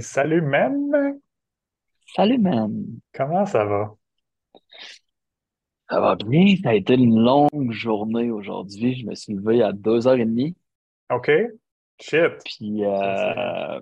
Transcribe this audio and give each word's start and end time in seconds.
Salut 0.00 0.42
même. 0.42 1.18
Salut, 2.14 2.38
man. 2.38 2.84
Comment 3.12 3.46
ça 3.46 3.64
va? 3.64 3.94
Ça 5.88 6.00
va 6.00 6.16
bien? 6.16 6.56
Ça 6.62 6.70
a 6.70 6.74
été 6.74 6.94
une 6.94 7.18
longue 7.18 7.70
journée 7.70 8.30
aujourd'hui. 8.30 8.94
Je 8.96 9.06
me 9.06 9.14
suis 9.14 9.34
levé 9.34 9.62
à 9.62 9.72
deux 9.72 10.06
heures 10.08 10.14
et 10.16 10.24
demie. 10.24 10.56
OK. 11.12 11.30
Shit. 12.00 12.32
Puis, 12.44 12.80
Ça, 12.82 13.16
c'est... 13.16 13.38
euh, 13.38 13.80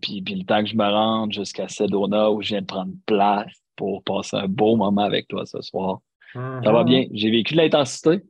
puis, 0.00 0.22
puis 0.22 0.34
le 0.34 0.44
temps 0.44 0.62
que 0.62 0.68
je 0.68 0.76
me 0.76 0.84
rende 0.84 1.32
jusqu'à 1.32 1.68
Sedona 1.68 2.30
où 2.30 2.42
je 2.42 2.48
viens 2.48 2.60
de 2.62 2.66
prendre 2.66 2.92
place 3.06 3.52
pour 3.76 4.02
passer 4.02 4.36
un 4.36 4.48
beau 4.48 4.76
moment 4.76 5.02
avec 5.02 5.28
toi 5.28 5.44
ce 5.46 5.60
soir. 5.60 6.00
Ça 6.34 6.72
va 6.72 6.80
Mhm. 6.82 6.84
bien. 6.88 7.04
J'ai 7.12 7.30
vécu 7.30 7.54
de 7.54 7.58
l'intensité. 7.58 8.22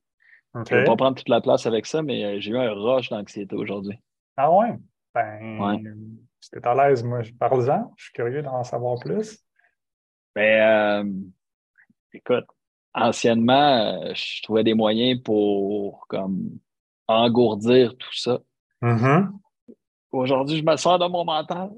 Je 0.54 0.59
ne 0.59 0.65
vais 0.80 0.84
pas 0.84 0.96
prendre 0.96 1.16
toute 1.16 1.28
la 1.28 1.40
place 1.40 1.66
avec 1.66 1.87
ça, 1.87 2.02
mais 2.02 2.24
euh, 2.24 2.40
j'ai 2.40 2.51
eu 2.52 2.56
un 2.56 2.73
rush 2.73 3.09
d'anxiété 3.10 3.54
aujourd'hui. 3.54 3.96
Ah 4.37 4.51
ouais? 4.52 4.76
Ouais. 5.15 5.82
Ben, 6.40 6.42
si 6.42 6.50
t'es 6.50 6.66
à 6.66 6.74
l'aise, 6.74 7.02
moi, 7.04 7.22
je 7.22 7.32
parle-en. 7.32 7.92
Je 7.96 8.04
suis 8.04 8.12
curieux 8.12 8.42
d'en 8.42 8.64
savoir 8.64 8.98
plus. 8.98 9.38
Mais 10.36 10.60
euh, 10.60 11.04
écoute, 12.12 12.46
anciennement, 12.94 14.02
euh, 14.02 14.14
je 14.14 14.42
trouvais 14.42 14.64
des 14.64 14.74
moyens 14.74 15.20
pour 15.22 16.06
comme 16.08 16.58
engourdir 17.06 17.96
tout 17.96 18.14
ça. 18.14 18.40
Mhm. 18.80 19.38
Aujourd'hui, 20.12 20.58
je 20.58 20.64
me 20.64 20.76
sors 20.76 20.98
de 20.98 21.06
mon 21.06 21.24
mental. 21.24 21.70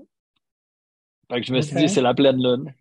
Fait 1.30 1.40
que 1.40 1.46
je 1.46 1.52
me 1.52 1.60
suis 1.60 1.76
dit, 1.76 1.88
c'est 1.88 2.02
la 2.02 2.14
pleine 2.14 2.36
lune. 2.42 2.72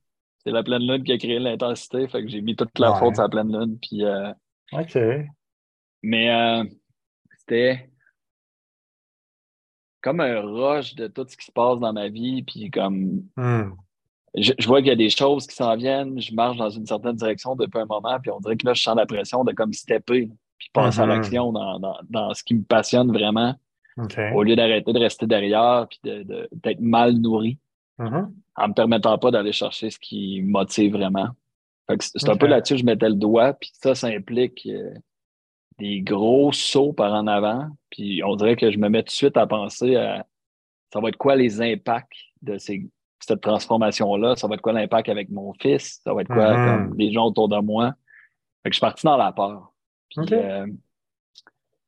C'est 0.44 0.52
la 0.52 0.64
pleine 0.64 0.82
lune 0.82 1.04
qui 1.04 1.14
a 1.14 1.18
créé 1.18 1.40
l'intensité. 1.40 2.08
Fait 2.08 2.24
que 2.24 2.30
j'ai 2.30 2.42
mis 2.42 2.56
toute 2.56 2.78
la 2.80 2.96
faute 2.96 3.16
sur 3.16 3.24
la 3.24 3.30
pleine 3.30 3.52
lune. 3.52 3.80
Puis, 3.80 4.04
euh, 4.04 4.32
OK. 4.74 4.98
mais 6.04 6.32
euh, 6.32 6.64
c'était 7.38 7.91
comme 10.02 10.20
un 10.20 10.42
rush 10.42 10.96
de 10.96 11.08
tout 11.08 11.26
ce 11.28 11.38
qui 11.38 11.46
se 11.46 11.52
passe 11.52 11.80
dans 11.80 11.94
ma 11.94 12.10
vie. 12.10 12.44
Puis 12.44 12.70
comme 12.72 13.24
Hmm. 13.38 13.72
je, 14.36 14.54
je 14.58 14.68
vois 14.68 14.80
qu'il 14.80 14.88
y 14.90 14.92
a 14.92 14.96
des 14.96 15.10
choses 15.10 15.48
qui 15.48 15.56
s'en 15.56 15.76
viennent. 15.76 16.20
Je 16.22 16.34
marche 16.34 16.58
dans 16.58 16.70
une 16.70 16.86
certaine 16.86 17.16
direction 17.16 17.56
depuis 17.56 17.80
un 17.80 17.86
moment. 17.86 18.20
Puis 18.22 18.32
on 18.32 18.40
dirait 18.40 18.58
que 18.58 18.66
là, 18.66 18.74
je 18.74 18.82
sens 18.82 18.96
la 18.96 19.06
pression 19.06 19.44
de 19.44 19.52
comme 19.54 19.74
stepper. 19.74 20.30
Puis 20.58 20.70
passer 20.74 21.00
à 21.02 21.06
Mhm. 21.06 21.10
l'action 21.10 21.52
dans, 21.52 21.80
dans, 21.80 21.98
dans 22.10 22.34
ce 22.34 22.44
qui 22.44 22.54
me 22.56 22.64
passionne 22.64 23.12
vraiment. 23.12 23.56
Au 24.34 24.44
lieu 24.44 24.56
d'arrêter 24.56 24.94
de 24.94 25.00
rester 25.00 25.28
derrière. 25.28 25.88
Puis 25.90 26.00
de, 26.04 26.24
de- 26.24 26.50
d'être 26.52 26.80
mal 26.82 27.14
nourri. 27.14 27.58
Mhm. 28.00 28.34
en 28.56 28.68
me 28.68 28.74
permettant 28.74 29.18
pas 29.20 29.30
d'aller 29.32 29.52
chercher 29.52 29.90
ce 29.92 30.00
qui 30.00 30.42
me 30.42 30.52
motive 30.52 30.94
vraiment. 30.94 31.28
C'est 32.00 32.30
un 32.30 32.36
peu 32.38 32.48
là-dessus 32.48 32.74
que 32.76 32.80
je 32.80 32.86
mettais 32.86 33.10
le 33.10 33.16
doigt, 33.16 33.54
puis 33.54 33.70
ça, 33.74 33.94
ça 33.96 34.08
implique 34.08 34.66
euh, 34.66 34.94
des 35.82 36.02
gros 36.02 36.52
sauts 36.52 36.94
par 36.94 37.12
en 37.14 37.26
avant, 37.28 37.70
puis 37.90 38.22
on 38.24 38.36
dirait 38.36 38.56
que 38.56 38.70
je 38.72 38.78
me 38.78 38.88
mets 38.88 39.02
tout 39.02 39.08
de 39.08 39.12
suite 39.12 39.36
à 39.38 39.48
penser 39.48 39.96
à 39.96 40.26
ça 40.94 41.00
va 41.00 41.10
être 41.10 41.18
quoi 41.18 41.36
les 41.36 41.62
impacts 41.62 42.14
de 42.42 42.58
ces, 42.58 42.88
cette 43.20 43.42
transformation-là, 43.42 44.36
ça 44.36 44.48
va 44.48 44.56
être 44.56 44.62
quoi 44.62 44.74
l'impact 44.74 45.10
avec 45.10 45.30
mon 45.30 45.54
fils, 45.54 46.02
ça 46.04 46.14
va 46.14 46.22
être 46.22 46.28
quoi 46.28 46.54
comme 46.54 46.90
Mhm. 46.90 46.98
les 46.98 47.12
gens 47.12 47.26
autour 47.26 47.50
de 47.50 47.58
moi? 47.60 47.96
Fait 48.64 48.70
que 48.70 48.74
je 48.74 48.78
suis 48.78 48.82
parti 48.86 49.06
dans 49.06 49.18
la 49.18 49.32
peur. 49.32 49.74
Puis 50.10 50.26
euh, 50.34 50.68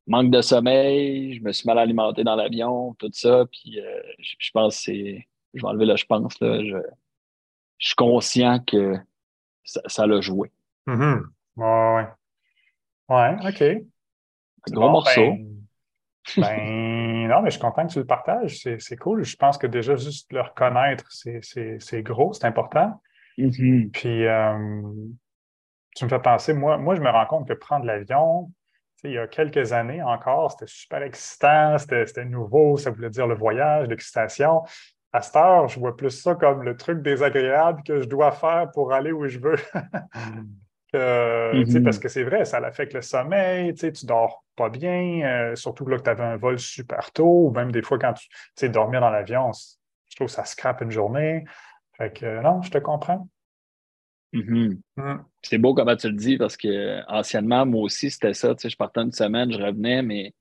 manque 0.08 0.32
de 0.32 0.42
sommeil, 0.42 1.36
je 1.36 1.44
me 1.44 1.52
suis 1.52 1.68
mal 1.68 1.78
alimenté 1.78 2.24
dans 2.24 2.36
l'avion, 2.36 2.96
tout 2.98 3.10
ça, 3.14 3.46
puis 3.52 3.80
euh, 3.80 4.02
je, 4.20 4.36
je 4.40 4.52
pense 4.52 4.78
que 4.78 4.82
c'est, 4.84 5.28
je 5.54 5.62
vais 5.62 5.68
enlever 5.68 5.86
le 5.86 5.96
je 5.98 6.06
pense, 6.06 6.40
là, 6.40 6.64
je, 6.64 6.78
je 7.78 7.88
suis 7.88 7.96
conscient 7.96 8.60
que 8.66 8.96
ça, 9.66 10.08
l'a 10.08 10.20
joué. 10.22 10.52
Mhm. 10.88 11.28
Ouais, 13.14 13.36
OK. 13.48 13.62
Un 13.62 14.72
gros 14.72 14.88
bon. 14.88 14.92
morceau. 14.92 15.22
Ben, 15.22 15.56
ben, 16.38 17.28
non, 17.28 17.42
mais 17.42 17.50
je 17.50 17.58
suis 17.58 17.62
content 17.62 17.86
que 17.86 17.92
tu 17.92 18.00
le 18.00 18.06
partages. 18.06 18.60
C'est, 18.60 18.80
c'est 18.80 18.96
cool. 18.96 19.24
Je 19.24 19.36
pense 19.36 19.58
que 19.58 19.68
déjà, 19.68 19.96
juste 19.96 20.32
le 20.32 20.42
reconnaître, 20.42 21.06
c'est, 21.10 21.40
c'est, 21.42 21.78
c'est 21.80 22.02
gros, 22.02 22.34
c'est 22.34 22.46
important. 22.46 23.02
Mhm. 23.38 23.92
Puis, 23.92 24.26
euh, 24.26 24.82
tu 25.96 26.06
me 26.06 26.10
fais 26.10 26.20
penser, 26.20 26.54
moi, 26.54 26.78
moi, 26.78 26.96
je 26.96 27.02
me 27.02 27.10
rends 27.10 27.26
compte 27.26 27.48
que 27.48 27.54
prendre 27.54 27.86
l'avion, 27.86 28.52
il 29.04 29.12
y 29.12 29.18
a 29.18 29.28
quelques 29.28 29.74
années 29.74 30.02
encore, 30.02 30.52
c'était 30.52 30.72
super 30.72 31.02
excitant, 31.04 31.78
c'était, 31.78 32.06
c'était 32.06 32.26
nouveau, 32.26 32.78
ça 32.78 32.90
voulait 32.90 33.10
dire 33.10 33.28
le 33.28 33.36
voyage, 33.36 33.88
l'excitation. 33.88 34.64
À 35.12 35.22
cette 35.22 35.36
heure, 35.36 35.68
je 35.68 35.80
vois 35.80 35.96
plus 35.96 36.10
ça 36.10 36.36
comme 36.36 36.64
le 36.64 36.76
truc 36.76 37.02
désagréable 37.02 37.84
que 37.84 38.02
je 38.02 38.08
dois 38.08 38.32
faire 38.32 38.72
pour 38.74 38.94
aller 38.94 39.12
où 39.12 39.28
je 39.28 39.40
veux. 39.40 39.58
Tu 40.94 41.66
sais, 41.72 41.82
parce 41.82 41.98
Mhm. 41.98 42.00
que 42.00 42.08
c'est 42.08 42.24
vrai, 42.24 42.46
ça 42.46 42.58
affecte 42.58 42.94
le 42.94 43.02
sommeil, 43.02 43.74
tu 43.74 43.92
dors 44.06 44.44
pas 44.56 44.70
bien, 44.70 45.22
euh, 45.24 45.56
surtout 45.56 45.86
que 45.86 45.92
là, 45.92 45.98
que 45.98 46.04
tu 46.04 46.10
avais 46.12 46.24
un 46.24 46.38
vol 46.38 46.60
super 46.60 47.12
tôt, 47.12 47.48
ou 47.48 47.52
même 47.52 47.72
des 47.72 47.82
fois 47.82 47.98
quand 47.98 48.14
tu 48.56 48.70
dormir 48.70 49.02
dans 49.02 49.10
l'avion, 49.10 49.52
je 50.10 50.16
trouve 50.16 50.28
que 50.28 50.34
ça 50.34 50.46
scrape 50.46 50.82
une 50.82 50.92
journée. 50.92 51.46
Fait 51.98 52.14
que 52.14 52.26
euh, 52.26 52.42
non, 52.42 52.62
je 52.62 52.70
te 52.70 52.78
comprends. 52.78 53.28
Mhm. 54.34 54.82
Mm. 54.98 55.16
C'est 55.42 55.58
beau 55.58 55.74
comment 55.74 55.96
tu 55.96 56.10
le 56.10 56.16
dis 56.16 56.38
parce 56.38 56.58
que 56.58 57.02
anciennement, 57.08 57.66
moi 57.66 57.82
aussi, 57.82 58.12
c'était 58.12 58.34
ça. 58.34 58.54
Je 58.64 58.76
partais 58.76 59.02
une 59.02 59.12
semaine, 59.12 59.52
je 59.52 59.60
revenais, 59.60 60.02
mais 60.02 60.34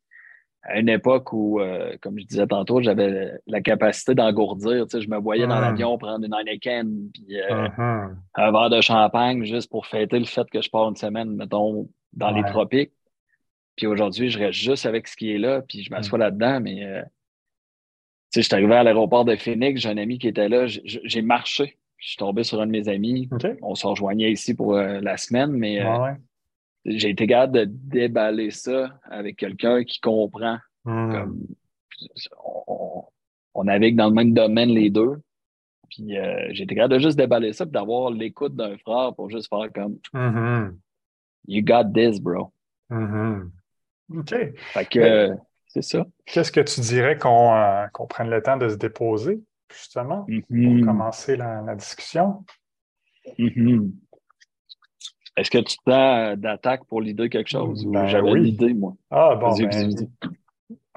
à 0.65 0.79
une 0.79 0.89
époque 0.89 1.33
où, 1.33 1.61
euh, 1.61 1.97
comme 2.01 2.19
je 2.19 2.25
disais 2.25 2.47
tantôt, 2.47 2.81
j'avais 2.81 3.33
la 3.47 3.61
capacité 3.61 4.15
d'engourdir. 4.15 4.87
Tu 4.87 4.99
sais, 4.99 5.03
je 5.03 5.11
me 5.11 5.19
voyais 5.19 5.47
dans 5.47 5.59
Mm. 5.59 5.63
l'avion 5.63 5.99
prendre 5.99 6.25
une 6.25 6.33
Heineken 6.35 7.11
puis 7.13 7.41
euh, 7.41 7.69
Mhm. 7.69 8.17
un 8.35 8.53
verre 8.53 8.71
de 8.71 8.81
champagne 8.81 9.45
juste 9.45 9.71
pour 9.71 9.87
fêter 9.87 10.19
le 10.19 10.25
fait 10.25 10.49
que 10.51 10.63
je 10.63 10.71
pars 10.71 10.89
une 10.89 10.97
semaine, 10.97 11.35
mettons, 11.35 11.89
dans 12.13 12.31
les 12.31 12.43
tropiques. 12.45 12.93
Puis 13.77 13.87
aujourd'hui, 13.87 14.29
je 14.29 14.39
reste 14.39 14.59
juste 14.59 14.87
avec 14.87 15.09
ce 15.09 15.17
qui 15.17 15.33
est 15.33 15.39
là, 15.39 15.63
puis 15.63 15.83
je 15.83 15.91
Mm. 15.91 15.95
m'assois 15.97 16.19
là-dedans, 16.19 16.61
mais 16.61 16.85
euh, 16.85 17.03
tu 17.03 17.09
sais, 18.39 18.43
je 18.43 18.47
suis 18.47 18.55
arrivé 18.55 18.75
à 18.75 18.83
l'aéroport 18.83 19.25
de 19.25 19.35
Phoenix, 19.37 19.81
j'ai 19.81 19.89
un 19.89 19.97
ami 19.99 20.19
qui 20.19 20.29
était 20.29 20.49
là, 20.49 20.67
j'ai 20.67 21.23
marché. 21.23 21.77
Je 21.99 22.09
suis 22.09 22.17
tombé 22.17 22.43
sur 22.45 22.61
un 22.61 22.67
de 22.67 22.71
mes 22.73 22.89
amis. 22.89 23.29
On 23.63 23.75
se 23.75 23.87
rejoignait 23.87 24.33
ici 24.33 24.55
pour 24.55 24.75
euh, 24.75 25.01
la 25.01 25.17
semaine, 25.17 25.51
mais 25.53 25.81
Ouais, 25.81 25.87
euh, 25.87 26.03
ouais. 26.03 26.17
J'ai 26.85 27.11
été 27.11 27.27
capable 27.27 27.53
de 27.53 27.65
déballer 27.67 28.51
ça 28.51 28.99
avec 29.05 29.37
quelqu'un 29.37 29.85
qui 29.85 30.01
comprend. 30.01 30.59
Mm. 30.85 31.13
Comme 31.13 31.47
on, 33.55 33.65
navigue 33.65 33.97
dans 33.97 34.09
le 34.09 34.15
même 34.15 34.33
domaine 34.35 34.71
les 34.71 34.91
deux. 34.91 35.21
Puis 35.91 36.19
euh, 36.19 36.49
j'ai 36.53 36.65
été 36.65 36.75
capable 36.75 36.95
de 36.95 36.99
juste 36.99 37.19
déballer 37.19 37.53
ça, 37.53 37.67
puis 37.67 37.73
d'avoir 37.73 38.11
l'écoute 38.11 38.57
d'un 38.57 38.77
frère 38.79 39.15
pour 39.15 39.31
juste 39.31 39.49
faire 39.49 39.71
comme 39.73 39.99
Mhm. 40.13 40.79
You 41.47 41.63
got 41.63 41.93
this, 41.95 42.21
bro. 42.21 42.53
Mhm. 42.91 43.51
OK. 44.17 44.35
Fait 44.57 44.85
que 44.87 44.99
euh, 44.99 45.35
c'est 45.69 45.83
ça. 45.83 46.07
qu'est-ce 46.27 46.51
que 46.53 46.61
tu 46.61 46.81
dirais 46.81 47.19
qu'on 47.19 47.55
euh, 47.55 47.87
qu'on 47.93 48.07
prenne 48.07 48.31
le 48.31 48.43
temps 48.43 48.57
de 48.57 48.69
se 48.69 48.77
déposer, 48.77 49.41
justement, 49.71 50.25
pour 50.25 50.35
Mhm. 50.51 50.85
commencer 50.85 51.37
la, 51.37 51.63
la 51.63 51.75
discussion? 51.75 52.45
Est-ce 55.37 55.51
que 55.51 55.59
tu 55.59 55.75
sens 55.75 55.81
euh, 55.89 56.37
d'attaque 56.37 56.85
pour 56.85 57.01
l'idée 57.01 57.29
quelque 57.31 57.49
chose? 57.49 57.87
Ben 57.87 58.07
j'avais 58.07 58.31
oui. 58.33 58.43
l'idée, 58.43 58.75
moi? 58.75 58.95
Ah, 59.11 59.35
bon, 59.35 59.51
Vas-y, 59.51 59.65
vas-y, 59.65 59.95
ben, 59.95 59.95
vas-y. 59.95 60.29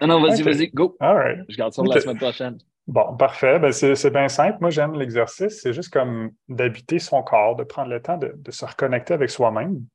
Non, 0.01 0.07
non, 0.07 0.22
vas-y, 0.22 0.41
vas-y, 0.41 0.68
go. 0.69 0.97
All 1.00 1.16
right. 1.16 1.46
Je 1.47 1.56
garde 1.56 1.73
ça 1.73 1.81
pour 1.81 1.94
la 1.94 2.01
semaine 2.01 2.18
prochaine. 2.18 2.57
Bon, 2.88 3.16
parfait. 3.16 3.59
Ben, 3.59 3.72
c'est 3.72 4.12
bien 4.12 4.28
simple. 4.28 4.57
Moi, 4.62 4.69
j'aime 4.69 4.94
l'exercice. 4.96 5.62
C'est 5.62 5.73
juste 5.73 5.91
comme 5.91 6.31
d'habiter 6.50 7.00
son 7.00 7.23
corps, 7.23 7.56
de 7.56 7.63
prendre 7.63 7.90
le 7.90 8.01
temps 8.01 8.18
de, 8.18 8.34
de 8.35 8.51
se 8.51 8.66
reconnecter 8.66 9.13
avec 9.13 9.29
soi-même. 9.29 9.85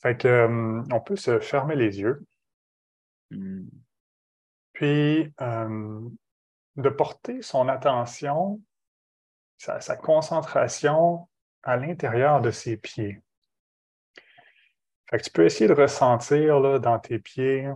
Fait 0.00 0.16
que, 0.16 0.28
euh, 0.28 0.82
on 0.92 1.00
peut 1.00 1.16
se 1.16 1.40
fermer 1.40 1.74
les 1.76 2.00
yeux, 2.00 2.24
Mhm. 3.32 3.68
puis 4.74 5.32
euh, 5.40 6.00
de 6.76 6.88
porter 6.90 7.42
son 7.42 7.66
attention, 7.68 8.60
sa, 9.58 9.80
sa 9.80 9.96
concentration 9.96 11.26
à 11.64 11.76
l'intérieur 11.76 12.40
de 12.40 12.52
ses 12.52 12.76
pieds. 12.76 13.20
Fait 15.08 15.18
que 15.18 15.24
tu 15.24 15.30
peux 15.30 15.44
essayer 15.44 15.68
de 15.68 15.74
ressentir 15.74 16.60
là, 16.60 16.78
dans 16.78 16.98
tes 16.98 17.18
pieds 17.18 17.68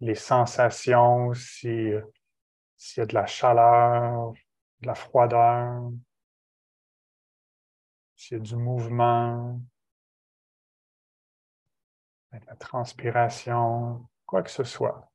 les 0.00 0.14
sensations, 0.14 1.34
si, 1.34 1.90
s'il 2.76 3.00
y 3.00 3.02
a 3.02 3.06
de 3.06 3.14
la 3.14 3.26
chaleur, 3.26 4.32
de 4.80 4.86
la 4.86 4.94
froideur, 4.94 5.90
s'il 8.16 8.38
y 8.38 8.40
a 8.40 8.42
du 8.42 8.56
mouvement, 8.56 9.60
de 12.32 12.46
la 12.46 12.56
transpiration, 12.56 14.08
quoi 14.26 14.42
que 14.42 14.50
ce 14.50 14.64
soit. 14.64 15.10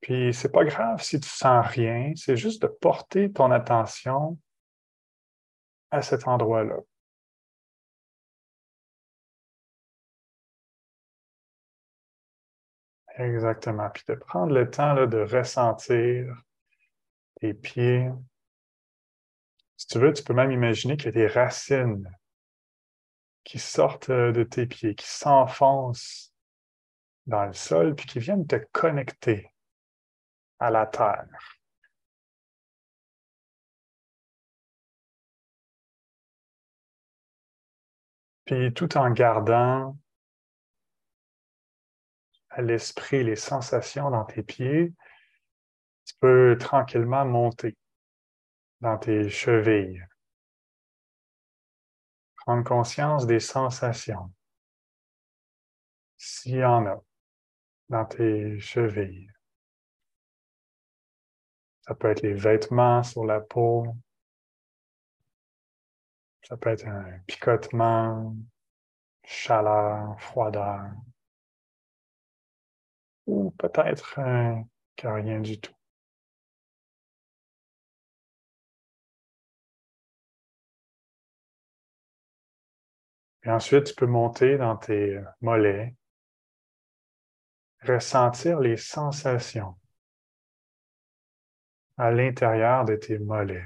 Puis 0.00 0.32
c'est 0.32 0.52
pas 0.52 0.64
grave 0.64 1.02
si 1.02 1.20
tu 1.20 1.28
sens 1.28 1.66
rien, 1.66 2.12
c'est 2.14 2.36
juste 2.36 2.62
de 2.62 2.68
porter 2.68 3.32
ton 3.32 3.50
attention 3.50 4.38
à 5.90 6.00
cet 6.00 6.28
endroit-là. 6.28 6.76
Exactement. 13.18 13.88
Puis 13.90 14.04
de 14.08 14.14
prendre 14.14 14.52
le 14.52 14.70
temps 14.70 14.92
là, 14.92 15.06
de 15.06 15.18
ressentir 15.20 16.34
tes 17.40 17.54
pieds. 17.54 18.10
Si 19.76 19.86
tu 19.86 19.98
veux, 19.98 20.12
tu 20.12 20.22
peux 20.22 20.34
même 20.34 20.52
imaginer 20.52 20.96
qu'il 20.96 21.06
y 21.06 21.08
a 21.08 21.12
des 21.12 21.26
racines 21.26 22.10
qui 23.44 23.58
sortent 23.58 24.10
euh, 24.10 24.32
de 24.32 24.42
tes 24.42 24.66
pieds, 24.66 24.94
qui 24.94 25.06
s'enfoncent 25.06 26.32
dans 27.26 27.44
le 27.46 27.52
sol, 27.52 27.94
puis 27.94 28.06
qui 28.06 28.18
viennent 28.18 28.46
te 28.46 28.56
connecter 28.72 29.50
à 30.58 30.70
la 30.70 30.86
terre. 30.86 31.26
Puis 38.44 38.72
tout 38.72 38.96
en 38.96 39.10
gardant 39.10 39.96
l'esprit 42.62 43.24
les 43.24 43.36
sensations 43.36 44.10
dans 44.10 44.24
tes 44.24 44.42
pieds, 44.42 44.92
tu 46.04 46.14
peux 46.20 46.56
tranquillement 46.58 47.24
monter 47.24 47.76
dans 48.80 48.98
tes 48.98 49.28
chevilles. 49.28 50.04
Prendre 52.36 52.64
conscience 52.64 53.26
des 53.26 53.40
sensations, 53.40 54.32
s'il 56.16 56.56
y 56.56 56.64
en 56.64 56.86
a, 56.86 57.02
dans 57.88 58.04
tes 58.04 58.58
chevilles. 58.60 59.30
Ça 61.80 61.94
peut 61.94 62.10
être 62.10 62.22
les 62.22 62.34
vêtements 62.34 63.02
sur 63.02 63.24
la 63.24 63.40
peau. 63.40 63.96
Ça 66.42 66.56
peut 66.56 66.70
être 66.70 66.86
un 66.86 67.18
picotement, 67.26 68.36
chaleur, 69.24 70.20
froideur. 70.20 70.90
Ou 73.26 73.50
peut-être 73.52 74.18
un 74.18 74.64
rien 75.02 75.40
du 75.40 75.60
tout. 75.60 75.74
Et 83.44 83.50
ensuite, 83.50 83.84
tu 83.84 83.94
peux 83.94 84.06
monter 84.06 84.58
dans 84.58 84.76
tes 84.76 85.20
mollets, 85.40 85.94
ressentir 87.82 88.58
les 88.58 88.76
sensations 88.76 89.76
à 91.96 92.10
l'intérieur 92.10 92.84
de 92.84 92.96
tes 92.96 93.18
mollets. 93.18 93.64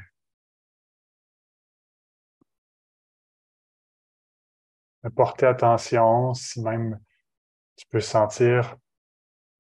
Porter 5.17 5.47
attention 5.47 6.35
si 6.35 6.61
même 6.61 7.01
tu 7.77 7.87
peux 7.87 8.01
sentir 8.01 8.77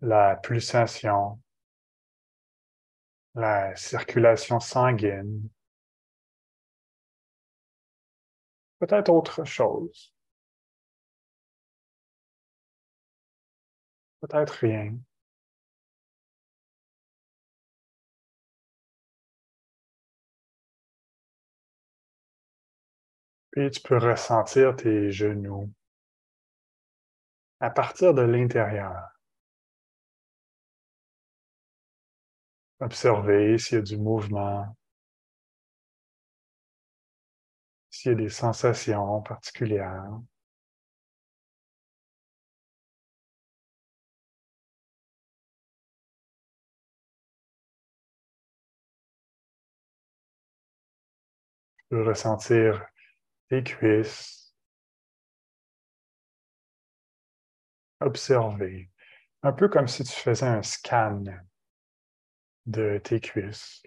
la 0.00 0.36
pulsation, 0.36 1.40
la 3.34 3.74
circulation 3.76 4.60
sanguine, 4.60 5.48
peut-être 8.78 9.10
autre 9.10 9.44
chose. 9.44 10.12
Peut-être 14.20 14.50
rien. 14.60 14.98
Puis 23.52 23.70
tu 23.70 23.80
peux 23.82 23.98
ressentir 23.98 24.76
tes 24.76 25.10
genoux 25.12 25.72
à 27.60 27.70
partir 27.70 28.14
de 28.14 28.22
l'intérieur. 28.22 29.09
Observer 32.80 33.58
s'il 33.58 33.76
y 33.76 33.78
a 33.78 33.82
du 33.82 33.98
mouvement, 33.98 34.74
s'il 37.90 38.12
y 38.12 38.14
a 38.14 38.18
des 38.18 38.28
sensations 38.30 39.20
particulières. 39.22 40.18
Tu 51.76 51.84
peux 51.90 52.02
ressentir 52.04 52.86
tes 53.48 53.62
cuisses. 53.62 54.54
Observer. 58.00 58.90
Un 59.42 59.52
peu 59.52 59.68
comme 59.68 59.88
si 59.88 60.04
tu 60.04 60.12
faisais 60.12 60.46
un 60.46 60.62
scan 60.62 61.24
de 62.70 63.00
tes 63.02 63.20
cuisses. 63.20 63.82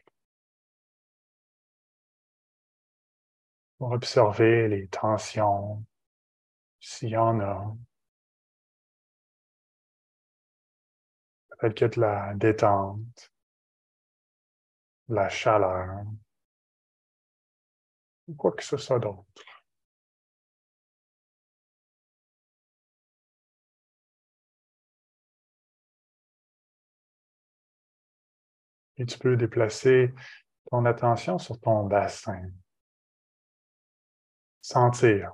Pour 3.78 3.92
observer 3.92 4.68
les 4.68 4.88
tensions, 4.88 5.84
s'il 6.80 7.10
y 7.10 7.18
en 7.18 7.40
a. 7.40 7.76
Peut-être 11.60 11.84
a 11.84 11.88
de 11.88 12.02
la 12.02 12.34
détente, 12.36 13.32
la 15.08 15.30
chaleur, 15.30 16.04
ou 18.28 18.36
quoi 18.36 18.52
que 18.52 18.64
ce 18.64 18.76
soit 18.76 19.00
d'autre. 19.00 19.53
Et 28.98 29.06
tu 29.06 29.18
peux 29.18 29.36
déplacer 29.36 30.14
ton 30.70 30.86
attention 30.86 31.38
sur 31.38 31.60
ton 31.60 31.86
bassin. 31.86 32.50
Sentir 34.62 35.34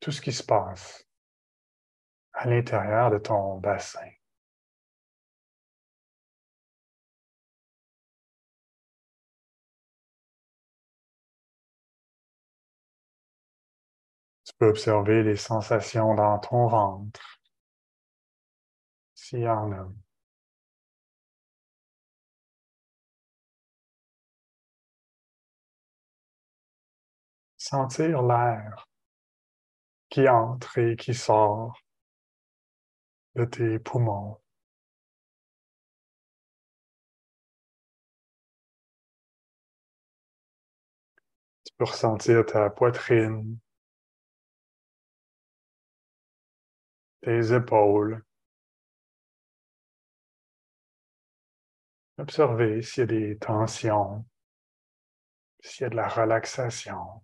tout 0.00 0.10
ce 0.10 0.20
qui 0.20 0.32
se 0.32 0.42
passe 0.42 1.06
à 2.32 2.46
l'intérieur 2.46 3.10
de 3.10 3.18
ton 3.18 3.58
bassin. 3.58 4.10
Tu 14.44 14.52
peux 14.58 14.68
observer 14.68 15.22
les 15.22 15.36
sensations 15.36 16.14
dans 16.14 16.38
ton 16.38 16.68
ventre, 16.68 17.40
s'il 19.14 19.40
y 19.40 19.48
en 19.48 19.72
a. 19.72 20.03
sentir 27.64 28.20
l'air 28.22 28.86
qui 30.10 30.28
entre 30.28 30.78
et 30.78 30.96
qui 30.96 31.14
sort 31.14 31.80
de 33.34 33.46
tes 33.46 33.78
poumons. 33.78 34.38
Tu 41.64 41.72
peux 41.78 41.84
ressentir 41.86 42.44
ta 42.44 42.68
poitrine, 42.68 43.58
tes 47.22 47.50
épaules. 47.54 48.22
Observer 52.18 52.82
s'il 52.82 53.00
y 53.00 53.02
a 53.02 53.06
des 53.06 53.38
tensions, 53.38 54.26
s'il 55.62 55.84
y 55.84 55.86
a 55.86 55.88
de 55.88 55.96
la 55.96 56.08
relaxation. 56.08 57.23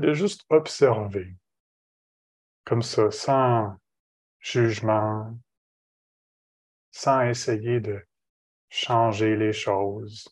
De 0.00 0.14
juste 0.14 0.44
observer, 0.50 1.36
comme 2.64 2.82
ça, 2.82 3.10
sans 3.10 3.76
jugement, 4.40 5.38
sans 6.90 7.22
essayer 7.22 7.80
de 7.80 8.04
changer 8.70 9.36
les 9.36 9.52
choses, 9.52 10.28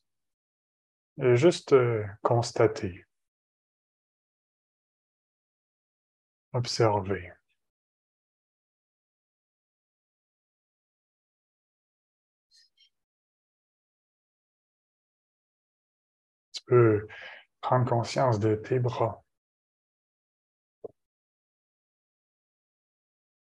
et 1.22 1.36
juste 1.36 1.74
euh, 1.74 2.06
constater, 2.22 3.04
observer. 6.52 7.32
Tu 16.52 16.60
peux 16.66 17.06
prendre 17.60 17.88
conscience 17.90 18.40
de 18.40 18.54
tes 18.56 18.78
bras. 18.80 19.25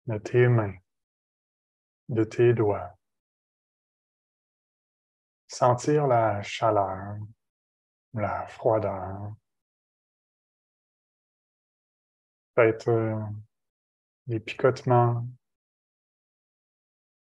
De 0.07 0.19
tes 0.19 0.49
mains, 0.49 0.77
de 2.09 2.25
tes 2.25 2.53
doigts. 2.55 2.97
Sentir 5.47 6.07
la 6.07 6.43
chaleur, 6.43 7.19
la 8.15 8.47
froideur. 8.47 9.35
Peut-être 12.55 12.89
euh, 12.89 13.21
les 14.27 14.41
picotements, 14.41 15.27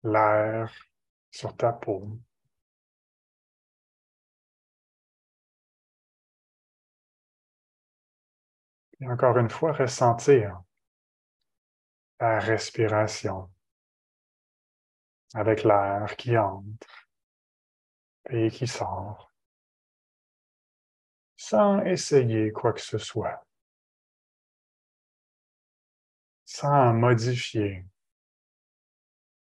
l'air 0.02 0.72
sur 1.30 1.56
ta 1.56 1.72
peau. 1.72 2.18
Et 9.00 9.08
encore 9.08 9.36
une 9.38 9.50
fois, 9.50 9.72
ressentir 9.72 10.62
la 12.20 12.38
respiration 12.38 13.50
avec 15.34 15.64
l'air 15.64 16.16
qui 16.16 16.36
entre 16.36 17.08
et 18.30 18.50
qui 18.50 18.66
sort 18.66 19.34
sans 21.36 21.80
essayer 21.84 22.52
quoi 22.52 22.72
que 22.72 22.80
ce 22.80 22.96
soit, 22.96 23.44
sans 26.46 26.94
modifier 26.94 27.84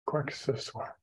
quoi 0.05 0.23
que 0.25 0.35
ce 0.35 0.55
soit. 0.57 0.99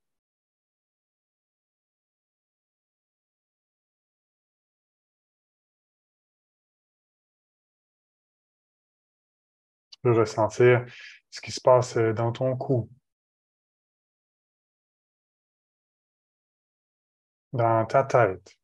Ressentir 10.03 10.85
ce 11.33 11.41
qui 11.41 11.51
se 11.51 11.61
passe 11.61 11.97
dans 11.97 12.31
ton 12.31 12.55
cou, 12.55 12.87
dans 17.51 17.85
ta 17.87 18.03
tête. 18.03 18.55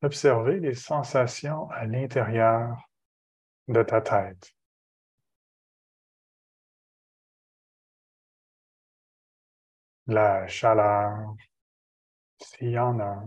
Observer 0.00 0.60
les 0.60 0.74
sensations 0.74 1.68
à 1.70 1.86
l'intérieur 1.86 2.88
de 3.66 3.82
ta 3.82 4.00
tête. 4.00 4.54
La 10.06 10.46
chaleur, 10.46 11.34
s'il 12.40 12.70
y 12.70 12.78
en 12.78 13.00
a. 13.00 13.24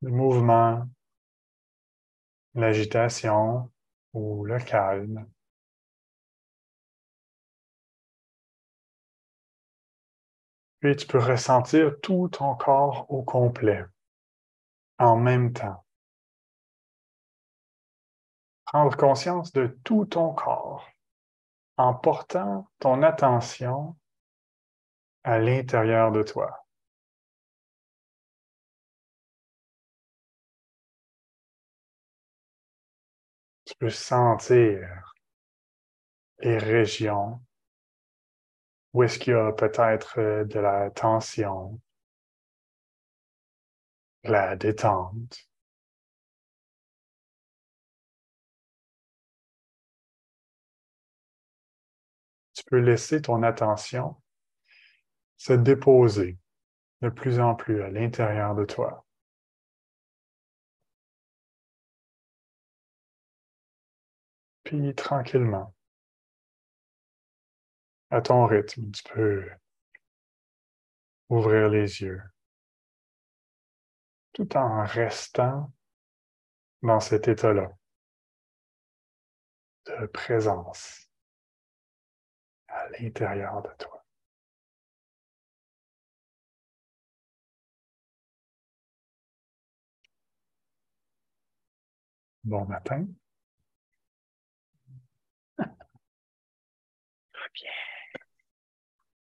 Le 0.00 0.10
mouvement, 0.10 0.88
l'agitation 2.54 3.70
ou 4.12 4.44
le 4.44 4.58
calme. 4.60 5.28
Puis 10.80 10.94
tu 10.94 11.06
peux 11.06 11.18
ressentir 11.18 12.00
tout 12.00 12.28
ton 12.28 12.54
corps 12.54 13.10
au 13.10 13.22
complet 13.22 13.84
en 14.98 15.16
même 15.16 15.52
temps. 15.52 15.84
Prendre 18.66 18.96
conscience 18.96 19.52
de 19.52 19.78
tout 19.82 20.04
ton 20.04 20.32
corps 20.32 20.88
en 21.76 21.94
portant 21.94 22.68
ton 22.78 23.02
attention 23.02 23.96
à 25.24 25.38
l'intérieur 25.38 26.12
de 26.12 26.22
toi. 26.22 26.67
Peux 33.78 33.90
sentir 33.90 35.14
les 36.40 36.58
régions 36.58 37.40
où 38.92 39.02
est-ce 39.02 39.18
qu'il 39.18 39.32
y 39.32 39.36
a 39.36 39.52
peut-être 39.52 40.18
euh, 40.18 40.44
de 40.44 40.58
la 40.58 40.90
tension, 40.90 41.80
de 44.24 44.32
la 44.32 44.56
détente. 44.56 45.48
Tu 52.54 52.64
peux 52.64 52.78
laisser 52.80 53.22
ton 53.22 53.42
attention 53.42 54.16
se 55.36 55.52
déposer 55.52 56.36
de 57.00 57.08
plus 57.08 57.38
en 57.40 57.54
plus 57.54 57.82
à 57.82 57.90
l'intérieur 57.90 58.54
de 58.54 58.64
toi. 58.64 59.07
Puis 64.68 64.94
tranquillement, 64.94 65.74
à 68.10 68.20
ton 68.20 68.44
rythme, 68.44 68.90
tu 68.90 69.02
peux 69.02 69.50
ouvrir 71.30 71.70
les 71.70 72.02
yeux 72.02 72.20
tout 74.34 74.54
en 74.58 74.84
restant 74.84 75.72
dans 76.82 77.00
cet 77.00 77.28
état-là 77.28 77.70
de 79.86 80.04
présence 80.08 81.10
à 82.66 82.90
l'intérieur 82.90 83.62
de 83.62 83.70
toi. 83.78 84.04
Bon 92.44 92.66
matin. 92.66 93.06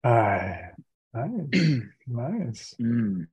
Ah, 0.04 0.72
nice. 1.14 1.82
nice. 2.08 2.76
Hmm. 2.80 3.24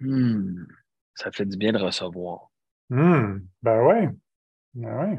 Hmm. 0.00 0.64
Ça 1.14 1.30
fait 1.32 1.46
du 1.46 1.56
bien 1.56 1.72
de 1.72 1.78
recevoir. 1.78 2.50
Hmm. 2.90 3.38
Ben 3.62 3.80
oui. 3.86 4.08
Ben 4.74 4.98
oui. 4.98 5.18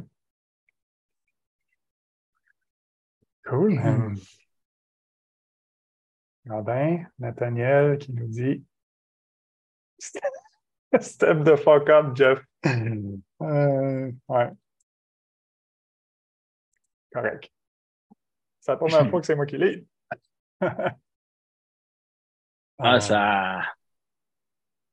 Cool. 3.46 3.80
Ah 6.50 6.62
ben, 6.62 7.08
Nathaniel 7.20 7.98
qui 7.98 8.14
nous 8.14 8.28
dit 8.28 8.64
Step 11.00 11.44
the 11.44 11.58
fuck 11.58 11.90
up, 11.90 12.16
Jeff. 12.16 12.40
Euh, 13.42 14.12
ouais. 14.30 14.50
Correct. 17.16 17.50
C'est 18.60 18.72
la 18.72 18.78
première 18.78 19.10
fois 19.10 19.22
que 19.22 19.26
c'est 19.26 19.36
moi 19.36 19.46
qui 19.46 19.58
l'ai. 19.58 19.86
Ah, 22.78 23.00
ça. 23.00 23.62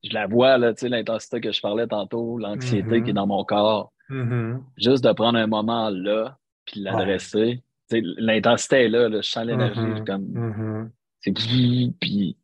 Je 0.05 0.13
la 0.15 0.29
vois, 0.29 0.57
là, 0.57 0.73
tu 0.73 0.83
sais, 0.83 0.89
l'intensité 0.89 1.41
que 1.41 1.51
je 1.51 1.61
parlais 1.61 1.89
tantôt, 1.89 2.39
l'anxiété 2.39 3.03
qui 3.03 3.11
est 3.11 3.13
Mhm. 3.13 3.15
dans 3.15 3.27
mon 3.27 3.45
corps. 3.45 3.93
Mhm. 4.09 4.65
Juste 4.77 5.03
de 5.03 5.11
prendre 5.13 5.37
un 5.39 5.49
moment 5.49 5.91
là, 5.91 6.39
puis 6.65 6.81
l'adresser. 6.81 7.65
Tu 7.91 7.97
sais, 7.97 8.03
L'intensité 8.19 8.85
est 8.85 8.89
là, 8.89 9.09
là, 9.09 9.17
je 9.21 9.29
sens 9.29 9.45
l'énergie. 9.45 9.81
Mhm. 9.81 10.05
comme. 10.05 10.91
C'est 11.21 11.33
puis 11.33 12.37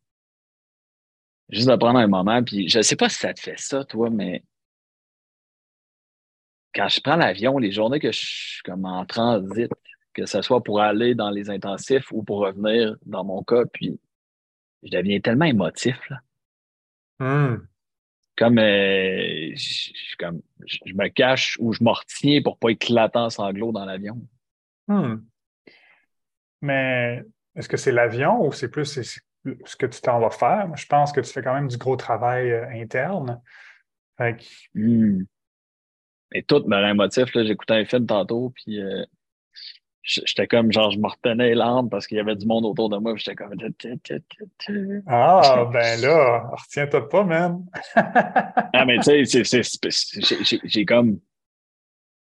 juste 1.50 1.68
de 1.68 1.76
prendre 1.76 2.00
un 2.00 2.08
moment. 2.08 2.42
Puis 2.42 2.68
je 2.68 2.80
sais 2.82 2.97
pas 2.97 3.08
si 3.08 3.18
ça 3.20 3.32
te 3.32 3.40
fait 3.40 3.58
ça, 3.58 3.85
toi, 3.85 4.11
mais 4.11 4.42
quand 6.75 6.88
je 6.88 7.00
prends 7.00 7.16
l'avion, 7.16 7.58
les 7.58 7.72
journées 7.72 8.00
que 8.00 8.12
je 8.12 8.18
suis 8.18 8.62
comme 8.64 8.84
en 8.84 9.04
transit, 9.06 9.70
que 10.14 10.26
ce 10.26 10.42
soit 10.42 10.62
pour 10.62 10.80
aller 10.80 11.14
dans 11.14 11.30
les 11.30 11.50
intensifs 11.50 12.10
ou 12.12 12.22
pour 12.22 12.38
revenir 12.40 12.96
dans 13.06 13.25
mon 13.25 13.42
cas, 13.42 13.64
puis 13.72 13.98
je 14.82 14.90
deviens 14.90 15.20
tellement 15.20 15.46
émotif. 15.46 15.98
Là. 16.10 16.18
Mhm. 17.20 17.66
Comme, 18.37 18.58
euh, 18.58 19.50
je, 19.56 19.90
je- 19.94 20.16
comme 20.16 20.40
je, 20.64 20.78
je 20.87 20.94
me 20.94 21.08
cache 21.08 21.56
ou 21.58 21.72
je 21.72 21.82
me 21.82 21.90
retiens 21.90 22.40
pour 22.42 22.56
pas 22.58 22.68
éclater 22.70 23.18
en 23.18 23.30
sanglots 23.30 23.72
dans 23.72 23.84
l'avion. 23.84 24.20
Hmm. 24.87 25.16
Mais 26.60 27.25
est-ce 27.56 27.68
que 27.68 27.76
c'est 27.76 27.92
l'avion 27.92 28.46
ou 28.46 28.52
c'est 28.52 28.70
plus 28.70 29.00
ce 29.64 29.76
que 29.76 29.87
tu 29.87 30.00
t'en 30.00 30.20
vas 30.20 30.30
faire? 30.30 30.70
Je 30.76 30.87
pense 30.87 31.12
que 31.12 31.20
tu 31.20 31.32
fais 31.32 31.42
quand 31.42 31.54
même 31.54 31.68
du 31.68 31.78
gros 31.78 31.96
travail 31.96 32.50
euh, 32.52 32.68
interne. 32.70 33.40
Fait 34.16 34.37
que, 34.37 34.44
Hmm. 34.75 35.25
Et 36.35 36.42
tout 36.42 36.62
me 36.66 36.76
rend 36.76 36.88
émotif. 36.90 37.35
là. 37.35 37.44
J'écoutais 37.44 37.75
un 37.75 37.85
film 37.85 38.06
tantôt, 38.06 38.50
puis 38.54 38.80
euh, 38.80 39.04
j'étais 40.02 40.47
comme, 40.47 40.73
genre, 40.73 40.90
je 40.90 40.99
me 40.99 41.08
retenais 41.08 41.49
les 41.50 41.54
larmes 41.54 41.88
parce 41.88 42.06
qu'il 42.06 42.16
y 42.16 42.20
avait 42.20 42.37
du 42.37 42.47
monde 42.47 42.64
autour 42.64 42.88
de 42.90 42.97
moi, 42.99 43.14
j'étais 43.16 43.35
comme... 43.35 43.54
ah, 45.06 45.68
ben 45.73 46.00
là, 46.00 46.50
retiens-toi 46.52 47.08
pas, 47.08 47.25
man. 47.25 47.64
Ah, 48.75 48.85
mais 48.85 48.99
tu 48.99 49.25
sais, 49.26 49.62
j'ai- 50.64 50.85
comme. 50.85 51.18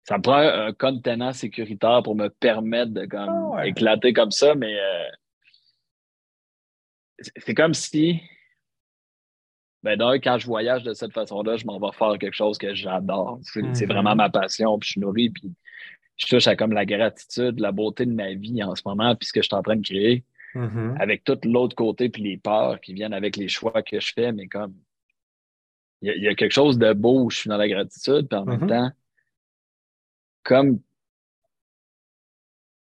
Ça 0.04 0.18
me 0.18 0.24
prend 0.24 0.38
un 0.38 0.74
contenant 0.74 1.32
sécuritaire 1.34 2.02
pour 2.04 2.16
me 2.16 2.30
permettre 2.30 2.92
de 2.92 3.06
comme 3.06 3.30
Ah 3.30 3.56
ouais. 3.58 3.70
éclater 3.70 4.14
comme 4.14 4.32
ça, 4.32 4.56
mais 4.56 4.80
euh, 4.80 5.10
c'est 7.38 7.54
comme 7.54 7.74
si. 7.74 8.20
Ben, 9.84 9.98
d'un, 9.98 10.20
quand 10.20 10.38
je 10.38 10.46
voyage 10.46 10.84
de 10.84 10.94
cette 10.94 11.12
façon-là, 11.14 11.58
je 11.58 11.66
m'en 11.66 11.80
vais 11.80 11.92
faire 11.94 12.18
quelque 12.20 12.36
chose 12.36 12.58
que 12.58 12.74
j'adore. 12.76 13.40
C'est 13.42 13.62
c'est 13.76 13.86
Mhm. 13.88 13.92
vraiment 13.94 14.16
ma 14.16 14.30
passion, 14.30 14.78
puis 14.78 14.88
je 14.88 14.92
suis 14.92 15.02
nourri, 15.02 15.30
puis 15.32 15.52
je 16.18 16.28
touche 16.28 16.48
à 16.48 16.56
comme 16.56 16.72
la 16.74 16.86
gratitude, 16.86 17.60
la 17.60 17.72
beauté 17.72 18.06
de 18.06 18.14
ma 18.14 18.34
vie 18.34 18.64
en 18.64 18.76
ce 18.76 18.84
moment, 18.86 19.16
puis 19.16 19.28
ce 19.28 19.34
que 19.34 19.42
je 19.42 19.48
suis 19.48 19.56
en 19.56 19.64
train 19.64 19.76
de 19.78 19.82
créer, 19.86 20.24
Mhm. 20.54 20.98
avec 21.00 21.24
tout 21.24 21.38
l'autre 21.46 21.76
côté, 21.76 22.10
puis 22.10 22.22
les 22.22 22.38
peurs 22.38 22.80
qui 22.82 22.94
viennent 22.94 23.14
avec 23.14 23.38
les 23.38 23.48
choix 23.48 23.82
que 23.82 24.00
je 24.00 24.14
fais, 24.14 24.32
mais 24.32 24.48
comme. 24.48 24.76
Il 26.04 26.08
y, 26.08 26.12
a- 26.12 26.16
il 26.16 26.24
y 26.24 26.28
a 26.28 26.36
quelque 26.36 26.52
chose 26.52 26.78
de 26.80 26.94
beau 26.94 27.24
où 27.26 27.30
je 27.30 27.38
suis 27.38 27.50
dans 27.50 27.58
la 27.58 27.68
gratitude, 27.68 28.28
puis 28.28 28.38
en 28.38 28.46
Mhm. 28.46 28.58
même 28.60 28.68
temps, 28.68 28.90
comme 30.44 30.80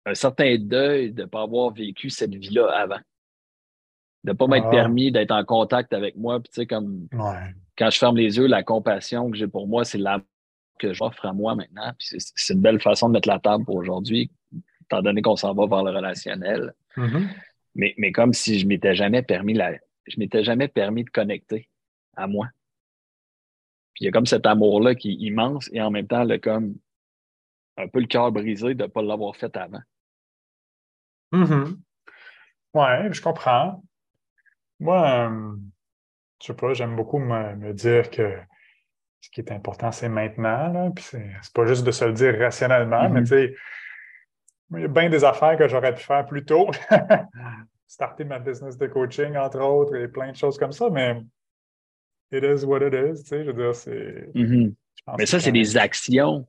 un 0.06 0.14
certain 0.14 0.56
deuil 0.56 1.12
de 1.12 1.22
ne 1.22 1.26
pas 1.26 1.42
avoir 1.42 1.70
vécu 1.72 2.10
cette 2.10 2.34
vie-là 2.34 2.68
avant. 2.70 2.98
De 4.28 4.32
ne 4.32 4.36
pas 4.36 4.46
m'être 4.46 4.66
Ah. 4.66 4.70
permis 4.70 5.10
d'être 5.10 5.30
en 5.30 5.44
contact 5.44 5.92
avec 5.92 6.16
moi. 6.16 6.38
Puis, 6.40 6.50
tu 6.50 6.60
sais, 6.60 6.66
comme 6.66 7.08
Ouais. 7.12 7.54
quand 7.76 7.88
je 7.90 7.98
ferme 7.98 8.16
les 8.16 8.36
yeux, 8.36 8.46
la 8.46 8.62
compassion 8.62 9.30
que 9.30 9.36
j'ai 9.36 9.48
pour 9.48 9.66
moi, 9.66 9.84
c'est 9.84 9.98
l'amour 9.98 10.26
que 10.78 10.92
j'offre 10.92 11.24
à 11.26 11.32
moi 11.32 11.54
maintenant. 11.54 11.92
Puis 11.98 12.08
c'est- 12.08 12.32
c'est 12.36 12.54
une 12.54 12.60
belle 12.60 12.80
façon 12.80 13.08
de 13.08 13.14
mettre 13.14 13.28
la 13.28 13.38
table 13.40 13.64
pour 13.64 13.76
aujourd'hui. 13.76 14.30
étant 14.90 15.02
donné 15.02 15.20
qu'on 15.20 15.36
s'en 15.36 15.52
va 15.52 15.66
vers 15.66 15.82
le 15.84 15.90
relationnel. 15.90 16.72
Mm-hmm. 16.96 17.26
mais, 17.74 17.94
mais 17.98 18.10
comme 18.10 18.32
si 18.32 18.58
je 18.58 18.66
m'étais 18.66 18.94
jamais 18.94 19.20
permis 19.22 19.52
la, 19.52 19.72
je 20.06 20.18
m'étais 20.18 20.42
jamais 20.42 20.66
permis 20.66 21.04
de 21.04 21.10
connecter 21.10 21.68
à 22.16 22.26
moi. 22.26 22.48
Puis 23.92 24.02
il 24.02 24.06
y 24.06 24.08
a 24.08 24.12
comme 24.12 24.24
cet 24.24 24.46
amour-là 24.46 24.94
qui 24.94 25.10
est 25.10 25.16
immense 25.26 25.68
et 25.74 25.82
en 25.82 25.90
même 25.90 26.06
temps, 26.06 26.24
le, 26.24 26.38
comme 26.38 26.74
un 27.76 27.86
peu 27.86 28.00
le 28.00 28.06
cœur 28.06 28.32
brisé 28.32 28.74
de 28.74 28.82
ne 28.84 28.88
pas 28.88 29.02
l'avoir 29.02 29.36
fait 29.36 29.54
avant. 29.58 29.82
Mm-hmm. 31.34 31.76
Oui, 32.74 33.12
je 33.12 33.20
comprends. 33.20 33.82
Moi, 34.80 35.28
euh, 35.30 35.56
je 36.40 36.46
sais 36.46 36.54
pas, 36.54 36.72
j'aime 36.72 36.96
beaucoup 36.96 37.18
me, 37.18 37.72
dire 37.72 38.10
que 38.10 38.38
ce 39.20 39.30
qui 39.30 39.40
est 39.40 39.52
important, 39.52 39.90
c'est 39.90 40.08
maintenant. 40.08 40.72
Là, 40.72 40.90
puis 40.94 41.04
c'est 41.04 41.52
pas 41.54 41.66
juste 41.66 41.84
de 41.84 41.90
se 41.90 42.04
le 42.04 42.12
dire 42.12 42.38
rationnellement, 42.38 43.08
mais 43.10 43.20
mm-hmm. 43.20 43.24
tu 43.24 43.28
sais, 43.28 43.54
il 44.74 44.80
y 44.80 44.84
a 44.84 44.88
bien 44.88 45.08
des 45.08 45.24
affaires 45.24 45.56
que 45.56 45.66
j'aurais 45.66 45.94
pu 45.94 46.02
faire 46.02 46.26
plus 46.26 46.44
tôt. 46.44 46.70
Starter 47.86 48.24
ma 48.24 48.38
business 48.38 48.76
de 48.76 48.86
coaching, 48.86 49.36
entre 49.36 49.60
autres, 49.60 49.96
et 49.96 50.08
plein 50.08 50.30
de 50.30 50.36
choses 50.36 50.58
comme 50.58 50.72
ça, 50.72 50.90
mais 50.90 51.22
it 52.30 52.44
is 52.44 52.64
what 52.64 52.86
it 52.86 52.92
is, 52.92 53.22
tu 53.22 53.28
sais, 53.28 53.44
je 53.44 53.50
veux 53.50 53.62
dire, 53.62 53.74
c'est... 53.74 54.30
Mm-hmm. 54.34 54.74
Mais 55.16 55.26
ça, 55.26 55.40
c'est 55.40 55.52
des 55.52 55.76
actions. 55.76 56.46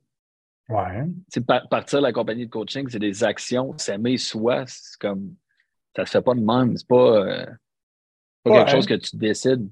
Ouais. 0.67 1.05
Tu 1.31 1.41
partir 1.41 1.99
de 1.99 2.03
la 2.03 2.11
compagnie 2.11 2.45
de 2.45 2.51
coaching, 2.51 2.87
c'est 2.89 2.99
des 2.99 3.23
actions. 3.23 3.75
S'aimer 3.77 4.17
soi, 4.17 4.65
c'est 4.67 4.99
comme... 4.99 5.33
Ça 5.95 6.05
se 6.05 6.11
fait 6.11 6.21
pas 6.21 6.35
de 6.35 6.41
même. 6.41 6.77
C'est 6.77 6.87
pas, 6.87 7.25
euh, 7.25 7.45
pas 8.43 8.51
quelque 8.51 8.71
chose 8.71 8.85
que 8.85 8.95
tu 8.95 9.15
décides. 9.15 9.69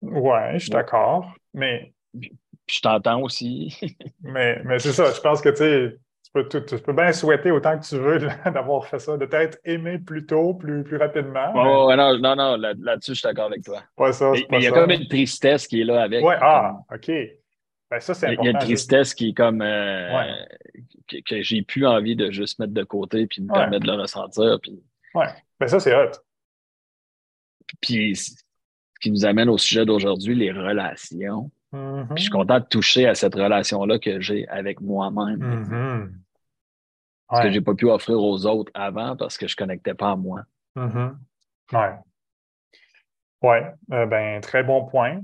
Ouais, 0.00 0.52
je 0.54 0.58
suis 0.58 0.70
d'accord, 0.70 1.34
mais... 1.52 1.92
je 2.14 2.80
t'entends 2.80 3.22
aussi. 3.22 3.76
mais 4.22 4.60
mais 4.64 4.78
c'est 4.78 4.92
ça, 4.92 5.12
je 5.12 5.20
pense 5.20 5.40
que, 5.40 5.48
tu 5.48 5.56
sais, 5.56 5.98
tu 6.50 6.82
peux, 6.82 6.92
bien 6.92 7.12
souhaiter 7.12 7.50
autant 7.50 7.78
que 7.78 7.84
tu 7.84 7.96
veux 7.96 8.18
d'avoir 8.52 8.86
fait 8.86 8.98
ça, 8.98 9.16
de 9.16 9.26
t'être 9.26 9.58
aimé 9.64 9.98
plus 9.98 10.26
tôt, 10.26 10.54
plus, 10.54 10.84
plus 10.84 10.96
rapidement. 10.96 11.52
non, 11.54 12.18
non, 12.18 12.36
non, 12.36 12.56
là-dessus, 12.56 13.12
je 13.12 13.20
suis 13.20 13.26
d'accord 13.26 13.46
avec 13.46 13.64
toi. 13.64 13.82
ça, 14.12 14.32
mais 14.50 14.58
il 14.58 14.64
y 14.64 14.66
a 14.66 14.72
comme 14.72 14.90
une 14.90 15.08
tristesse 15.08 15.66
qui 15.66 15.80
est 15.80 15.84
là 15.84 16.02
avec. 16.02 16.24
Oui, 16.24 16.34
ah, 16.40 16.78
OK. 16.92 17.10
Ben, 17.90 18.00
ça, 18.00 18.12
c'est 18.12 18.34
Il 18.34 18.44
y 18.44 18.48
a 18.48 18.50
une 18.50 18.58
tristesse 18.58 19.14
qui 19.14 19.30
est 19.30 19.32
comme 19.32 19.62
euh, 19.62 20.22
que, 21.26 21.40
j'ai 21.40 21.62
plus 21.62 21.86
envie 21.86 22.16
de 22.16 22.30
juste 22.30 22.58
mettre 22.58 22.74
de 22.74 22.84
côté 22.84 23.26
puis 23.26 23.40
me 23.40 23.52
permettre 23.52 23.86
de 23.86 23.90
le 23.90 24.02
ressentir. 24.02 24.58
Puis... 24.62 24.82
Oui, 25.14 25.24
ben, 25.58 25.68
ça, 25.68 25.80
c'est 25.80 25.94
hot. 25.94 26.10
Puis, 27.80 28.16
ce 28.16 28.34
qui 29.00 29.10
nous 29.10 29.24
amène 29.24 29.48
au 29.48 29.58
sujet 29.58 29.84
d'aujourd'hui, 29.84 30.34
les 30.34 30.52
relations. 30.52 31.50
Mm-hmm. 31.72 32.16
Je 32.16 32.22
suis 32.22 32.30
content 32.30 32.60
de 32.60 32.64
toucher 32.64 33.06
à 33.06 33.14
cette 33.14 33.34
relation-là 33.34 33.98
que 33.98 34.20
j'ai 34.20 34.48
avec 34.48 34.80
moi-même. 34.80 35.38
Mm-hmm. 35.38 36.10
Ce 37.36 37.42
que 37.42 37.48
je 37.50 37.54
n'ai 37.54 37.60
pas 37.60 37.74
pu 37.74 37.86
offrir 37.86 38.18
aux 38.18 38.46
autres 38.46 38.72
avant 38.74 39.16
parce 39.16 39.36
que 39.36 39.46
je 39.46 39.52
ne 39.52 39.56
connectais 39.56 39.94
pas 39.94 40.12
à 40.12 40.16
moi. 40.16 40.42
Mm-hmm. 40.76 41.14
Oui. 41.72 41.78
Ouais, 43.42 43.72
euh, 43.92 44.06
ben, 44.06 44.40
très 44.40 44.62
bon 44.62 44.86
point. 44.86 45.20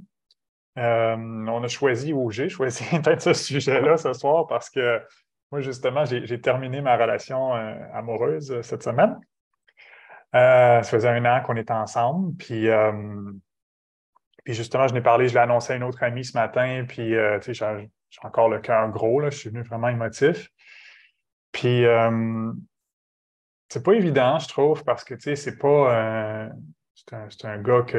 Euh, 0.79 1.17
on 1.17 1.63
a 1.63 1.69
choisi, 1.69 2.13
ou 2.13 2.31
j'ai 2.31 2.49
choisi 2.49 2.85
peut-être 3.03 3.23
ce 3.23 3.33
sujet-là 3.33 3.97
ce 3.97 4.13
soir 4.13 4.47
parce 4.47 4.71
que 4.71 5.01
moi, 5.51 5.61
justement, 5.61 6.05
j'ai 6.05 6.41
terminé 6.41 6.81
ma 6.81 6.97
relation 6.97 7.55
euh, 7.55 7.75
amoureuse 7.93 8.61
cette 8.63 8.83
semaine. 8.83 9.17
Ça 10.35 10.83
faisait 10.83 11.09
un 11.09 11.25
an 11.25 11.43
qu'on 11.43 11.57
était 11.57 11.73
ensemble, 11.73 12.37
puis 12.37 12.69
puis 14.45 14.53
justement, 14.53 14.87
je 14.87 14.95
n'ai 14.95 15.01
parlé, 15.01 15.27
je 15.29 15.35
l'ai 15.35 15.41
annoncé 15.41 15.73
à 15.73 15.77
une 15.77 15.83
autre 15.83 16.03
amie 16.03 16.25
ce 16.25 16.37
matin, 16.37 16.85
puis 16.87 17.15
euh, 17.15 17.39
tu 17.41 17.55
sais, 17.55 17.89
j'ai 18.11 18.21
encore 18.23 18.51
le 18.51 18.61
cœur 18.61 18.91
gros, 18.91 19.19
là, 19.21 19.31
je 19.31 19.39
suis 19.39 19.49
venu 19.49 19.63
vraiment 19.63 19.89
émotif. 19.89 20.51
Puis 21.51 21.87
euh, 21.87 22.53
c'est 23.71 23.83
pas 23.83 23.95
évident, 23.95 24.39
je 24.39 24.49
trouve, 24.49 24.85
parce 24.85 25.03
que 25.03 25.15
tu 25.15 25.23
sais, 25.23 25.37
c'est 25.37 25.57
pas. 25.57 25.97
Euh, 25.97 26.49
c'est 26.95 27.45
un, 27.45 27.59
gars 27.61 27.85
qui, 27.87 27.97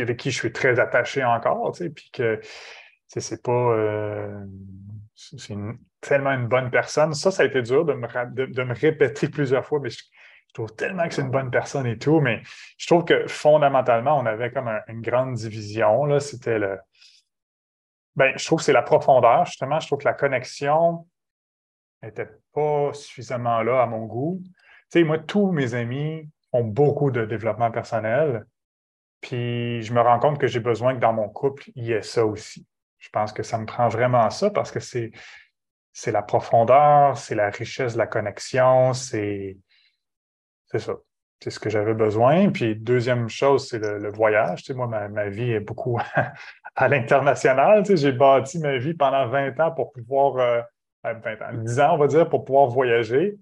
avec 0.00 0.16
qui 0.18 0.30
je 0.30 0.36
suis 0.36 0.52
très 0.52 0.78
attaché 0.78 1.24
encore, 1.24 1.72
tu 1.72 1.84
sais, 1.84 1.90
puis 1.90 2.10
que 2.12 2.40
c'est 3.06 3.42
pas. 3.42 4.36
c'est 5.14 5.56
tellement 6.00 6.32
une 6.32 6.48
bonne 6.48 6.70
personne. 6.70 7.14
Ça, 7.14 7.30
ça 7.30 7.42
a 7.42 7.46
été 7.46 7.62
dur 7.62 7.84
de 7.84 7.94
me, 7.94 8.46
de 8.46 8.62
me 8.62 8.74
répéter 8.74 9.28
plusieurs 9.28 9.64
fois, 9.64 9.80
mais 9.80 9.90
je, 9.90 10.02
je 10.50 10.54
trouve 10.54 10.74
tellement 10.74 11.06
que 11.06 11.14
c'est 11.14 11.22
une 11.22 11.30
bonne 11.30 11.52
personne 11.52 11.86
et 11.86 11.96
tout, 11.96 12.18
mais 12.18 12.42
je 12.76 12.88
trouve 12.88 13.04
que 13.04 13.28
fondamentalement, 13.28 14.18
on 14.18 14.26
avait 14.26 14.50
comme 14.50 14.68
une 14.88 15.00
grande 15.00 15.34
division. 15.34 16.18
C'était 16.18 16.58
le. 16.58 16.76
Ben, 18.16 18.36
je 18.36 18.44
trouve 18.44 18.58
que 18.58 18.64
c'est 18.64 18.72
la 18.72 18.82
profondeur, 18.82 19.44
justement. 19.44 19.78
Je 19.78 19.86
trouve 19.86 20.00
que 20.00 20.06
la 20.06 20.12
connexion 20.12 21.06
n'était 22.02 22.28
pas 22.52 22.92
suffisamment 22.94 23.62
là 23.62 23.80
à 23.80 23.86
mon 23.86 24.06
goût. 24.06 24.42
Tu 24.90 24.98
sais, 24.98 25.04
moi, 25.04 25.20
tous 25.20 25.52
mes 25.52 25.74
amis 25.74 26.28
ont 26.52 26.64
beaucoup 26.64 27.12
de 27.12 27.24
développement 27.24 27.70
personnel. 27.70 28.44
Puis 29.20 29.82
je 29.82 29.92
me 29.92 30.00
rends 30.00 30.18
compte 30.18 30.40
que 30.40 30.48
j'ai 30.48 30.58
besoin 30.58 30.96
que 30.96 31.00
dans 31.00 31.12
mon 31.12 31.28
couple, 31.28 31.70
il 31.76 31.84
y 31.84 31.92
ait 31.92 32.02
ça 32.02 32.26
aussi. 32.26 32.66
Je 32.98 33.08
pense 33.10 33.32
que 33.32 33.44
ça 33.44 33.56
me 33.56 33.66
prend 33.66 33.86
vraiment 33.86 34.28
ça 34.30 34.50
parce 34.50 34.72
que 34.72 34.80
c'est, 34.80 35.12
c'est 35.92 36.10
la 36.10 36.22
profondeur, 36.22 37.16
c'est 37.16 37.36
la 37.36 37.50
richesse 37.50 37.92
de 37.92 37.98
la 37.98 38.08
connexion, 38.08 38.94
c'est, 38.94 39.56
c'est 40.70 40.78
ça. 40.78 40.94
C'est 41.42 41.50
ce 41.50 41.58
que 41.58 41.70
j'avais 41.70 41.94
besoin. 41.94 42.50
Puis, 42.50 42.76
deuxième 42.76 43.28
chose, 43.28 43.66
c'est 43.68 43.78
le, 43.78 44.10
voyage. 44.10 44.60
Tu 44.60 44.66
sais, 44.66 44.74
moi, 44.74 44.86
ma, 44.86 45.28
vie 45.28 45.52
est 45.52 45.60
beaucoup 45.60 45.98
à 46.76 46.88
l'international. 46.88 47.82
Tu 47.82 47.96
sais, 47.96 47.96
j'ai 47.96 48.12
bâti 48.12 48.58
ma 48.58 48.76
vie 48.76 48.92
pendant 48.92 49.26
20 49.26 49.58
ans 49.60 49.70
pour 49.70 49.92
pouvoir, 49.92 50.34
20 51.02 51.26
euh, 51.26 51.34
ans, 51.36 51.62
10 51.62 51.80
ans, 51.80 51.94
on 51.94 51.98
va 51.98 52.06
dire, 52.08 52.28
pour 52.28 52.44
pouvoir 52.44 52.66
voyager. 52.66 53.38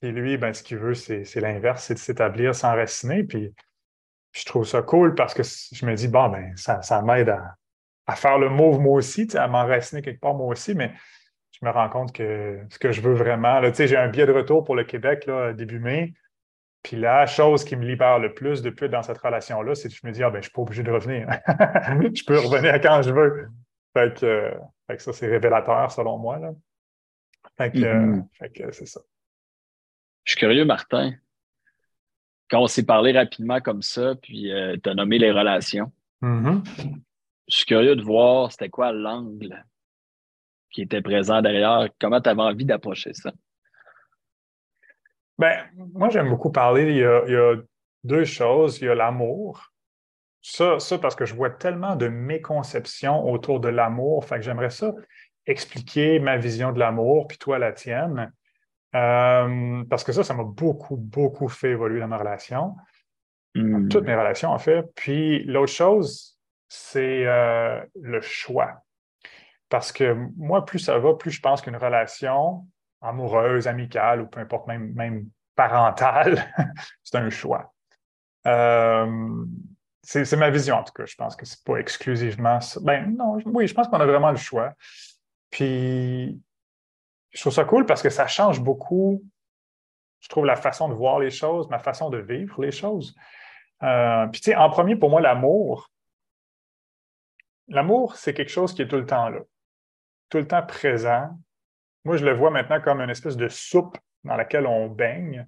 Puis 0.00 0.12
lui, 0.12 0.36
ben, 0.36 0.52
ce 0.52 0.62
qu'il 0.62 0.78
veut, 0.78 0.94
c'est 0.94 1.40
l'inverse, 1.40 1.84
c'est 1.84 1.94
de 1.94 1.98
s'établir, 1.98 2.54
s'enraciner. 2.54 3.24
Puis, 3.24 3.54
je 4.32 4.44
trouve 4.44 4.66
ça 4.66 4.82
cool 4.82 5.14
parce 5.14 5.34
que 5.34 5.42
je 5.42 5.86
me 5.86 5.94
dis, 5.94 6.08
bon, 6.08 6.28
ben, 6.28 6.52
ça, 6.56 6.82
ça 6.82 7.02
m'aide 7.02 7.30
à, 7.30 8.16
faire 8.16 8.38
le 8.38 8.48
move 8.48 8.80
moi 8.80 8.94
aussi, 8.94 9.26
tu 9.26 9.32
sais, 9.32 9.38
à 9.38 9.46
m'enraciner 9.46 10.02
quelque 10.02 10.20
part 10.20 10.34
moi 10.34 10.48
aussi, 10.48 10.74
mais 10.74 10.92
je 11.52 11.64
me 11.64 11.70
rends 11.70 11.88
compte 11.88 12.12
que 12.12 12.58
ce 12.68 12.78
que 12.78 12.90
je 12.90 13.00
veux 13.00 13.14
vraiment, 13.14 13.60
tu 13.62 13.74
sais, 13.74 13.86
j'ai 13.86 13.96
un 13.96 14.08
billet 14.08 14.26
de 14.26 14.32
retour 14.32 14.64
pour 14.64 14.74
le 14.74 14.84
Québec 14.84 15.26
là, 15.26 15.52
début 15.52 15.78
mai. 15.78 16.12
Puis 16.82 16.96
la 16.96 17.26
chose 17.26 17.64
qui 17.64 17.76
me 17.76 17.84
libère 17.84 18.18
le 18.18 18.32
plus 18.32 18.62
depuis 18.62 18.88
dans 18.88 19.02
cette 19.02 19.18
relation-là, 19.18 19.74
c'est 19.74 19.88
que 19.88 19.94
je 19.94 20.06
me 20.06 20.12
dis, 20.12 20.22
ah 20.22 20.30
ben, 20.30 20.36
je 20.36 20.38
ne 20.38 20.42
suis 20.44 20.52
pas 20.52 20.62
obligé 20.62 20.82
de 20.82 20.90
revenir. 20.90 21.28
je 21.48 22.24
peux 22.24 22.38
revenir 22.38 22.80
quand 22.80 23.02
je 23.02 23.10
veux. 23.10 23.48
Fait 23.94 24.14
que, 24.18 25.02
ça, 25.02 25.12
c'est 25.12 25.26
révélateur 25.26 25.90
selon 25.90 26.18
moi. 26.18 26.38
Là. 26.38 26.52
Fait 27.58 27.70
que, 27.70 27.78
mm-hmm. 27.78 28.72
c'est 28.72 28.86
ça. 28.86 29.00
Je 30.24 30.32
suis 30.32 30.38
curieux, 30.38 30.64
Martin. 30.64 31.12
Quand 32.48 32.62
on 32.62 32.66
s'est 32.66 32.86
parlé 32.86 33.12
rapidement 33.12 33.60
comme 33.60 33.82
ça, 33.82 34.14
puis 34.16 34.50
euh, 34.50 34.76
tu 34.82 34.88
as 34.88 34.94
nommé 34.94 35.18
les 35.18 35.30
relations, 35.30 35.92
mm-hmm. 36.22 36.64
je 37.48 37.56
suis 37.56 37.66
curieux 37.66 37.94
de 37.94 38.02
voir 38.02 38.50
c'était 38.50 38.70
quoi 38.70 38.92
l'angle 38.92 39.64
qui 40.70 40.82
était 40.82 41.02
présent 41.02 41.42
derrière, 41.42 41.88
comment 42.00 42.20
tu 42.20 42.28
avais 42.28 42.42
envie 42.42 42.64
d'approcher 42.64 43.12
ça? 43.12 43.32
Ben, 45.40 45.64
moi, 45.94 46.10
j'aime 46.10 46.28
beaucoup 46.28 46.52
parler. 46.52 46.90
Il 46.90 46.98
y, 46.98 47.04
a, 47.04 47.56
deux 48.04 48.24
choses. 48.24 48.78
Il 48.80 48.84
y 48.84 48.88
a 48.88 48.94
l'amour. 48.94 49.72
Ça, 50.42 50.78
ça, 50.78 50.98
parce 50.98 51.14
que 51.14 51.24
je 51.24 51.34
vois 51.34 51.48
tellement 51.48 51.96
de 51.96 52.08
méconceptions 52.08 53.26
autour 53.26 53.58
de 53.58 53.68
l'amour. 53.68 54.22
Fait 54.26 54.36
que 54.36 54.42
j'aimerais 54.42 54.68
ça 54.68 54.92
expliquer 55.46 56.18
ma 56.18 56.36
vision 56.36 56.72
de 56.72 56.78
l'amour, 56.78 57.26
puis 57.26 57.38
toi 57.38 57.58
la 57.58 57.72
tienne. 57.72 58.30
Euh, 58.94 59.82
parce 59.88 60.04
que 60.04 60.12
ça, 60.12 60.24
ça 60.24 60.34
m'a 60.34 60.44
beaucoup, 60.44 60.96
beaucoup 60.96 61.48
fait 61.48 61.70
évoluer 61.70 62.00
dans 62.00 62.08
ma 62.08 62.18
relation. 62.18 62.76
Hmm. 63.54 63.88
Toutes 63.88 64.04
mes 64.04 64.14
relations, 64.14 64.50
en 64.50 64.58
fait. 64.58 64.84
Puis 64.94 65.42
l'autre 65.44 65.72
chose, 65.72 66.38
c'est 66.68 67.26
euh, 67.26 67.82
le 67.98 68.20
choix. 68.20 68.82
Parce 69.70 69.90
que 69.90 70.16
moi, 70.36 70.66
plus 70.66 70.80
ça 70.80 70.98
va, 70.98 71.14
plus 71.14 71.30
je 71.30 71.40
pense 71.40 71.62
qu'une 71.62 71.76
relation, 71.76 72.66
amoureuse, 73.00 73.66
amicale 73.66 74.22
ou 74.22 74.26
peu 74.26 74.40
importe, 74.40 74.66
même, 74.66 74.92
même 74.94 75.26
parentale, 75.54 76.52
c'est 77.02 77.16
un 77.16 77.30
choix. 77.30 77.72
Euh, 78.46 79.44
c'est 80.02 80.36
ma 80.36 80.50
vision, 80.50 80.76
en 80.76 80.82
tout 80.82 80.92
cas. 80.92 81.06
Je 81.06 81.14
pense 81.14 81.36
que 81.36 81.46
c'est 81.46 81.62
pas 81.62 81.76
exclusivement 81.76 82.60
ça. 82.60 82.80
Ben 82.82 83.14
non, 83.16 83.38
oui, 83.44 83.66
je 83.66 83.74
pense 83.74 83.86
qu'on 83.88 84.00
a 84.00 84.06
vraiment 84.06 84.30
le 84.30 84.36
choix. 84.36 84.72
Puis, 85.50 86.40
je 87.30 87.40
trouve 87.40 87.52
ça 87.52 87.64
cool 87.64 87.86
parce 87.86 88.02
que 88.02 88.10
ça 88.10 88.26
change 88.26 88.60
beaucoup, 88.60 89.22
je 90.20 90.28
trouve, 90.28 90.46
la 90.46 90.56
façon 90.56 90.88
de 90.88 90.94
voir 90.94 91.18
les 91.18 91.30
choses, 91.30 91.68
ma 91.68 91.78
façon 91.78 92.10
de 92.10 92.18
vivre 92.18 92.60
les 92.62 92.72
choses. 92.72 93.14
Euh, 93.82 94.26
puis, 94.28 94.40
tu 94.40 94.50
sais, 94.50 94.56
en 94.56 94.70
premier, 94.70 94.96
pour 94.96 95.10
moi, 95.10 95.20
l'amour, 95.20 95.90
l'amour, 97.68 98.16
c'est 98.16 98.34
quelque 98.34 98.50
chose 98.50 98.74
qui 98.74 98.82
est 98.82 98.88
tout 98.88 98.96
le 98.96 99.06
temps 99.06 99.28
là, 99.28 99.40
tout 100.28 100.38
le 100.38 100.46
temps 100.46 100.64
présent, 100.64 101.30
moi, 102.04 102.16
je 102.16 102.24
le 102.24 102.32
vois 102.32 102.50
maintenant 102.50 102.80
comme 102.80 103.00
une 103.00 103.10
espèce 103.10 103.36
de 103.36 103.48
soupe 103.48 103.98
dans 104.24 104.36
laquelle 104.36 104.66
on 104.66 104.88
baigne. 104.88 105.46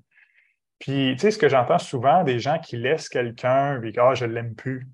Puis, 0.78 1.12
tu 1.14 1.20
sais, 1.20 1.30
ce 1.30 1.38
que 1.38 1.48
j'entends 1.48 1.78
souvent, 1.78 2.24
des 2.24 2.40
gens 2.40 2.58
qui 2.58 2.76
laissent 2.76 3.08
quelqu'un, 3.08 3.78
puis 3.80 3.92
ah, 3.98 4.14
je 4.14 4.24
ne 4.24 4.32
l'aime 4.32 4.54
plus, 4.54 4.86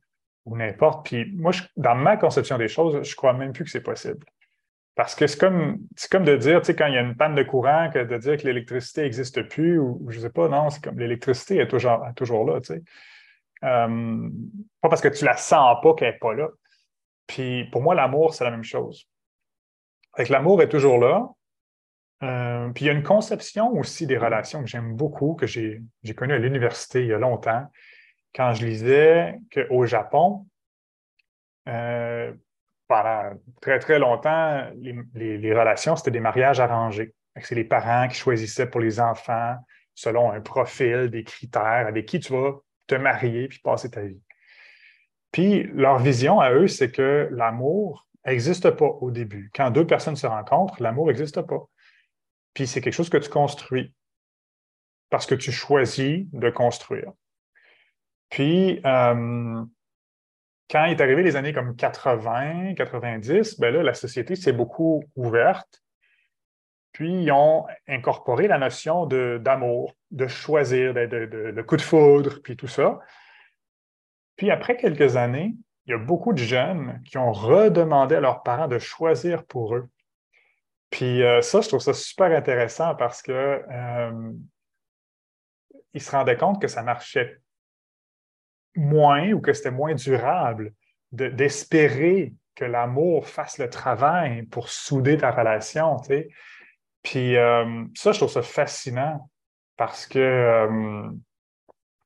ou 0.44 0.56
n'importe. 0.56 1.06
Puis, 1.06 1.32
moi, 1.34 1.52
dans 1.76 1.94
ma 1.94 2.16
conception 2.16 2.58
des 2.58 2.68
choses, 2.68 3.02
je 3.02 3.10
ne 3.10 3.16
crois 3.16 3.32
même 3.32 3.52
plus 3.52 3.64
que 3.64 3.70
c'est 3.70 3.82
possible. 3.82 4.26
Parce 4.94 5.14
que 5.14 5.26
c'est 5.26 5.38
comme, 5.38 5.78
comme 6.10 6.24
de 6.24 6.36
dire, 6.36 6.60
tu 6.60 6.66
sais, 6.66 6.76
quand 6.76 6.86
il 6.86 6.94
y 6.94 6.98
a 6.98 7.00
une 7.00 7.16
panne 7.16 7.34
de 7.34 7.42
courant, 7.42 7.88
que 7.92 8.00
de 8.00 8.18
dire 8.18 8.36
que 8.36 8.46
l'électricité 8.46 9.02
n'existe 9.02 9.42
plus, 9.48 9.78
ou, 9.78 10.04
je 10.10 10.16
ne 10.16 10.22
sais 10.22 10.30
pas, 10.30 10.48
non, 10.48 10.70
c'est 10.70 10.82
comme 10.82 10.98
l'électricité 10.98 11.58
est 11.58 11.68
toujours, 11.68 12.04
toujours 12.16 12.44
là, 12.44 12.60
tu 12.60 12.74
sais. 12.74 12.82
Euh, 13.64 14.28
pas 14.80 14.88
parce 14.88 15.00
que 15.00 15.08
tu 15.08 15.24
la 15.24 15.36
sens 15.36 15.78
pas 15.82 15.94
qu'elle 15.94 16.12
n'est 16.12 16.18
pas 16.18 16.34
là. 16.34 16.48
Puis 17.26 17.64
pour 17.70 17.82
moi, 17.82 17.94
l'amour, 17.94 18.34
c'est 18.34 18.44
la 18.44 18.50
même 18.50 18.64
chose. 18.64 19.08
Avec 20.14 20.28
l'amour 20.28 20.62
est 20.62 20.68
toujours 20.68 20.98
là. 20.98 21.28
Euh, 22.22 22.70
puis 22.70 22.84
il 22.84 22.88
y 22.88 22.90
a 22.90 22.94
une 22.94 23.04
conception 23.04 23.72
aussi 23.72 24.06
des 24.06 24.18
relations 24.18 24.60
que 24.60 24.68
j'aime 24.68 24.94
beaucoup, 24.94 25.34
que 25.34 25.46
j'ai 25.46 25.80
connue 26.16 26.34
à 26.34 26.38
l'université 26.38 27.02
il 27.02 27.08
y 27.08 27.12
a 27.12 27.18
longtemps, 27.18 27.66
quand 28.34 28.54
je 28.54 28.66
lisais 28.66 29.38
qu'au 29.52 29.86
Japon, 29.86 30.46
euh, 31.68 32.32
pendant 32.86 33.30
très, 33.60 33.78
très 33.78 33.98
longtemps, 33.98 34.66
les, 35.14 35.54
relations, 35.54 35.96
c'était 35.96 36.10
des 36.10 36.20
mariages 36.20 36.60
arrangés. 36.60 37.14
C'est 37.40 37.54
les 37.54 37.64
parents 37.64 38.08
qui 38.08 38.16
choisissaient 38.16 38.68
pour 38.68 38.80
les 38.80 39.00
enfants 39.00 39.56
selon 39.94 40.30
un 40.30 40.40
profil, 40.40 41.10
des 41.10 41.24
critères 41.24 41.86
avec 41.86 42.06
qui 42.06 42.20
tu 42.20 42.32
vas 42.32 42.54
te 42.86 42.94
marier 42.94 43.48
puis 43.48 43.58
passer 43.58 43.90
ta 43.90 44.00
vie. 44.00 44.20
Puis 45.30 45.64
leur 45.74 45.98
vision 45.98 46.40
à 46.40 46.52
eux, 46.52 46.68
c'est 46.68 46.90
que 46.90 47.28
l'amour 47.32 48.08
n'existe 48.26 48.70
pas 48.70 48.86
au 48.86 49.10
début. 49.10 49.50
Quand 49.54 49.70
deux 49.70 49.86
personnes 49.86 50.16
se 50.16 50.26
rencontrent, 50.26 50.82
l'amour 50.82 51.08
n'existe 51.08 51.42
pas. 51.42 51.68
Puis 52.58 52.66
c'est 52.66 52.80
quelque 52.80 52.92
chose 52.92 53.08
que 53.08 53.18
tu 53.18 53.30
construis 53.30 53.94
parce 55.10 55.26
que 55.26 55.36
tu 55.36 55.52
choisis 55.52 56.26
de 56.32 56.50
construire. 56.50 57.12
Puis, 58.30 58.80
euh, 58.84 59.64
quand 60.68 60.84
est 60.86 61.00
arrivé 61.00 61.22
les 61.22 61.36
années 61.36 61.52
comme 61.52 61.76
80, 61.76 62.74
90, 62.74 63.60
ben 63.60 63.72
la 63.76 63.94
société 63.94 64.34
s'est 64.34 64.52
beaucoup 64.52 65.04
ouverte. 65.14 65.84
Puis, 66.90 67.22
ils 67.22 67.30
ont 67.30 67.64
incorporé 67.86 68.48
la 68.48 68.58
notion 68.58 69.06
d'amour, 69.06 69.94
de, 70.10 70.26
choisir, 70.26 70.94
de, 70.94 71.06
de, 71.06 71.62
coup 71.62 71.76
de 71.76 71.82
foudre, 71.82 72.42
puis 72.42 72.56
tout 72.56 72.66
ça. 72.66 72.98
Puis, 74.34 74.50
après 74.50 74.76
quelques 74.76 75.16
années, 75.16 75.54
il 75.86 75.92
y 75.92 75.94
a 75.94 75.98
beaucoup 75.98 76.32
de 76.32 76.38
jeunes 76.38 77.00
qui 77.04 77.18
ont 77.18 77.30
redemandé 77.30 78.16
à 78.16 78.20
leurs 78.20 78.42
parents 78.42 78.66
de 78.66 78.80
choisir 78.80 79.46
pour 79.46 79.76
eux. 79.76 79.88
Puis 80.90 81.22
euh, 81.22 81.42
ça, 81.42 81.60
je 81.60 81.68
trouve 81.68 81.80
ça 81.80 81.92
super 81.92 82.36
intéressant 82.36 82.94
parce 82.94 83.22
que 83.22 83.32
euh, 83.32 84.32
ils 85.94 86.02
se 86.02 86.10
rendaient 86.10 86.36
compte 86.36 86.60
que 86.60 86.68
ça 86.68 86.82
marchait 86.82 87.40
moins 88.74 89.32
ou 89.32 89.40
que 89.40 89.52
c'était 89.52 89.70
moins 89.70 89.94
durable 89.94 90.72
d'espérer 91.12 92.34
que 92.54 92.64
l'amour 92.64 93.26
fasse 93.26 93.58
le 93.58 93.70
travail 93.70 94.42
pour 94.44 94.68
souder 94.68 95.16
ta 95.16 95.30
relation. 95.30 95.96
Puis 97.02 97.36
euh, 97.36 97.84
ça, 97.94 98.12
je 98.12 98.18
trouve 98.18 98.30
ça 98.30 98.42
fascinant 98.42 99.30
parce 99.76 100.06
que 100.06 101.08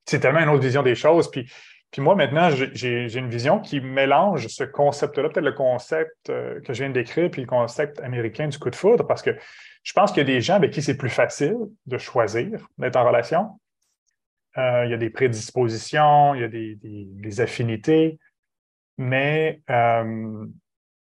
c'est 0.05 0.21
tellement 0.21 0.41
une 0.41 0.49
autre 0.51 0.63
vision 0.63 0.83
des 0.83 0.95
choses. 0.95 1.31
Puis, 1.31 1.51
puis 1.93 2.01
moi, 2.01 2.15
maintenant, 2.15 2.49
j'ai 2.51 3.15
une 3.19 3.29
vision 3.29 3.61
qui 3.61 3.83
mélange 3.83 4.47
ce 4.49 4.65
concept-là, 4.65 5.29
peut-être 5.29 5.45
le 5.45 5.53
concept 5.53 6.31
euh, 6.31 6.59
que 6.63 6.73
je 6.73 6.79
viens 6.83 6.89
de 6.89 6.95
décrire, 6.95 7.31
puis 7.31 7.43
le 7.43 7.47
concept 7.47 8.01
américain 8.01 8.49
du 8.49 8.59
coup 8.59 8.71
de 8.71 8.77
foudre, 8.77 9.07
parce 9.07 9.21
que 9.21 9.37
je 9.83 9.93
pense 9.93 10.11
qu'il 10.11 10.19
y 10.19 10.23
a 10.23 10.33
des 10.35 10.41
gens 10.41 10.55
avec 10.55 10.71
qui 10.71 10.81
c'est 10.81 10.97
plus 10.97 11.11
facile 11.11 11.59
de 11.85 11.99
choisir 11.99 12.67
d'être 12.79 12.97
en 12.97 13.05
relation. 13.05 13.61
Euh, 14.57 14.87
il 14.87 14.91
y 14.91 14.95
a 14.95 14.97
des 14.97 15.11
prédispositions, 15.11 16.35
il 16.35 16.41
y 16.41 16.45
a 16.45 16.49
des, 16.49 17.41
affinités, 17.43 18.19
mais, 18.97 19.61
euh, 19.69 20.47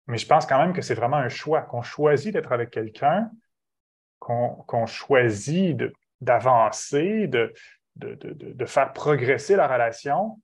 mais 0.07 0.17
je 0.17 0.27
pense 0.27 0.47
quand 0.47 0.59
même 0.59 0.73
que 0.73 0.81
c'est 0.81 0.95
vraiment 0.95 1.19
un 1.19 1.29
choix, 1.29 1.61
qu'on 1.61 1.83
choisit 1.83 2.33
d'être 2.33 2.53
avec 2.53 2.71
quelqu'un, 2.71 3.31
qu'on 4.19 4.87
choisit 4.87 5.77
d'avancer, 6.23 7.27
de, 7.27 7.53
de, 7.97 8.65
faire 8.65 8.95
progresser 8.95 9.57
la 9.57 9.69
relation. 9.69 10.41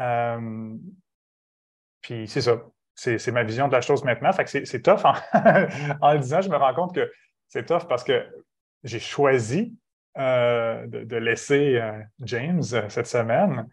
Euh, 0.00 0.74
puis 2.00 2.28
c'est 2.28 2.40
ça, 2.40 2.62
c'est 2.94 3.30
ma 3.30 3.44
vision 3.44 3.68
de 3.68 3.72
la 3.72 3.80
chose 3.80 4.04
maintenant. 4.04 4.32
Fait 4.32 4.44
que 4.44 4.64
c'est 4.64 4.82
tough. 4.82 5.02
En, 6.00 6.12
le 6.12 6.18
disant, 6.18 6.40
je 6.40 6.48
me 6.48 6.56
rends 6.56 6.74
compte 6.74 6.94
que 6.94 7.10
c'est 7.48 7.66
tough 7.66 7.86
parce 7.88 8.04
que 8.04 8.26
j'ai 8.84 9.00
choisi 9.00 9.76
euh, 10.16 10.86
de, 10.86 11.16
laisser 11.16 11.76
euh, 11.76 12.00
James 12.20 12.62
cette 12.62 13.06
semaine. 13.06 13.68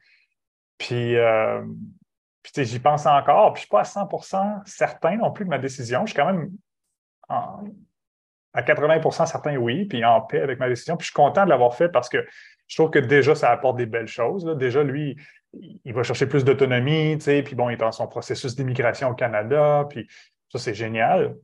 Puis, 0.77 1.15
puis 2.43 2.65
j'y 2.65 2.79
pense 2.79 3.05
encore. 3.05 3.53
Puis 3.53 3.61
je 3.71 3.75
ne 3.75 3.83
suis 3.83 3.93
pas 3.93 4.01
à 4.01 4.05
100% 4.05 4.61
certain 4.65 5.17
non 5.17 5.31
plus 5.31 5.45
de 5.45 5.49
ma 5.49 5.59
décision. 5.59 6.05
Je 6.05 6.11
suis 6.11 6.21
quand 6.21 6.31
même 6.31 6.51
à 8.55 8.61
80% 8.61 9.25
certain 9.25 9.57
oui, 9.57 9.85
puis 9.85 10.03
en 10.05 10.21
paix 10.21 10.41
avec 10.41 10.59
ma 10.59 10.69
décision. 10.69 10.97
Puis 10.97 11.05
je 11.05 11.11
suis 11.11 11.15
content 11.15 11.43
de 11.43 11.49
l'avoir 11.49 11.75
fait 11.75 11.89
parce 11.89 12.09
que 12.09 12.25
je 12.67 12.75
trouve 12.77 12.89
que 12.89 12.99
déjà, 12.99 13.35
ça 13.35 13.51
apporte 13.51 13.77
des 13.77 13.85
belles 13.85 14.07
choses. 14.07 14.45
Déjà, 14.57 14.83
lui, 14.83 15.17
il 15.83 15.93
va 15.93 16.03
chercher 16.03 16.27
plus 16.27 16.43
d'autonomie, 16.43 17.17
puis 17.17 17.55
bon, 17.55 17.69
il 17.69 17.73
est 17.73 17.77
dans 17.77 17.91
son 17.91 18.07
processus 18.07 18.55
d'immigration 18.55 19.09
au 19.09 19.15
Canada, 19.15 19.85
puis 19.89 20.07
ça, 20.49 20.59
c'est 20.59 20.73
génial. 20.73 21.35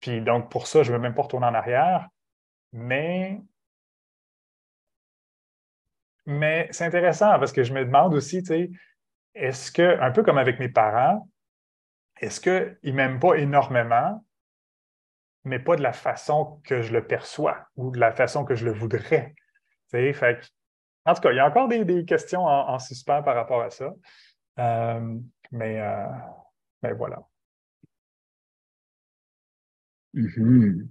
Puis 0.00 0.20
donc, 0.20 0.50
pour 0.50 0.66
ça, 0.66 0.82
je 0.82 0.92
ne 0.92 0.96
veux 0.96 1.02
même 1.02 1.14
pas 1.14 1.22
retourner 1.22 1.46
en 1.46 1.54
arrière. 1.54 2.08
Mais, 2.72 3.40
mais 6.26 6.68
c'est 6.72 6.84
intéressant 6.84 7.38
parce 7.38 7.52
que 7.52 7.62
je 7.62 7.72
me 7.72 7.84
demande 7.84 8.14
aussi, 8.14 8.42
tu 8.42 8.48
sais, 8.48 8.70
est-ce 9.34 9.72
que, 9.72 10.00
un 10.00 10.10
peu 10.10 10.22
comme 10.22 10.38
avec 10.38 10.58
mes 10.58 10.68
parents, 10.68 11.28
est-ce 12.20 12.40
qu'ils 12.40 12.78
ne 12.82 12.92
m'aiment 12.92 13.20
pas 13.20 13.34
énormément, 13.34 14.24
mais 15.44 15.58
pas 15.58 15.76
de 15.76 15.82
la 15.82 15.92
façon 15.92 16.60
que 16.64 16.82
je 16.82 16.92
le 16.92 17.06
perçois 17.06 17.66
ou 17.76 17.90
de 17.90 17.98
la 17.98 18.12
façon 18.12 18.44
que 18.44 18.54
je 18.54 18.64
le 18.64 18.72
voudrais? 18.72 19.34
Tu 19.90 20.12
fait 20.14 20.40
en 21.06 21.14
tout 21.14 21.20
cas, 21.20 21.32
il 21.32 21.36
y 21.36 21.40
a 21.40 21.46
encore 21.46 21.68
des, 21.68 22.04
questions 22.04 22.44
en, 22.44 22.78
suspens 22.78 23.22
par 23.22 23.34
rapport 23.34 23.62
à 23.62 23.70
ça. 23.70 23.92
Euh, 24.58 25.18
mais, 25.52 25.80
euh, 25.80 26.06
mais 26.82 26.92
voilà. 26.94 27.22
Mm-hmm. 30.14 30.88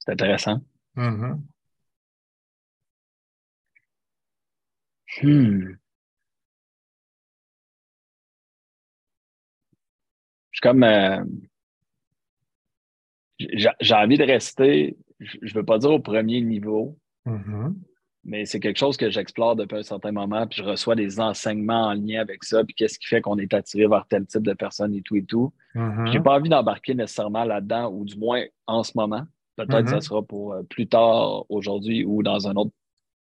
C'est 0.00 0.12
intéressant. 0.12 0.60
Mm-hmm. 0.96 1.40
Hmm. 5.22 5.76
Je 10.50 10.56
suis 10.56 10.60
comme. 10.62 10.82
Euh, 10.84 11.24
j'ai 13.38 13.94
envie 13.94 14.18
de 14.18 14.24
rester, 14.24 14.96
je 15.20 15.38
ne 15.42 15.52
veux 15.54 15.64
pas 15.64 15.78
dire 15.78 15.90
au 15.90 15.98
premier 15.98 16.40
niveau, 16.40 16.98
mm-hmm. 17.26 17.74
Mais 18.24 18.46
c'est 18.46 18.60
quelque 18.60 18.78
chose 18.78 18.96
que 18.96 19.10
j'explore 19.10 19.56
depuis 19.56 19.78
un 19.78 19.82
certain 19.82 20.12
moment, 20.12 20.46
puis 20.46 20.58
je 20.62 20.64
reçois 20.64 20.94
des 20.94 21.18
enseignements 21.18 21.88
en 21.88 21.94
lien 21.94 22.20
avec 22.20 22.44
ça, 22.44 22.62
puis 22.62 22.74
qu'est-ce 22.74 22.98
qui 22.98 23.06
fait 23.06 23.20
qu'on 23.20 23.38
est 23.38 23.52
attiré 23.52 23.88
vers 23.88 24.06
tel 24.06 24.26
type 24.26 24.42
de 24.42 24.52
personne 24.52 24.94
et 24.94 25.02
tout 25.02 25.16
et 25.16 25.24
tout. 25.24 25.52
Mm-hmm. 25.74 26.12
J'ai 26.12 26.20
pas 26.20 26.36
envie 26.36 26.48
d'embarquer 26.48 26.94
nécessairement 26.94 27.44
là-dedans, 27.44 27.90
ou 27.92 28.04
du 28.04 28.16
moins 28.16 28.44
en 28.66 28.84
ce 28.84 28.92
moment. 28.94 29.22
Peut-être 29.56 29.84
que 29.84 29.90
ça 29.90 29.96
mm-hmm. 29.96 30.00
sera 30.00 30.22
pour 30.22 30.52
euh, 30.52 30.62
plus 30.62 30.86
tard 30.86 31.44
aujourd'hui 31.48 32.04
ou 32.04 32.22
dans 32.22 32.48
un 32.48 32.54
autre 32.54 32.70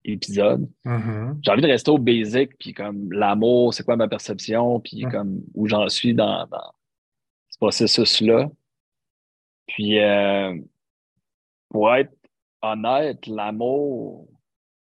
épisode. 0.05 0.67
Mm-hmm. 0.85 1.39
J'ai 1.41 1.51
envie 1.51 1.61
de 1.61 1.67
rester 1.67 1.91
au 1.91 1.97
basic, 1.97 2.57
puis 2.57 2.73
comme 2.73 3.11
l'amour, 3.11 3.73
c'est 3.73 3.83
quoi 3.83 3.97
ma 3.97 4.07
perception, 4.07 4.79
puis 4.79 5.05
mm. 5.05 5.11
comme 5.11 5.41
où 5.53 5.67
j'en 5.67 5.89
suis 5.89 6.13
dans, 6.13 6.47
ce 7.49 7.57
processus-là. 7.57 8.49
Puis 9.67 9.99
euh, 9.99 10.57
pour 11.69 11.93
être 11.93 12.13
honnête, 12.61 13.27
l'amour, 13.27 14.27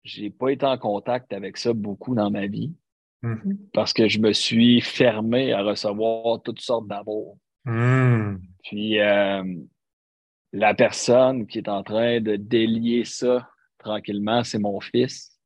j'ai 0.03 0.29
pas 0.29 0.49
été 0.49 0.65
en 0.65 0.77
contact 0.77 1.33
avec 1.33 1.57
ça 1.57 1.73
beaucoup 1.73 2.15
dans 2.15 2.31
ma 2.31 2.47
vie. 2.47 2.73
Mm-hmm. 3.23 3.57
Parce 3.73 3.93
que 3.93 4.07
je 4.07 4.19
me 4.19 4.33
suis 4.33 4.81
fermé 4.81 5.53
à 5.53 5.63
recevoir 5.63 6.41
toutes 6.41 6.61
sortes 6.61 6.87
d'amour. 6.87 7.37
Mm. 7.65 8.35
Puis 8.63 8.99
euh, 8.99 9.43
la 10.51 10.73
personne 10.73 11.47
qui 11.47 11.57
est 11.57 11.69
en 11.69 11.83
train 11.83 12.19
de 12.19 12.35
délier 12.35 13.05
ça 13.05 13.49
tranquillement, 13.83 14.43
c'est 14.43 14.59
mon 14.59 14.79
fils. 14.79 15.37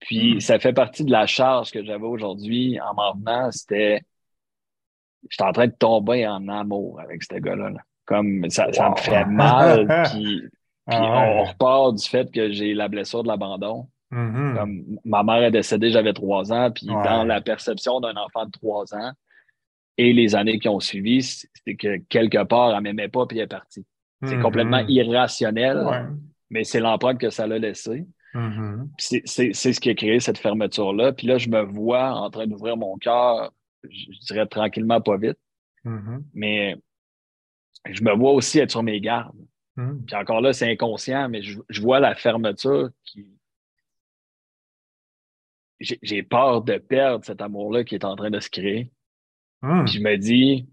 Puis 0.00 0.36
hmm. 0.36 0.40
ça 0.40 0.58
fait 0.58 0.72
partie 0.72 1.04
de 1.04 1.10
la 1.10 1.26
charge 1.26 1.70
que 1.70 1.84
j'avais 1.84 2.04
aujourd'hui 2.04 2.80
en 2.80 2.94
m'en 2.94 3.14
venant. 3.14 3.50
C'était. 3.50 4.02
J'étais 5.28 5.44
en 5.44 5.52
train 5.52 5.66
de 5.66 5.72
tomber 5.72 6.26
en 6.26 6.46
amour 6.46 7.00
avec 7.00 7.24
ce 7.24 7.34
gars-là. 7.34 7.72
Comme 8.04 8.48
ça, 8.48 8.72
ça 8.72 8.90
me 8.90 8.96
fait 8.96 9.24
mal. 9.24 10.04
puis, 10.12 10.42
puis 10.88 10.96
ah 10.98 11.30
on 11.34 11.44
repart 11.44 11.94
du 11.94 12.08
fait 12.08 12.30
que 12.30 12.50
j'ai 12.52 12.74
la 12.74 12.88
blessure 12.88 13.22
de 13.22 13.28
l'abandon. 13.28 13.88
Mm-hmm. 14.12 14.56
Comme 14.56 14.84
ma 15.04 15.22
mère 15.24 15.42
est 15.42 15.50
décédée, 15.50 15.90
j'avais 15.90 16.12
trois 16.12 16.52
ans. 16.52 16.70
Puis 16.70 16.86
dans 16.86 17.24
la 17.24 17.40
perception 17.40 18.00
d'un 18.00 18.16
enfant 18.16 18.46
de 18.46 18.52
trois 18.52 18.94
ans 18.94 19.12
et 19.98 20.12
les 20.12 20.36
années 20.36 20.58
qui 20.58 20.68
ont 20.68 20.80
suivi, 20.80 21.22
c'était 21.22 21.74
que 21.74 21.96
quelque 22.08 22.44
part, 22.44 22.74
elle 22.74 22.82
m'aimait 22.82 23.08
pas 23.08 23.26
puis 23.26 23.38
elle 23.38 23.44
est 23.44 23.48
partie. 23.48 23.84
C'est 24.24 24.38
complètement 24.38 24.78
mm-hmm. 24.78 24.92
irrationnel, 24.92 26.08
mais 26.50 26.64
c'est 26.64 26.80
l'empreinte 26.80 27.18
que 27.18 27.30
ça 27.30 27.46
l'a 27.46 27.58
laissé. 27.58 28.06
Mm-hmm. 28.34 28.88
C'est 29.24 29.52
ce 29.52 29.80
qui 29.80 29.90
a 29.90 29.94
créé 29.94 30.20
cette 30.20 30.38
fermeture-là. 30.38 31.12
Puis 31.12 31.26
là, 31.26 31.38
je 31.38 31.48
me 31.48 31.62
vois 31.62 32.12
en 32.12 32.30
train 32.30 32.46
d'ouvrir 32.46 32.76
mon 32.76 32.96
cœur, 32.96 33.52
je 33.82 34.26
dirais 34.26 34.46
tranquillement, 34.46 35.00
pas 35.00 35.16
vite. 35.16 35.38
Mm-hmm. 35.84 36.22
Mais 36.34 36.76
je 37.90 38.02
me 38.02 38.12
vois 38.14 38.32
aussi 38.32 38.58
être 38.58 38.70
sur 38.70 38.82
mes 38.82 39.00
gardes. 39.00 39.36
Hmm. 39.76 40.04
Puis 40.06 40.16
encore 40.16 40.40
là, 40.40 40.52
c'est 40.52 40.70
inconscient, 40.70 41.28
mais 41.28 41.42
je, 41.42 41.60
je 41.68 41.80
vois 41.80 42.00
la 42.00 42.14
fermeture 42.14 42.90
qui. 43.04 43.26
J'ai 45.78 46.22
peur 46.22 46.62
de 46.62 46.78
perdre 46.78 47.24
cet 47.24 47.42
amour-là 47.42 47.84
qui 47.84 47.96
est 47.96 48.04
en 48.06 48.16
train 48.16 48.30
de 48.30 48.40
se 48.40 48.48
créer. 48.48 48.90
Hmm. 49.60 49.84
Puis 49.84 49.94
je 49.94 50.00
me 50.00 50.16
dis, 50.16 50.66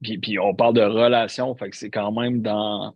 puis, 0.00 0.18
puis 0.18 0.38
on 0.38 0.54
parle 0.54 0.74
de 0.74 0.82
relation, 0.82 1.54
fait 1.56 1.70
que 1.70 1.76
c'est 1.76 1.90
quand 1.90 2.12
même 2.12 2.40
dans 2.40 2.94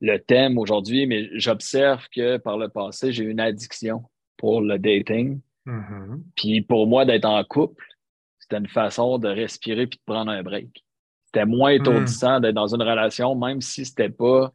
le 0.00 0.18
thème 0.18 0.58
aujourd'hui, 0.58 1.06
mais 1.06 1.30
j'observe 1.38 2.06
que 2.14 2.36
par 2.36 2.58
le 2.58 2.68
passé, 2.68 3.12
j'ai 3.12 3.24
une 3.24 3.40
addiction 3.40 4.02
pour 4.36 4.60
le 4.60 4.78
dating. 4.78 5.40
Mhm. 5.64 6.24
Puis 6.36 6.60
pour 6.60 6.86
moi, 6.86 7.06
d'être 7.06 7.24
en 7.24 7.42
couple, 7.44 7.86
c'était 8.38 8.58
une 8.58 8.68
façon 8.68 9.18
de 9.18 9.28
respirer 9.28 9.86
puis 9.86 9.98
de 9.98 10.04
prendre 10.04 10.30
un 10.30 10.42
break. 10.42 10.84
C'était 11.34 11.46
moins 11.46 11.70
étourdissant 11.70 12.40
d'être 12.40 12.54
dans 12.54 12.74
une 12.74 12.82
relation, 12.82 13.34
même 13.34 13.60
si 13.60 13.84
c'était 13.84 14.08
pas. 14.10 14.52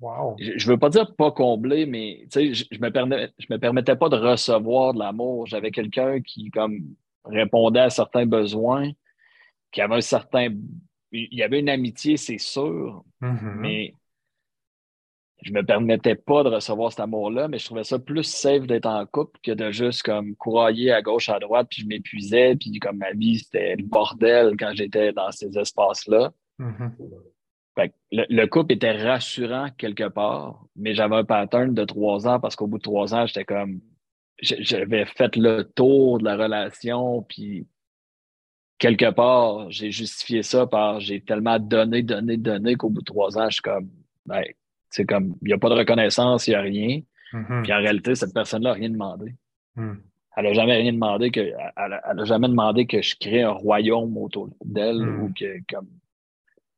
Wow. 0.00 0.38
Je, 0.38 0.52
je 0.58 0.66
veux 0.70 0.78
pas 0.78 0.88
dire 0.90 1.14
pas 1.16 1.30
comblé, 1.32 1.86
mais 1.86 2.20
tu 2.24 2.28
sais, 2.30 2.54
je, 2.54 2.64
je 2.70 2.78
me 2.80 2.90
permettais, 2.90 3.32
je 3.38 3.46
me 3.50 3.58
permettais 3.58 3.96
pas 3.96 4.08
de 4.08 4.16
recevoir 4.16 4.94
de 4.94 4.98
l'amour. 4.98 5.46
J'avais 5.46 5.70
quelqu'un 5.70 6.20
qui 6.22 6.50
comme 6.50 6.94
répondait 7.24 7.80
à 7.80 7.90
certains 7.90 8.26
besoins, 8.26 8.90
qui 9.72 9.80
avait 9.82 9.96
un 9.96 10.00
certain. 10.02 10.48
Il 11.12 11.28
y 11.34 11.42
avait 11.44 11.60
une 11.60 11.70
amitié, 11.70 12.16
c'est 12.18 12.38
sûr, 12.38 13.04
Mhm. 13.20 13.50
mais 13.52 13.96
je 15.42 15.52
me 15.52 15.62
permettais 15.62 16.14
pas 16.14 16.42
de 16.42 16.48
recevoir 16.48 16.90
cet 16.90 17.00
amour-là, 17.00 17.48
mais 17.48 17.58
je 17.58 17.64
trouvais 17.64 17.84
ça 17.84 17.98
plus 17.98 18.24
safe 18.24 18.66
d'être 18.66 18.86
en 18.86 19.06
couple 19.06 19.38
que 19.42 19.52
de 19.52 19.70
juste 19.70 20.02
comme 20.02 20.36
courailler 20.36 20.92
à 20.92 21.02
gauche, 21.02 21.28
à 21.28 21.38
droite, 21.38 21.68
puis 21.70 21.82
je 21.82 21.86
m'épuisais, 21.86 22.56
puis 22.56 22.78
comme 22.78 22.98
ma 22.98 23.12
vie, 23.12 23.38
c'était 23.38 23.76
le 23.76 23.84
bordel 23.84 24.56
quand 24.58 24.72
j'étais 24.74 25.12
dans 25.12 25.30
ces 25.32 25.58
espaces-là. 25.58 26.32
Mhm. 26.58 26.94
Fait 27.78 27.88
que 27.88 27.94
le, 28.12 28.24
le 28.28 28.46
couple 28.46 28.74
était 28.74 29.02
rassurant 29.02 29.68
quelque 29.78 30.08
part, 30.08 30.64
mais 30.76 30.94
j'avais 30.94 31.16
un 31.16 31.24
pattern 31.24 31.72
de 31.72 31.84
trois 31.84 32.26
ans 32.26 32.40
parce 32.40 32.56
qu'au 32.56 32.66
bout 32.66 32.78
de 32.78 32.82
trois 32.82 33.14
ans, 33.14 33.26
j'étais 33.26 33.44
comme 33.44 33.80
j'avais 34.42 35.04
fait 35.04 35.36
le 35.36 35.64
tour 35.64 36.18
de 36.18 36.24
la 36.24 36.36
relation, 36.36 37.22
puis 37.22 37.66
quelque 38.78 39.10
part, 39.10 39.70
j'ai 39.70 39.90
justifié 39.90 40.42
ça 40.42 40.66
par 40.66 41.00
j'ai 41.00 41.20
tellement 41.20 41.58
donné, 41.58 42.02
donné, 42.02 42.36
donné 42.36 42.74
qu'au 42.76 42.88
bout 42.88 43.00
de 43.00 43.04
trois 43.04 43.38
ans, 43.38 43.48
je 43.48 43.54
suis 43.54 43.62
comme 43.62 43.90
ben, 44.26 44.42
c'est 44.90 45.06
comme 45.06 45.36
il 45.42 45.48
n'y 45.48 45.52
a 45.54 45.58
pas 45.58 45.68
de 45.70 45.74
reconnaissance, 45.74 46.46
il 46.46 46.50
n'y 46.50 46.56
a 46.56 46.60
rien. 46.60 47.00
Mhm. 47.32 47.62
Puis 47.62 47.72
en 47.72 47.78
réalité, 47.78 48.14
cette 48.14 48.34
personne-là 48.34 48.70
n'a 48.70 48.74
rien 48.74 48.90
demandé. 48.90 49.34
Mhm. 49.76 50.02
Elle 50.36 50.44
n'a 50.44 50.52
jamais 50.52 50.76
rien 50.76 50.92
demandé 50.92 51.30
que. 51.30 51.40
Elle, 51.40 51.54
a- 51.76 52.02
elle 52.10 52.20
a 52.20 52.24
jamais 52.24 52.48
demandé 52.48 52.86
que 52.86 53.02
je 53.02 53.16
crée 53.16 53.42
un 53.42 53.50
royaume 53.52 54.16
autour 54.16 54.48
d'elle 54.64 55.00
Mm. 55.00 55.22
ou 55.22 55.32
que 55.34 55.58
comme. 55.68 55.88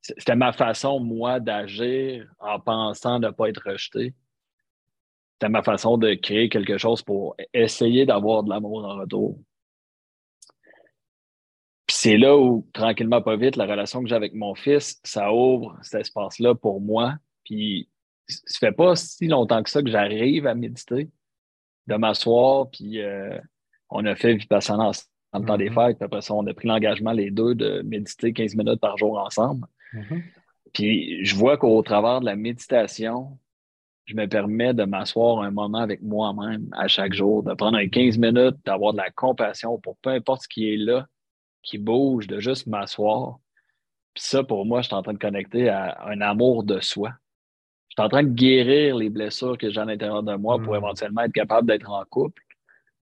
C'était 0.00 0.34
ma 0.36 0.52
façon, 0.52 0.98
moi, 1.00 1.38
d'agir 1.38 2.26
en 2.40 2.58
pensant 2.58 3.18
ne 3.20 3.30
pas 3.30 3.48
être 3.50 3.62
rejeté. 3.70 4.14
C'était 5.34 5.48
ma 5.50 5.62
façon 5.62 5.96
de 5.98 6.14
créer 6.14 6.48
quelque 6.48 6.76
chose 6.78 7.02
pour 7.02 7.36
essayer 7.52 8.04
d'avoir 8.06 8.42
de 8.42 8.50
l'amour 8.50 8.84
en 8.84 8.96
retour. 8.96 9.38
Puis 11.86 11.96
c'est 11.98 12.16
là 12.16 12.36
où, 12.36 12.66
tranquillement, 12.72 13.22
pas 13.22 13.36
vite, 13.36 13.56
la 13.56 13.66
relation 13.66 14.02
que 14.02 14.08
j'ai 14.08 14.14
avec 14.14 14.34
mon 14.34 14.54
fils, 14.54 15.00
ça 15.04 15.32
ouvre 15.32 15.76
cet 15.82 16.00
espace-là 16.02 16.54
pour 16.54 16.80
moi. 16.80 17.14
Puis 17.44 17.88
ça 18.46 18.58
fait 18.58 18.72
pas 18.72 18.96
si 18.96 19.26
longtemps 19.28 19.62
que 19.62 19.70
ça 19.70 19.82
que 19.82 19.90
j'arrive 19.90 20.46
à 20.46 20.54
méditer, 20.54 21.10
de 21.86 21.94
m'asseoir, 21.94 22.70
puis 22.70 23.00
euh, 23.00 23.38
on 23.90 24.04
a 24.06 24.14
fait 24.14 24.34
Vipassana 24.34 24.84
ensemble 24.84 25.08
dans 25.32 25.38
le 25.40 25.46
temps 25.46 25.56
des 25.56 25.70
Mhm. 25.70 25.74
fêtes, 25.74 25.96
puis 25.98 26.04
après 26.04 26.20
ça, 26.20 26.34
on 26.34 26.46
a 26.46 26.54
pris 26.54 26.68
l'engagement 26.68 27.12
les 27.12 27.30
deux 27.30 27.54
de 27.54 27.82
méditer 27.82 28.32
15 28.32 28.54
minutes 28.54 28.80
par 28.80 28.98
jour 28.98 29.18
ensemble. 29.18 29.66
Mhm. 29.94 30.22
Puis 30.74 31.24
je 31.24 31.34
vois 31.34 31.56
qu'au 31.56 31.80
travers 31.82 32.20
de 32.20 32.26
la 32.26 32.36
méditation, 32.36 33.38
je 34.04 34.14
me 34.14 34.26
permets 34.26 34.74
de 34.74 34.84
m'asseoir 34.84 35.40
un 35.40 35.50
moment 35.50 35.78
avec 35.78 36.02
moi-même 36.02 36.68
à 36.72 36.88
chaque 36.88 37.12
jour, 37.14 37.42
de 37.42 37.54
prendre 37.54 37.78
un 37.78 37.88
15 37.88 38.18
minutes, 38.18 38.56
d'avoir 38.64 38.92
de 38.92 38.98
la 38.98 39.10
compassion 39.10 39.78
pour 39.78 39.96
peu 39.98 40.10
importe 40.10 40.42
ce 40.42 40.48
qui 40.48 40.72
est 40.72 40.76
là, 40.76 41.06
qui 41.62 41.78
bouge, 41.78 42.26
de 42.26 42.40
juste 42.40 42.66
m'asseoir. 42.66 43.38
Puis 44.14 44.24
ça, 44.24 44.42
pour 44.44 44.66
moi, 44.66 44.82
je 44.82 44.88
suis 44.88 44.94
en 44.94 45.02
train 45.02 45.12
de 45.14 45.18
connecter 45.18 45.68
à 45.68 46.04
un 46.06 46.20
amour 46.20 46.64
de 46.64 46.80
soi. 46.80 47.12
Je 47.92 48.00
suis 48.00 48.06
en 48.06 48.08
train 48.08 48.22
de 48.22 48.30
guérir 48.30 48.96
les 48.96 49.10
blessures 49.10 49.58
que 49.58 49.70
j'ai 49.70 49.78
à 49.78 49.84
l'intérieur 49.84 50.22
de 50.22 50.34
moi 50.36 50.58
pour 50.58 50.72
Mm. 50.72 50.76
éventuellement 50.78 51.20
être 51.22 51.32
capable 51.32 51.66
d'être 51.68 51.90
en 51.90 52.02
couple 52.06 52.42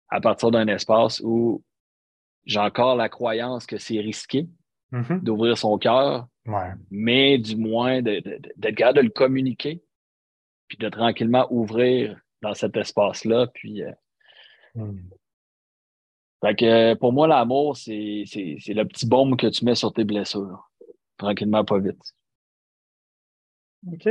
à 0.10 0.20
partir 0.20 0.50
d'un 0.50 0.68
espace 0.68 1.22
où 1.24 1.62
j'ai 2.46 2.60
encore 2.60 2.96
la 2.96 3.08
croyance 3.08 3.68
que 3.68 3.78
c'est 3.78 4.00
risqué 4.00 4.48
Mhm. 4.92 5.20
d'ouvrir 5.22 5.56
son 5.60 5.78
cœur, 5.78 6.28
Ouais. 6.48 6.72
mais 6.90 7.38
du 7.38 7.56
moins 7.56 8.02
d'être 8.02 8.42
capable 8.76 8.98
de 8.98 9.04
le 9.04 9.10
communiquer, 9.12 9.84
puis 10.68 10.80
de 10.80 10.90
tranquillement 10.90 11.46
ouvrir 11.52 12.20
dans 12.42 12.56
cet 12.56 12.76
espace-là. 12.76 13.46
Puis, 13.54 13.84
euh, 13.84 13.92
Mhm. 14.74 15.08
fait 16.44 16.56
que 16.56 16.66
euh, 16.66 16.96
pour 16.96 17.14
moi, 17.14 17.28
l'amour, 17.28 17.78
c'est 17.78 17.94
le 18.26 18.84
petit 18.86 19.06
baume 19.06 19.38
que 19.38 19.46
tu 19.46 19.64
mets 19.66 19.76
sur 19.76 19.94
tes 19.94 20.04
blessures. 20.04 20.68
Tranquillement, 21.18 21.64
pas 21.64 21.78
vite. 21.78 22.02
OK. 23.94 24.10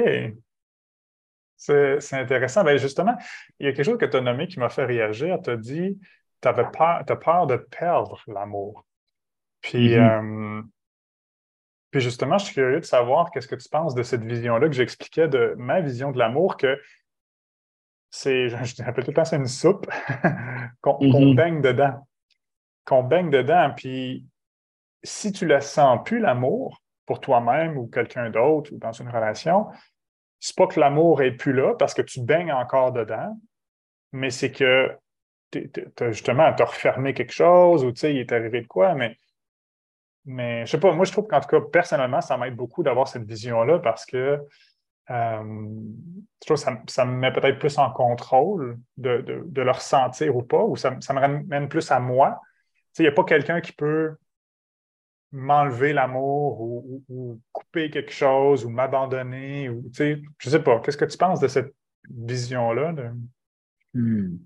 C'est 1.58 2.14
intéressant. 2.14 2.62
Ben 2.62 2.78
justement, 2.78 3.16
il 3.58 3.66
y 3.66 3.68
a 3.68 3.72
quelque 3.72 3.84
chose 3.84 3.98
que 3.98 4.06
tu 4.06 4.16
as 4.16 4.20
nommé 4.20 4.46
qui 4.46 4.60
m'a 4.60 4.68
fait 4.68 4.84
réagir. 4.84 5.38
Tu 5.42 5.50
as 5.50 5.56
dit 5.56 5.98
tu 6.40 6.48
avais 6.48 6.64
peur, 6.70 7.02
as 7.08 7.16
peur 7.16 7.46
de 7.48 7.56
perdre 7.56 8.22
l'amour. 8.28 8.86
Puis, 9.60 9.96
euh, 9.96 10.62
puis 11.90 12.00
justement, 12.00 12.38
je 12.38 12.44
suis 12.46 12.54
curieux 12.54 12.78
de 12.80 12.84
savoir 12.84 13.30
qu'est-ce 13.32 13.48
que 13.48 13.56
tu 13.56 13.68
penses 13.68 13.94
de 13.94 14.04
cette 14.04 14.22
vision-là 14.22 14.68
que 14.68 14.74
j'expliquais 14.74 15.26
de 15.26 15.54
ma 15.58 15.80
vision 15.80 16.12
de 16.12 16.18
l'amour, 16.18 16.56
que 16.56 16.80
c'est, 18.10 18.48
je, 18.64 18.82
rappelle 18.84 19.04
tout 19.04 19.10
le 19.10 19.16
temps, 19.16 19.24
c'est 19.24 19.36
une 19.36 19.48
soupe 19.48 19.86
qu'on 20.80 20.98
Mhm. 21.00 21.34
baigne 21.34 21.60
dedans. 21.60 22.06
Qu'on 22.84 23.02
baigne 23.02 23.30
dedans. 23.30 23.72
Puis 23.76 24.24
si 25.02 25.32
tu 25.32 25.44
ne 25.46 25.58
sens 25.58 26.00
plus, 26.04 26.20
l'amour, 26.20 26.80
pour 27.04 27.20
toi-même 27.20 27.76
ou 27.78 27.86
quelqu'un 27.88 28.30
d'autre 28.30 28.72
ou 28.72 28.78
dans 28.78 28.92
une 28.92 29.08
relation, 29.08 29.66
c'est 30.40 30.56
pas 30.56 30.66
que 30.66 30.78
l'amour 30.78 31.22
est 31.22 31.32
plus 31.32 31.52
là 31.52 31.74
parce 31.78 31.94
que 31.94 32.02
tu 32.02 32.20
baignes 32.20 32.52
encore 32.52 32.92
dedans, 32.92 33.36
mais 34.12 34.30
c'est 34.30 34.52
que 34.52 34.90
tu 35.50 35.70
as 36.00 36.12
justement 36.12 36.54
refermé 36.58 37.14
quelque 37.14 37.32
chose 37.32 37.84
ou 37.84 37.92
tu 37.92 38.00
sais, 38.00 38.14
il 38.14 38.20
est 38.20 38.32
arrivé 38.32 38.60
de 38.60 38.66
quoi, 38.66 38.94
mais, 38.94 39.16
mais 40.24 40.66
je 40.66 40.72
sais 40.72 40.80
pas, 40.80 40.92
moi 40.92 41.04
je 41.04 41.12
trouve 41.12 41.26
qu'en 41.26 41.40
tout 41.40 41.48
cas, 41.48 41.60
personnellement, 41.60 42.20
ça 42.20 42.36
m'aide 42.36 42.54
beaucoup 42.54 42.82
d'avoir 42.82 43.08
cette 43.08 43.24
vision-là 43.24 43.78
parce 43.78 44.04
que 44.04 44.38
euh, 45.10 45.42
je 46.42 46.46
trouve 46.46 46.56
ça, 46.56 47.04
me 47.04 47.12
met 47.12 47.32
peut-être 47.32 47.58
plus 47.58 47.78
en 47.78 47.90
contrôle 47.90 48.78
de, 48.98 49.22
de, 49.22 49.42
de 49.46 49.62
le 49.62 49.70
ressentir 49.70 50.36
ou 50.36 50.42
pas, 50.42 50.62
ou 50.62 50.76
ça, 50.76 50.94
ça 51.00 51.14
me 51.14 51.20
ramène 51.20 51.68
plus 51.68 51.90
à 51.90 51.98
moi. 51.98 52.40
Il 52.98 53.02
n'y 53.02 53.08
a 53.08 53.12
pas 53.12 53.24
quelqu'un 53.24 53.60
qui 53.60 53.72
peut 53.72 54.16
m'enlever 55.32 55.92
l'amour 55.92 56.60
ou, 56.60 57.04
ou- 57.08 57.14
ou 57.16 57.40
couper 57.52 57.90
quelque 57.90 58.12
chose 58.12 58.64
ou 58.64 58.70
m'abandonner 58.70 59.68
ou 59.68 59.82
tu 59.90 59.94
sais, 59.94 60.22
je 60.38 60.50
sais 60.50 60.62
pas. 60.62 60.80
Qu'est-ce 60.80 60.96
que 60.96 61.04
tu 61.04 61.18
penses 61.18 61.40
de 61.40 61.48
cette 61.48 61.74
vision-là? 62.10 62.92
de- 62.92 63.10
Hmm. 63.94 64.36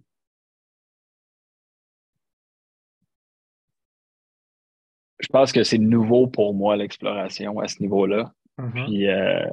Je 5.20 5.26
pense 5.28 5.52
que 5.52 5.62
c'est 5.62 5.78
nouveau 5.78 6.26
pour 6.26 6.54
moi 6.54 6.76
l'exploration 6.76 7.58
à 7.60 7.68
ce 7.68 7.80
niveau-là. 7.80 8.32
Mhm. 8.58 8.72
Puis 8.72 9.08
euh, 9.08 9.48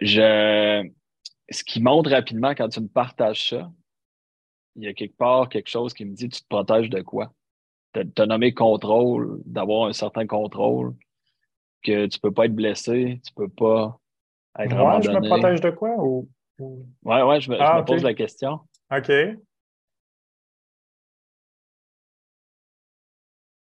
je 0.00 0.88
ce 1.50 1.64
qui 1.64 1.82
monte 1.82 2.06
rapidement 2.08 2.50
quand 2.54 2.68
tu 2.68 2.80
me 2.80 2.88
partages 2.88 3.48
ça, 3.50 3.72
il 4.76 4.84
y 4.84 4.88
a 4.88 4.94
quelque 4.94 5.16
part 5.16 5.48
quelque 5.48 5.68
chose 5.68 5.94
qui 5.94 6.04
me 6.04 6.14
dit 6.14 6.28
tu 6.28 6.40
te 6.42 6.46
protèges 6.48 6.90
de 6.90 7.02
quoi? 7.02 7.32
Tu 7.92 8.22
as 8.22 8.26
nommé 8.26 8.54
contrôle, 8.54 9.40
d'avoir 9.44 9.88
un 9.88 9.92
certain 9.92 10.26
contrôle, 10.26 10.94
que 11.82 12.06
tu 12.06 12.20
peux 12.20 12.30
pas 12.32 12.44
être 12.46 12.54
blessé, 12.54 13.20
tu 13.26 13.32
peux 13.34 13.48
pas 13.48 13.98
être 14.58 14.74
Moi, 14.76 15.00
je 15.00 15.08
me 15.10 15.16
abandonné. 15.16 15.28
protège 15.28 15.60
de 15.60 15.70
quoi? 15.70 15.96
Ou, 15.98 16.28
ou- 16.60 16.86
Ouais, 17.02 17.22
ouais, 17.22 17.40
je 17.40 17.50
me, 17.50 17.56
je 17.56 17.62
Ah, 17.62 17.80
me 17.80 17.84
pose 17.84 18.02
la 18.04 18.14
question. 18.14 18.60
OK. 18.92 19.10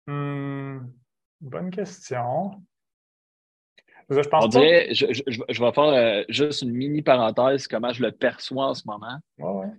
Hmm, 0.07 0.79
bonne 1.41 1.69
question. 1.71 2.61
Je 4.09 4.19
pense 4.21 4.45
On 4.45 4.47
dirait, 4.47 4.93
je, 4.93 5.07
je, 5.11 5.23
je- 5.27 5.41
je 5.49 5.63
vais 5.63 5.71
faire 5.71 5.83
euh, 5.85 6.23
juste 6.29 6.61
une 6.61 6.71
mini 6.71 7.01
parenthèse, 7.01 7.67
comment 7.67 7.91
je 7.93 8.03
le 8.03 8.11
perçois 8.11 8.67
en 8.67 8.73
ce 8.73 8.83
moment. 8.85 9.17
Ouais, 9.39 9.49
ouais. 9.65 9.71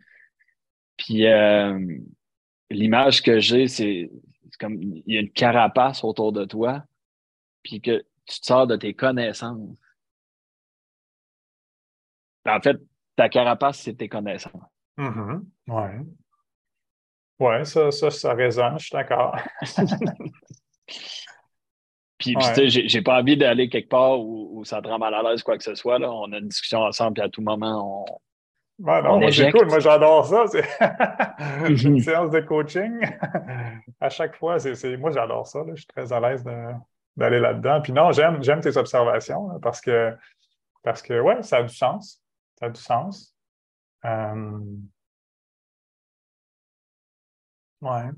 Puis 0.97 1.27
euh, 1.27 1.79
l'image 2.71 3.23
que 3.23 3.39
j'ai, 3.39 3.69
c'est 3.69 4.11
comme 4.59 4.83
il 4.83 5.03
y 5.07 5.17
a 5.17 5.21
une 5.21 5.31
carapace 5.31 6.05
autour 6.05 6.33
de 6.33 6.45
toi, 6.45 6.85
puis 7.63 7.81
que 7.81 8.05
tu 8.27 8.41
te 8.41 8.47
sors 8.47 8.67
de 8.67 8.77
tes 8.77 8.95
connaissances. 8.95 9.77
En 12.47 12.61
fait, 12.61 12.77
ta 13.17 13.29
carapace, 13.29 13.81
c'est 13.81 13.95
tes 13.95 14.09
connaissances. 14.09 14.63
Mhm. 14.97 15.47
Ouais. 15.69 16.01
Ouais, 17.41 17.65
ça, 17.65 17.91
ça, 17.91 18.11
ça 18.11 18.33
résonne, 18.35 18.79
je 18.79 18.87
suis 18.87 18.93
d'accord. 18.93 19.37
Puis, 22.19 22.35
tu 22.37 22.71
sais, 22.71 22.89
j'ai 22.89 23.03
pas 23.03 23.21
envie 23.21 23.37
d'aller 23.37 23.69
quelque 23.69 23.89
part 23.89 24.19
où, 24.19 24.65
ça 24.65 24.81
te 24.81 24.89
rend 24.89 24.99
mal 24.99 25.13
à 25.13 25.23
l'aise, 25.23 25.43
quoi 25.43 25.59
que 25.59 25.65
ce 25.65 25.75
soit. 25.75 25.99
Là. 25.99 26.11
On 26.11 26.33
a 26.33 26.39
une 26.39 26.49
discussion 26.49 26.79
ensemble, 26.79 27.15
puis 27.15 27.23
à 27.23 27.29
tout 27.29 27.43
moment, 27.43 28.07
Ben 28.79 29.03
non, 29.03 29.21
moi, 29.21 29.31
c'est 29.31 29.53
cool. 29.53 29.67
Moi, 29.67 29.79
j'adore 29.79 30.27
ça. 30.27 30.47
C'est 30.49 30.65
une 31.85 32.01
séance 32.01 32.31
de 32.31 32.41
coaching. 32.41 33.01
à 34.01 34.09
chaque 34.09 34.37
fois, 34.37 34.59
c'est 34.59 34.97
moi, 34.97 35.13
j'adore 35.13 35.47
ça. 35.47 35.61
Je 35.69 35.77
suis 35.77 35.87
très 35.87 36.13
à 36.13 36.21
l'aise 36.21 36.45
d'aller 37.17 37.39
là-dedans. 37.39 37.81
Puis 37.81 37.93
non, 37.93 38.11
j'aime 38.13 38.61
tes 38.61 38.77
observations 38.77 39.61
parce 39.61 39.81
que, 39.81 40.17
parce 40.83 41.03
que, 41.03 41.21
ouais, 41.21 41.43
ça 41.43 41.59
a 41.59 41.63
du 41.63 41.75
sens. 41.75 42.21
Ça 42.59 42.67
a 42.67 42.71
du 42.71 42.81
sens. 42.81 43.35
Euh... 44.05 44.61
Ouais. 47.81 48.11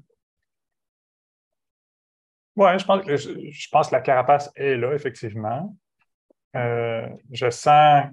Oui, 2.56 2.78
je 2.78 2.84
pense, 2.86 3.02
je, 3.06 3.68
pense 3.70 3.88
que 3.88 3.94
la 3.94 4.00
carapace 4.00 4.50
est 4.56 4.76
là, 4.76 4.94
effectivement. 4.94 5.76
Euh, 6.56 7.06
je 7.30 7.50
sens 7.50 8.06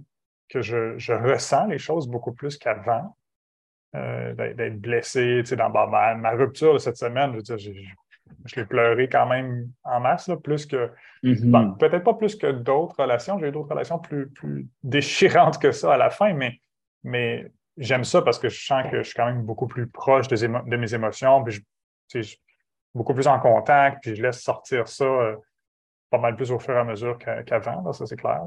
que 0.50 0.62
je, 0.62 1.14
ressens 1.14 1.68
les 1.68 1.78
choses 1.78 2.08
beaucoup 2.08 2.34
plus 2.34 2.58
qu'avant. 2.58 3.16
Euh, 3.96 4.34
d'être 4.34 4.82
blessé, 4.82 5.44
dans 5.44 5.70
ma, 5.70 6.32
rupture 6.32 6.74
de 6.74 6.80
cette 6.80 6.98
semaine, 6.98 7.32
je 7.32 7.36
veux 7.38 7.44
dire, 7.44 7.58
je 8.46 8.56
l'ai 8.56 8.66
pleuré 8.66 9.08
quand 9.08 9.28
même 9.28 9.70
en 9.84 10.00
masse, 10.00 10.32
plus 10.44 10.66
que. 10.66 10.92
Mm-hmm. 11.24 11.78
Peut-être 11.78 12.04
pas 12.04 12.16
plus 12.16 12.36
que 12.36 12.52
d'autres 12.52 12.96
relations. 13.00 13.38
J'ai 13.38 13.50
eu 13.50 13.52
d'autres 13.52 13.70
relations 13.70 14.00
plus, 14.00 14.30
plus 14.30 14.68
déchirantes 14.82 15.62
que 15.62 15.72
ça 15.72 15.94
à 15.94 15.98
la 15.98 16.10
fin, 16.10 16.34
mais, 16.34 16.60
mais 17.04 17.52
j'aime 17.78 18.04
ça 18.04 18.22
parce 18.22 18.40
que 18.40 18.50
je 18.50 18.66
sens 18.66 18.84
que 18.90 18.98
je 18.98 19.04
suis 19.04 19.16
quand 19.16 19.28
même 19.28 19.44
beaucoup 19.44 19.68
plus 19.68 19.88
proche 19.88 20.28
de, 20.28 20.76
mes 20.76 20.94
émotions. 20.94 21.44
Puis 21.44 21.64
je, 22.14 22.36
beaucoup 22.94 23.14
plus 23.14 23.28
en 23.28 23.40
contact, 23.40 24.00
puis 24.02 24.16
je 24.16 24.22
laisse 24.22 24.42
sortir 24.42 24.88
ça 24.88 25.06
euh, 25.06 25.36
pas 26.10 26.20
mal 26.20 26.36
plus 26.36 26.52
au 26.52 26.60
fur 26.60 26.76
et 26.76 26.80
à 26.80 26.84
mesure 26.84 27.18
qu'avant, 27.18 27.92
ça 27.92 28.06
c'est 28.06 28.18
clair. 28.18 28.42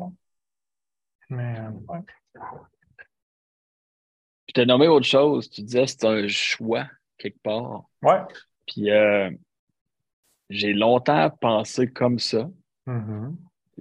Mais 1.29 1.59
euh, 1.59 1.71
ouais. 1.89 2.01
Je 4.49 4.53
t'ai 4.55 4.67
nommé 4.67 4.89
autre 4.89 5.07
chose. 5.07 5.51
Tu 5.51 5.63
disais 5.63 5.85
que 5.85 5.91
c'est 5.91 6.05
un 6.05 6.29
choix 6.29 6.87
quelque 7.19 7.41
part. 7.43 7.85
Ouais. 8.03 8.21
Puis 8.67 8.91
euh, 8.91 9.31
j'ai 10.51 10.73
longtemps 10.73 11.31
pensé 11.31 11.91
comme 11.91 12.19
ça. 12.19 12.49
Mm-hmm. 12.87 13.35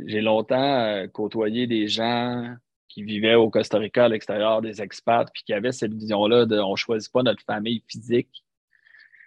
J'ai 0.05 0.21
longtemps 0.21 1.07
côtoyé 1.13 1.67
des 1.67 1.87
gens 1.87 2.55
qui 2.87 3.03
vivaient 3.03 3.35
au 3.35 3.49
Costa 3.49 3.77
Rica 3.77 4.05
à 4.05 4.09
l'extérieur, 4.09 4.61
des 4.61 4.81
expats, 4.81 5.29
puis 5.33 5.43
qui 5.43 5.53
avaient 5.53 5.71
cette 5.71 5.93
vision-là 5.93 6.45
de 6.45 6.59
on 6.59 6.71
ne 6.71 6.75
choisit 6.75 7.11
pas 7.11 7.23
notre 7.23 7.43
famille 7.43 7.83
physique. 7.87 8.43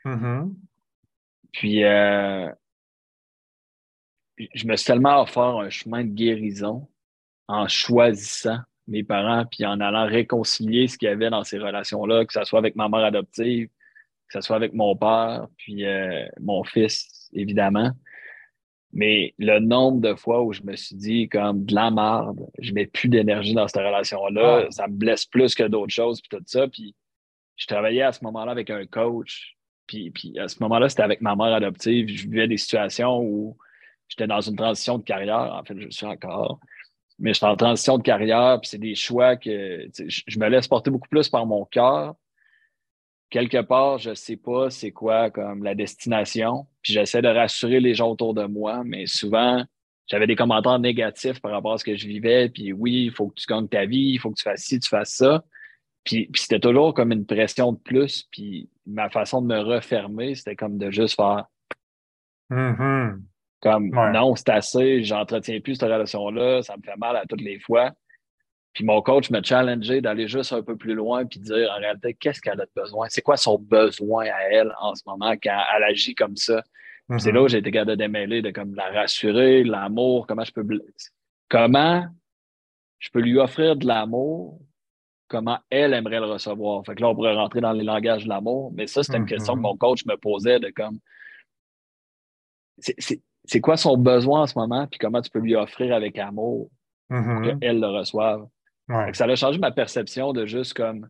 Mm-hmm. 0.05 0.55
Puis, 1.53 1.85
euh, 1.85 2.51
je 4.55 4.67
me 4.67 4.77
suis 4.77 4.87
tellement 4.87 5.23
offert 5.23 5.59
un 5.59 5.71
chemin 5.71 6.05
de 6.05 6.11
guérison 6.11 6.89
en 7.49 7.69
choisissant 7.69 8.59
mes 8.87 9.03
parents, 9.03 9.45
puis 9.51 9.67
en 9.67 9.81
allant 9.81 10.07
réconcilier 10.07 10.87
ce 10.89 10.97
qu'il 10.97 11.09
y 11.09 11.13
avait 11.13 11.31
dans 11.31 11.45
ces 11.45 11.59
relations-là, 11.59 12.25
que 12.25 12.33
ce 12.33 12.45
soit 12.45 12.59
avec 12.59 12.77
ma 12.77 12.89
mère 12.89 13.05
adoptive, 13.05 13.69
que 13.69 14.33
ce 14.33 14.41
soit 14.41 14.57
avec 14.57 14.73
mon 14.73 14.97
père, 14.97 15.47
puis 15.57 15.85
euh, 15.85 16.27
mon 16.41 16.65
fils, 16.65 17.29
évidemment. 17.33 17.91
Mais 18.93 19.35
le 19.39 19.59
nombre 19.59 20.01
de 20.01 20.15
fois 20.15 20.43
où 20.43 20.53
je 20.53 20.63
me 20.63 20.75
suis 20.77 20.97
dit, 20.97 21.29
comme 21.29 21.65
de 21.67 21.75
la 21.75 21.91
merde, 21.91 22.49
je 22.59 22.73
mets 22.73 22.87
plus 22.87 23.09
d'énergie 23.09 23.53
dans 23.53 23.69
cette 23.69 23.83
relation-là, 23.85 24.69
ça 24.71 24.87
me 24.87 24.95
blesse 24.95 25.27
plus 25.27 25.55
que 25.55 25.65
d'autres 25.65 25.93
choses, 25.93 26.23
puis 26.23 26.39
tout 26.39 26.43
ça. 26.47 26.67
Puis 26.69 26.95
je 27.57 27.67
travaillais 27.67 28.03
à 28.03 28.13
ce 28.13 28.25
moment-là 28.25 28.53
avec 28.53 28.71
un 28.71 28.87
coach 28.87 29.59
puis, 29.89 30.39
à 30.39 30.49
ce 30.49 30.63
moment-là, 30.63 30.89
c'était 30.89 31.03
avec 31.03 31.23
ma 31.23 31.35
mère 31.35 31.55
adoptive. 31.55 32.09
Je 32.09 32.29
vivais 32.29 32.47
des 32.47 32.59
situations 32.59 33.21
où 33.21 33.57
j'étais 34.07 34.27
dans 34.27 34.41
une 34.41 34.55
transition 34.55 34.99
de 34.99 35.03
carrière. 35.03 35.55
En 35.55 35.65
fait, 35.65 35.81
je 35.81 35.89
suis 35.89 36.07
encore. 36.07 36.61
Mais 37.19 37.35
j'étais 37.35 37.47
en 37.47 37.57
transition 37.57 37.99
de 37.99 38.03
carrière, 38.03 38.61
puis 38.61 38.69
c'est 38.69 38.79
des 38.79 38.95
choix 38.95 39.37
que 39.37 39.89
je 39.97 40.39
me 40.39 40.49
laisse 40.49 40.69
porter 40.69 40.91
beaucoup 40.91 41.09
plus 41.09 41.29
par 41.29 41.47
mon 41.47 41.65
cœur. 41.65 42.15
Quelque 43.31 43.61
part, 43.61 43.99
je 43.99 44.11
ne 44.11 44.15
sais 44.15 44.37
pas 44.37 44.71
c'est 44.71 44.93
quoi 44.93 45.31
comme 45.31 45.63
la 45.63 45.75
destination. 45.75 46.67
Puis 46.83 46.93
j'essaie 46.93 47.21
de 47.21 47.29
rassurer 47.29 47.81
les 47.81 47.95
gens 47.95 48.11
autour 48.11 48.35
de 48.35 48.45
moi, 48.45 48.83
mais 48.85 49.07
souvent, 49.07 49.65
j'avais 50.07 50.27
des 50.27 50.37
commentaires 50.37 50.79
négatifs 50.79 51.41
par 51.41 51.51
rapport 51.51 51.75
à 51.75 51.79
ce 51.79 51.85
que 51.85 51.97
je 51.97 52.07
vivais. 52.07 52.49
Puis 52.49 52.73
oui, 52.73 53.05
il 53.05 53.13
faut 53.13 53.29
que 53.29 53.35
tu 53.35 53.47
gagnes 53.47 53.69
ta 53.69 53.85
vie, 53.85 54.13
il 54.15 54.19
faut 54.19 54.31
que 54.31 54.37
tu 54.37 54.45
fasses 54.45 54.63
ci, 54.63 54.81
tu 54.81 54.89
fasses 54.89 55.15
ça. 55.15 55.45
Puis, 56.05 56.31
c'était 56.35 56.61
toujours 56.61 56.95
comme 56.95 57.13
une 57.13 57.27
pression 57.27 57.73
de 57.73 57.79
plus. 57.79 58.27
Puis 58.33 58.71
ma 58.87 59.11
façon 59.11 59.43
de 59.43 59.47
me 59.47 59.61
refermer, 59.61 60.35
c'était 60.35 60.57
comme 60.57 60.79
de 60.79 60.91
juste 60.91 61.17
faire. 61.17 61.45
Mm-hmm. 62.51 63.21
Comme 63.61 63.91
non, 63.91 64.37
c'est 64.37 64.51
assez, 64.51 65.03
j'entretiens 65.03 65.61
plus 65.61 65.75
cette 65.75 65.91
relation-là, 65.91 66.63
ça 66.63 66.77
me 66.77 66.83
fait 66.83 66.97
mal 66.97 67.17
à 67.17 67.25
toutes 67.27 67.41
les 67.41 67.59
fois. 67.59 67.93
Puis 68.73 68.85
mon 68.85 69.03
coach 69.03 69.31
m'a 69.31 69.43
challengé 69.43 70.01
d'aller 70.01 70.29
juste 70.29 70.53
un 70.53 70.63
peu 70.63 70.77
plus 70.77 70.95
loin 70.95 71.25
puis 71.27 71.41
dire 71.41 71.69
en 71.77 71.81
réalité, 71.81 72.15
qu'est-ce 72.15 72.41
qu'elle 72.41 72.61
a 72.61 72.67
besoin? 72.77 73.09
C'est 73.09 73.23
quoi 73.23 73.37
son 73.37 73.59
besoin 73.59 74.27
à 74.27 74.43
elle 74.51 74.73
en 74.81 74.95
ce 74.95 75.03
moment 75.07 75.33
quand 75.33 75.61
elle 75.77 75.85
agit 75.85 76.15
comme 76.15 76.37
ça? 76.37 76.63
C'est 77.19 77.33
là 77.33 77.43
où 77.43 77.49
j'ai 77.49 77.59
été 77.59 77.71
capable 77.71 77.93
de 77.93 77.97
démêler, 77.97 78.43
de 78.43 78.51
comme 78.51 78.75
la 78.75 78.91
rassurer, 78.91 79.65
l'amour, 79.65 80.27
comment 80.27 80.45
je 80.45 80.53
peux. 80.53 80.63
Comment 81.49 82.05
je 82.99 83.09
peux 83.11 83.21
lui 83.21 83.39
offrir 83.39 83.77
de 83.77 83.87
l'amour 83.87 84.61
comment 85.29 85.59
elle 85.71 85.95
aimerait 85.95 86.21
le 86.21 86.27
recevoir? 86.27 86.85
Fait 86.85 86.95
que 86.95 87.03
là, 87.03 87.09
on 87.09 87.15
pourrait 87.15 87.35
rentrer 87.35 87.61
dans 87.61 87.73
les 87.73 87.85
langages 87.85 88.25
de 88.25 88.29
l'amour, 88.29 88.73
mais 88.75 88.87
ça, 88.87 89.03
c'était 89.03 89.19
une 89.19 89.27
question 89.27 89.55
que 89.55 89.61
mon 89.61 89.77
coach 89.77 90.05
me 90.07 90.17
posait 90.17 90.59
de 90.59 90.71
comme 90.71 90.99
c'est 92.79 93.21
quoi 93.61 93.77
son 93.77 93.97
besoin 93.97 94.43
en 94.43 94.47
ce 94.47 94.59
moment, 94.59 94.87
puis 94.87 94.99
comment 94.99 95.23
tu 95.23 95.31
peux 95.31 95.41
lui 95.41 95.57
offrir 95.57 95.95
avec 95.95 96.19
amour 96.19 96.71
pour 97.09 97.19
mm-hmm. 97.19 97.59
qu'elle 97.59 97.81
le 97.81 97.87
reçoive. 97.87 98.47
ça 99.13 99.25
a 99.25 99.35
changé 99.35 99.59
ma 99.59 99.71
perception 99.71 100.33
de 100.33 100.47
juste 100.47 100.75
comme 100.75 101.09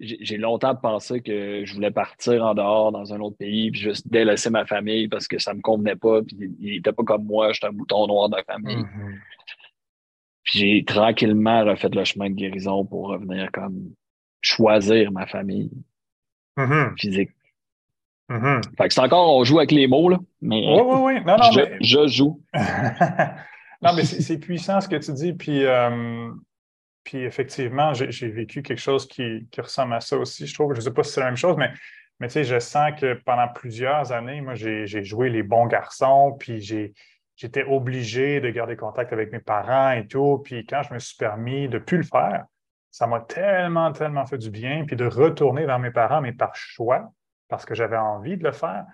j'ai 0.00 0.36
longtemps 0.38 0.74
pensé 0.74 1.20
que 1.20 1.64
je 1.64 1.72
voulais 1.72 1.90
partir 1.90 2.44
en 2.44 2.54
dehors 2.54 2.90
dans 2.90 3.14
un 3.14 3.20
autre 3.20 3.36
pays, 3.36 3.70
puis 3.70 3.80
juste 3.80 4.08
délaisser 4.08 4.50
ma 4.50 4.66
famille 4.66 5.06
parce 5.06 5.28
que 5.28 5.38
ça 5.38 5.52
ne 5.52 5.58
me 5.58 5.62
convenait 5.62 5.96
pas, 5.96 6.22
puis 6.22 6.36
il 6.58 6.72
n'était 6.72 6.92
pas 6.92 7.04
comme 7.04 7.24
moi, 7.24 7.52
j'étais 7.52 7.68
un 7.68 7.72
bouton 7.72 8.06
noir 8.08 8.28
de 8.28 8.36
la 8.36 8.42
famille. 8.42 8.76
Mm-hmm. 8.76 9.18
Puis 10.42 10.58
j'ai 10.58 10.84
tranquillement 10.84 11.64
refait 11.64 11.88
le 11.88 12.04
chemin 12.04 12.28
de 12.28 12.34
guérison 12.34 12.84
pour 12.84 13.08
revenir 13.08 13.50
comme 13.52 13.92
choisir 14.40 15.12
ma 15.12 15.26
famille 15.26 15.70
mm-hmm. 16.56 16.98
physique. 16.98 17.30
Mm-hmm. 18.30 18.76
Fait 18.76 18.88
que 18.88 18.94
c'est 18.94 19.00
encore, 19.00 19.36
on 19.36 19.44
joue 19.44 19.58
avec 19.58 19.70
les 19.70 19.86
mots, 19.86 20.08
là. 20.08 20.18
Mais 20.40 20.64
oui, 20.66 20.82
oui, 20.84 20.98
oui. 21.02 21.24
Non, 21.24 21.36
non, 21.36 21.50
je, 21.52 21.60
mais... 21.60 21.76
je 21.80 22.06
joue. 22.06 22.42
non, 23.82 23.92
mais 23.94 24.04
c'est 24.04 24.38
puissant 24.38 24.80
ce 24.80 24.88
que 24.88 24.96
tu 24.96 25.12
dis. 25.12 25.32
Puis, 25.34 25.64
euh, 25.64 26.30
puis 27.04 27.18
effectivement, 27.18 27.92
j'ai 27.92 28.28
vécu 28.28 28.62
quelque 28.62 28.80
chose 28.80 29.06
qui, 29.06 29.46
qui, 29.50 29.60
ressemble 29.60 29.94
à 29.94 30.00
ça 30.00 30.16
aussi, 30.16 30.46
je 30.46 30.54
trouve. 30.54 30.72
Je 30.72 30.78
ne 30.78 30.84
sais 30.84 30.92
pas 30.92 31.02
si 31.02 31.12
c'est 31.12 31.20
la 31.20 31.26
même 31.26 31.36
chose, 31.36 31.56
mais, 31.58 31.70
mais 32.18 32.28
tu 32.28 32.34
sais, 32.34 32.44
je 32.44 32.58
sens 32.58 32.98
que 32.98 33.14
pendant 33.24 33.48
plusieurs 33.48 34.12
années, 34.12 34.40
moi, 34.40 34.54
j'ai 34.54 35.04
joué 35.04 35.28
les 35.28 35.42
bons 35.42 35.66
garçons, 35.66 36.36
puis 36.38 36.60
j'ai 36.60 36.94
j'étais 37.36 37.64
obligé 37.64 38.40
de 38.40 38.48
garder 38.50 38.76
contact 38.76 39.12
avec 39.12 39.32
mes 39.32 39.40
parents 39.40 39.90
et 39.90 40.06
tout. 40.06 40.40
Puis 40.44 40.66
quand 40.66 40.82
je 40.82 40.94
me 40.94 40.98
suis 40.98 41.16
permis 41.16 41.68
de 41.68 41.78
ne 41.78 41.82
plus 41.82 41.98
le 41.98 42.04
faire, 42.04 42.44
ça 42.90 43.06
m'a 43.06 43.20
tellement, 43.20 43.92
tellement 43.92 44.24
fait 44.26 44.38
du 44.38 44.50
bien. 44.50 44.84
Puis 44.86 44.96
de 44.96 45.06
retourner 45.06 45.66
vers 45.66 45.78
mes 45.78 45.90
parents, 45.90 46.20
mais 46.20 46.32
par 46.32 46.54
choix, 46.54 47.12
parce 47.54 47.66
que 47.66 47.74
j'avais 47.76 47.96
envie 47.96 48.36
de 48.36 48.42
le 48.42 48.50
faire, 48.50 48.84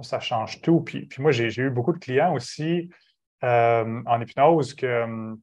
ça 0.00 0.20
change 0.20 0.62
tout. 0.62 0.80
Puis, 0.80 1.06
puis 1.06 1.20
moi, 1.20 1.32
j'ai 1.32 1.48
eu 1.60 1.70
beaucoup 1.70 1.92
de 1.92 1.98
clients 1.98 2.32
aussi 2.32 2.88
euh, 3.42 4.02
en 4.06 4.20
hypnose 4.20 4.74
qu'ils 4.74 4.88
euh, 4.88 5.34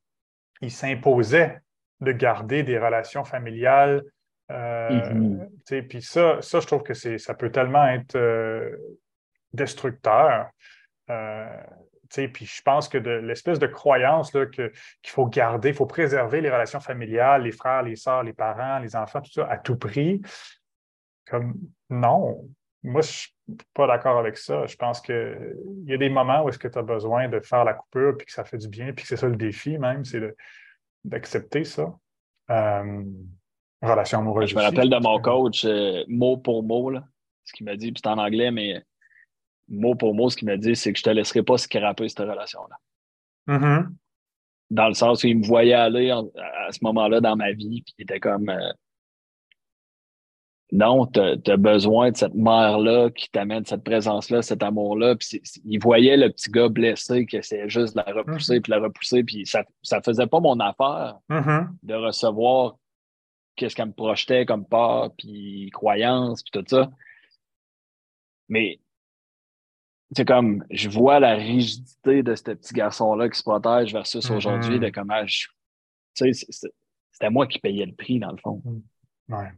s'imposaient 0.70 1.60
de 2.00 2.14
garder 2.14 2.64
des 2.64 2.80
relations 2.80 3.26
familiales. 3.26 4.02
Euh, 4.50 4.90
mm-hmm. 4.90 5.88
Puis 5.90 6.02
ça, 6.02 6.42
ça, 6.42 6.62
je 6.62 6.68
trouve 6.68 6.84
que 6.84 6.94
ça 6.94 7.34
peut 7.34 7.52
tellement 7.52 7.86
être 7.86 8.18
destructeur. 9.52 10.50
Puis 11.08 12.46
je 12.46 12.62
pense 12.62 12.88
que 12.88 12.98
l'espèce 12.98 13.60
de 13.60 13.68
croyance 13.68 14.32
qu'il 14.32 14.72
faut 15.08 15.26
garder, 15.26 15.70
il 15.70 15.76
faut 15.76 15.86
préserver 15.86 16.40
les 16.40 16.50
relations 16.50 16.80
familiales, 16.80 17.44
les 17.44 17.52
frères, 17.52 17.84
les 17.84 17.98
sœurs, 17.98 18.24
les 18.24 18.34
parents, 18.34 18.80
les 18.80 18.96
enfants, 18.96 19.20
tout 19.20 19.32
ça 19.32 19.48
à 19.50 19.58
tout 19.58 19.76
prix. 19.76 20.22
Comme 21.26 21.56
non, 21.94 22.50
moi, 22.84 23.02
je 23.02 23.08
ne 23.08 23.12
suis 23.12 23.34
pas 23.74 23.88
d'accord 23.88 24.18
avec 24.18 24.38
ça. 24.38 24.66
Je 24.66 24.76
pense 24.76 25.00
qu'il 25.00 25.56
y 25.86 25.94
a 25.94 25.98
des 25.98 26.10
moments 26.10 26.44
où 26.44 26.50
est-ce 26.50 26.60
que 26.60 26.68
tu 26.68 26.78
as 26.78 26.84
besoin 26.84 27.30
de 27.30 27.40
faire 27.40 27.64
la 27.64 27.74
coupure, 27.74 28.18
puis 28.18 28.26
que 28.26 28.34
ça 28.34 28.44
fait 28.44 28.58
du 28.58 28.68
bien, 28.68 28.92
puis 28.94 29.04
que 29.04 29.08
c'est 29.08 29.18
ça 29.18 29.28
le 29.28 29.38
défi 29.38 29.78
même, 29.78 30.04
c'est 30.04 30.36
d'accepter 31.06 31.64
ça. 31.64 31.96
Euh, 32.50 33.04
relation 33.82 34.20
amoureuse. 34.20 34.50
Je 34.50 34.56
me 34.56 34.62
rappelle 34.62 34.90
de 34.90 34.98
mon 34.98 35.20
coach, 35.22 35.64
euh, 35.66 36.04
mot 36.10 36.38
pour 36.38 36.64
mot, 36.64 36.92
ce 37.46 37.54
qu'il 37.54 37.66
m'a 37.66 37.78
dit, 37.78 37.92
puis 37.92 38.02
c'est 38.04 38.10
en 38.10 38.18
anglais, 38.18 38.52
mais 38.52 38.82
mot 39.70 39.96
pour 39.96 40.14
mot, 40.14 40.30
ce 40.30 40.36
qu'il 40.36 40.48
m'a 40.48 40.58
dit, 40.58 40.76
c'est 40.76 40.92
que 40.92 41.00
je 41.00 41.08
ne 41.08 41.14
te 41.14 41.16
laisserai 41.16 41.42
pas 41.42 41.58
scraper 41.58 42.10
cette 42.10 42.20
relation-là. 42.20 42.78
Mm-hmm. 43.48 43.88
Dans 44.72 44.88
le 44.88 44.94
sens 44.94 45.24
où 45.24 45.28
il 45.28 45.40
me 45.40 45.46
voyait 45.46 45.74
aller 45.74 46.12
à 46.12 46.72
ce 46.72 46.80
moment-là 46.82 47.22
dans 47.22 47.38
ma 47.38 47.52
vie, 47.54 47.82
puis 47.82 47.94
il 47.98 48.04
était 48.04 48.20
comme. 48.20 48.50
Euh, 48.50 48.72
non, 50.74 51.06
tu 51.06 51.20
as, 51.20 51.58
besoin 51.58 52.10
de 52.10 52.18
cette 52.18 52.34
mère-là 52.34 53.12
qui 53.12 53.30
t'amène 53.30 53.64
cette 53.64 53.84
présence-là, 53.84 54.42
cet 54.42 54.64
amour-là. 54.64 55.16
Puis 55.16 55.40
il 55.66 55.78
voyait 55.80 56.18
le 56.18 56.32
petit 56.32 56.50
gars 56.50 56.68
blessé 56.68 57.28
qui 57.28 57.38
essayait 57.38 57.70
juste 57.70 57.96
de 57.96 58.02
la 58.04 58.12
repousser, 58.12 58.58
mm-hmm. 58.58 58.62
puis 58.62 58.72
la 58.72 58.80
repousser, 58.80 59.24
puis 59.24 59.46
ça 59.46 59.64
ne 59.92 60.02
faisait 60.02 60.26
pas 60.26 60.40
mon 60.40 60.60
affaire 60.60 61.20
mm-hmm. 61.30 61.68
de 61.84 61.94
recevoir 61.94 62.78
qu'est-ce 63.56 63.76
qu'elle 63.76 63.90
me 63.90 63.94
projetait 63.94 64.48
comme 64.48 64.66
peur, 64.66 65.12
puis 65.16 65.70
croyance, 65.72 66.42
puis 66.42 66.60
tout 66.60 66.66
ça. 66.68 66.90
Mais 68.50 68.80
c'est 70.16 70.26
comme, 70.26 70.66
je 70.72 70.90
vois 70.90 71.20
la 71.20 71.36
rigidité 71.36 72.24
de 72.24 72.34
ce 72.34 72.44
petit 72.46 72.74
garçon-là 72.74 73.30
qui 73.30 73.38
se 73.38 73.44
protège 73.44 73.94
versus 73.94 74.28
mm-hmm. 74.28 74.36
aujourd'hui, 74.36 74.80
de 74.80 74.90
comment 74.90 75.24
je. 75.28 75.50
Tu 76.16 76.34
sais, 76.34 76.48
c'était 77.12 77.30
moi 77.30 77.46
qui 77.46 77.60
payais 77.60 77.86
le 77.86 77.94
prix, 77.94 78.18
dans 78.18 78.32
le 78.32 78.38
fond. 78.38 78.60
Mm. 78.66 79.36
Ouais. 79.36 79.52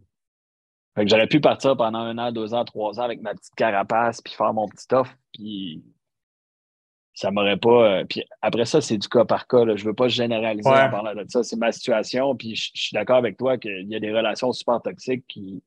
Fait 0.96 1.04
que 1.04 1.10
j'aurais 1.10 1.28
pu 1.28 1.42
partir 1.42 1.76
pendant 1.76 2.00
un 2.00 2.18
an, 2.18 2.32
deux 2.32 2.54
ans, 2.54 2.64
trois 2.64 3.00
ans 3.00 3.04
avec 3.04 3.22
ma 3.22 3.34
petite 3.34 3.54
carapace, 3.56 4.22
puis 4.22 4.34
faire 4.34 4.54
mon 4.54 4.68
petit 4.68 4.88
offre, 4.94 5.14
puis 5.34 5.84
ça 7.14 7.32
m'aurait 7.32 7.58
pas. 7.58 8.00
Euh, 8.00 8.06
puis 8.06 8.24
après 8.42 8.66
ça, 8.66 8.82
c'est 8.82 8.98
du 8.98 9.08
cas 9.08 9.26
par 9.26 9.48
cas. 9.48 9.66
Là. 9.66 9.76
Je 9.76 9.86
veux 9.86 9.94
pas 9.94 10.08
généraliser 10.08 10.70
en 10.70 10.90
parlant 10.90 11.14
de 11.16 11.26
ça. 11.30 11.44
C'est 11.44 11.56
ma 11.56 11.72
situation. 11.72 12.36
Puis 12.36 12.56
je, 12.56 12.72
suis 12.74 12.94
d'accord 12.94 13.18
avec 13.18 13.38
toi 13.38 13.58
qu'il 13.58 13.88
y 13.88 13.96
a 13.96 14.00
des 14.00 14.12
relations 14.12 14.52
super 14.52 14.82
toxiques 14.82 15.26
qui. 15.28 15.64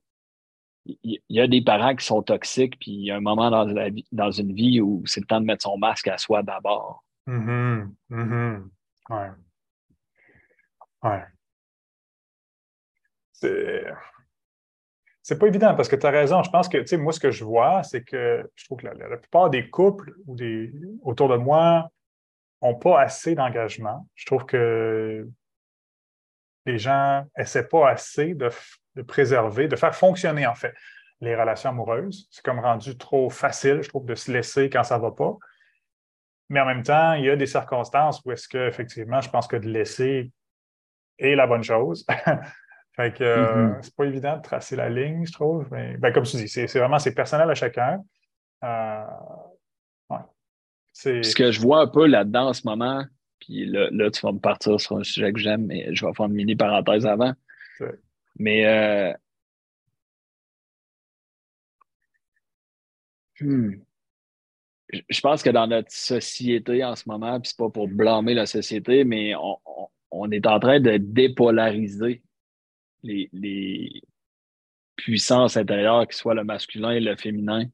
Il 1.02 1.20
y 1.28 1.40
a 1.40 1.46
des 1.46 1.60
parents 1.60 1.94
qui 1.94 2.06
sont 2.06 2.22
toxiques, 2.22 2.78
puis 2.78 2.92
il 2.92 3.04
y 3.04 3.10
a 3.10 3.16
un 3.16 3.20
moment 3.20 3.50
dans, 3.50 3.64
la 3.64 3.90
vie, 3.90 4.06
dans 4.10 4.30
une 4.30 4.54
vie 4.54 4.80
où 4.80 5.02
c'est 5.04 5.20
le 5.20 5.26
temps 5.26 5.38
de 5.38 5.44
mettre 5.44 5.64
son 5.64 5.76
masque 5.76 6.08
à 6.08 6.16
soi 6.16 6.42
d'abord. 6.42 7.04
Mm 7.26 7.90
-hmm. 8.10 8.62
Ouais. 9.10 9.30
Ouais. 11.02 11.24
C'est 13.32 13.84
c'est 15.28 15.38
pas 15.38 15.46
évident 15.46 15.74
parce 15.74 15.90
que 15.90 15.96
tu 15.96 16.06
as 16.06 16.10
raison. 16.10 16.42
Je 16.42 16.48
pense 16.48 16.70
que, 16.70 16.78
tu 16.78 16.86
sais, 16.86 16.96
moi, 16.96 17.12
ce 17.12 17.20
que 17.20 17.30
je 17.30 17.44
vois, 17.44 17.82
c'est 17.82 18.02
que 18.02 18.50
je 18.56 18.64
trouve 18.64 18.78
que 18.78 18.86
la, 18.86 19.16
plupart 19.18 19.50
des 19.50 19.68
couples 19.68 20.14
ou 20.26 20.34
des, 20.34 20.72
autour 21.02 21.28
de 21.28 21.36
moi 21.36 21.90
n'ont 22.62 22.76
pas 22.76 22.98
assez 22.98 23.34
d'engagement. 23.34 24.08
Je 24.14 24.24
trouve 24.24 24.46
que 24.46 25.28
les 26.64 26.78
gens 26.78 27.26
essaient 27.36 27.68
pas 27.68 27.90
assez 27.90 28.34
de, 28.34 28.48
préserver, 29.02 29.68
de 29.68 29.76
faire 29.76 29.94
fonctionner, 29.94 30.46
en 30.46 30.54
fait, 30.54 30.72
les 31.20 31.36
relations 31.36 31.68
amoureuses. 31.68 32.26
C'est 32.30 32.42
comme 32.42 32.60
rendu 32.60 32.96
trop 32.96 33.28
facile, 33.28 33.82
je 33.82 33.90
trouve, 33.90 34.06
de 34.06 34.14
se 34.14 34.32
laisser 34.32 34.70
quand 34.70 34.82
ça 34.82 34.96
va 34.96 35.10
pas. 35.10 35.36
Mais 36.48 36.60
en 36.60 36.64
même 36.64 36.82
temps, 36.82 37.12
il 37.12 37.26
y 37.26 37.30
a 37.30 37.36
des 37.36 37.44
circonstances 37.44 38.22
où 38.24 38.32
est-ce 38.32 38.48
qu'effectivement, 38.48 39.20
je 39.20 39.28
pense 39.28 39.46
que 39.46 39.56
de 39.56 39.68
laisser 39.68 40.32
est 41.18 41.34
la 41.34 41.46
bonne 41.46 41.64
chose. 41.64 42.06
Fait 42.98 43.14
que 43.14 43.22
euh, 43.22 43.68
mm-hmm. 43.68 43.78
c'est 43.82 43.94
pas 43.94 44.06
évident 44.06 44.36
de 44.38 44.42
tracer 44.42 44.74
la 44.74 44.90
ligne, 44.90 45.24
je 45.24 45.32
trouve. 45.32 45.68
Mais 45.70 45.96
ben, 45.98 46.12
comme 46.12 46.24
tu 46.24 46.36
dis, 46.36 46.48
c'est 46.48 46.66
vraiment 46.66 46.98
c'est 46.98 47.14
personnel 47.14 47.48
à 47.48 47.54
chacun. 47.54 48.02
Euh, 48.64 49.04
Ce 50.92 51.36
que 51.36 51.52
je 51.52 51.60
vois 51.60 51.82
un 51.82 51.86
peu 51.86 52.08
là-dedans 52.08 52.48
en 52.48 52.52
ce 52.52 52.66
moment, 52.66 53.04
puis 53.38 53.66
là, 53.66 54.10
tu 54.10 54.20
vas 54.22 54.32
me 54.32 54.40
partir 54.40 54.80
sur 54.80 54.96
un 54.96 55.04
sujet 55.04 55.32
que 55.32 55.38
j'aime, 55.38 55.66
mais 55.66 55.94
je 55.94 56.04
vais 56.04 56.12
faire 56.12 56.26
une 56.26 56.32
mini 56.32 56.56
parenthèse 56.56 57.06
avant. 57.06 57.34
Mais 58.36 58.66
euh, 58.66 59.12
hmm, 63.40 63.74
je 65.08 65.20
pense 65.20 65.44
que 65.44 65.50
dans 65.50 65.68
notre 65.68 65.92
société 65.92 66.82
en 66.82 66.96
ce 66.96 67.08
moment, 67.08 67.38
puis 67.38 67.50
c'est 67.50 67.58
pas 67.58 67.70
pour 67.70 67.86
blâmer 67.86 68.34
la 68.34 68.46
société, 68.46 69.04
mais 69.04 69.34
on 70.10 70.30
est 70.32 70.46
en 70.48 70.58
train 70.58 70.80
de 70.80 70.96
dépolariser 70.96 72.24
les, 73.02 74.02
puissances 74.96 75.56
intérieures, 75.56 76.08
qui 76.08 76.16
soient 76.16 76.34
le 76.34 76.44
masculin 76.44 76.90
et 76.90 77.00
le 77.00 77.14
féminin. 77.16 77.64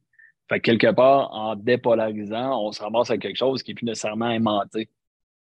Fait 0.49 0.61
quelque 0.61 0.93
part, 0.93 1.33
en 1.33 1.57
dépolarisant, 1.57 2.63
on 2.63 2.71
se 2.71 2.83
ramasse 2.83 3.11
à 3.11 3.17
quelque 3.17 3.39
chose 3.39 3.63
qui 3.63 3.71
n'est 3.71 3.77
plus 3.77 3.87
nécessairement 3.87 4.31
aimanté, 4.31 4.91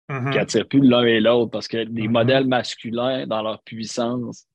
mm-hmm. 0.09 0.31
qui 0.31 0.39
attire 0.39 0.67
plus 0.67 0.81
l'un 0.81 1.03
et 1.03 1.19
l'autre, 1.19 1.51
parce 1.51 1.67
que 1.67 1.77
les 1.77 1.85
mm-hmm. 1.85 2.09
modèles 2.09 2.47
masculins, 2.47 3.27
dans 3.27 3.43
leur 3.43 3.61
puissance, 3.61 4.47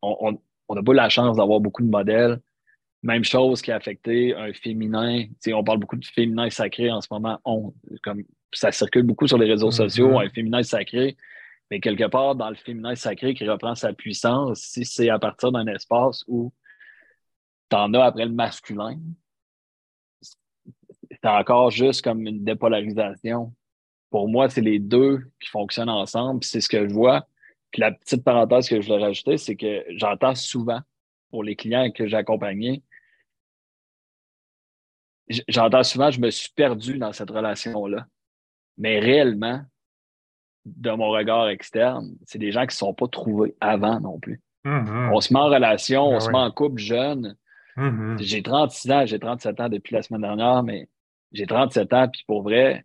on 0.00 0.38
n'a 0.74 0.82
pas 0.82 0.94
la 0.94 1.08
chance 1.10 1.36
d'avoir 1.36 1.60
beaucoup 1.60 1.82
de 1.82 1.90
modèles. 1.90 2.40
Même 3.02 3.24
chose 3.24 3.60
qui 3.62 3.70
a 3.70 3.76
affecté 3.76 4.34
un 4.34 4.52
féminin. 4.52 5.24
on 5.52 5.64
parle 5.64 5.78
beaucoup 5.78 5.96
de 5.96 6.04
féminin 6.04 6.48
sacré 6.50 6.90
en 6.90 7.00
ce 7.00 7.08
moment. 7.10 7.38
On, 7.44 7.72
comme, 8.02 8.22
ça 8.52 8.72
circule 8.72 9.02
beaucoup 9.02 9.26
sur 9.26 9.38
les 9.38 9.46
réseaux 9.46 9.70
mm-hmm. 9.70 9.88
sociaux, 9.88 10.18
un 10.18 10.30
féminin 10.30 10.62
sacré. 10.62 11.16
Mais 11.70 11.80
quelque 11.80 12.08
part, 12.08 12.34
dans 12.34 12.50
le 12.50 12.56
féminin 12.56 12.94
sacré 12.96 13.34
qui 13.34 13.48
reprend 13.48 13.74
sa 13.74 13.92
puissance, 13.92 14.60
si 14.60 14.84
c'est 14.84 15.08
à 15.08 15.18
partir 15.18 15.52
d'un 15.52 15.66
espace 15.68 16.24
où 16.26 16.52
tu 17.70 17.76
en 17.76 17.94
as 17.94 18.04
après 18.04 18.26
le 18.26 18.32
masculin, 18.32 18.98
c'est 20.20 21.28
encore 21.28 21.70
juste 21.70 22.02
comme 22.02 22.26
une 22.26 22.44
dépolarisation. 22.44 23.54
Pour 24.10 24.28
moi, 24.28 24.48
c'est 24.48 24.60
les 24.60 24.80
deux 24.80 25.30
qui 25.40 25.48
fonctionnent 25.48 25.88
ensemble. 25.90 26.42
C'est 26.42 26.60
ce 26.60 26.68
que 26.68 26.88
je 26.88 26.92
vois. 26.92 27.28
Puis 27.70 27.80
la 27.80 27.92
petite 27.92 28.24
parenthèse 28.24 28.68
que 28.68 28.80
je 28.80 28.86
voulais 28.86 29.04
rajouter, 29.04 29.36
c'est 29.36 29.54
que 29.54 29.84
j'entends 29.90 30.34
souvent 30.34 30.80
pour 31.30 31.44
les 31.44 31.54
clients 31.54 31.90
que 31.92 32.08
j'ai 32.08 32.16
accompagnés, 32.16 32.82
j'entends 35.48 35.84
souvent, 35.84 36.10
je 36.10 36.20
me 36.20 36.30
suis 36.30 36.50
perdu 36.50 36.98
dans 36.98 37.12
cette 37.12 37.30
relation-là. 37.30 38.06
Mais 38.78 38.98
réellement, 38.98 39.62
de 40.66 40.90
mon 40.90 41.08
regard 41.08 41.48
externe, 41.48 42.14
c'est 42.24 42.38
des 42.38 42.52
gens 42.52 42.62
qui 42.62 42.74
ne 42.74 42.78
sont 42.78 42.94
pas 42.94 43.08
trouvés 43.08 43.54
avant 43.60 44.00
non 44.00 44.18
plus. 44.18 44.40
Mm-hmm. 44.64 45.12
On 45.12 45.20
se 45.20 45.32
met 45.32 45.40
en 45.40 45.46
relation, 45.46 46.04
on 46.04 46.12
ben 46.12 46.20
se 46.20 46.30
met 46.30 46.38
en 46.38 46.50
couple 46.50 46.80
jeune. 46.80 47.36
Mm-hmm. 47.76 48.22
J'ai 48.22 48.42
36 48.42 48.90
ans, 48.90 49.06
j'ai 49.06 49.18
37 49.18 49.60
ans 49.60 49.68
depuis 49.68 49.94
la 49.94 50.02
semaine 50.02 50.22
dernière, 50.22 50.62
mais 50.62 50.88
j'ai 51.32 51.46
37 51.46 51.92
ans, 51.92 52.08
puis 52.08 52.22
pour 52.26 52.42
vrai, 52.42 52.84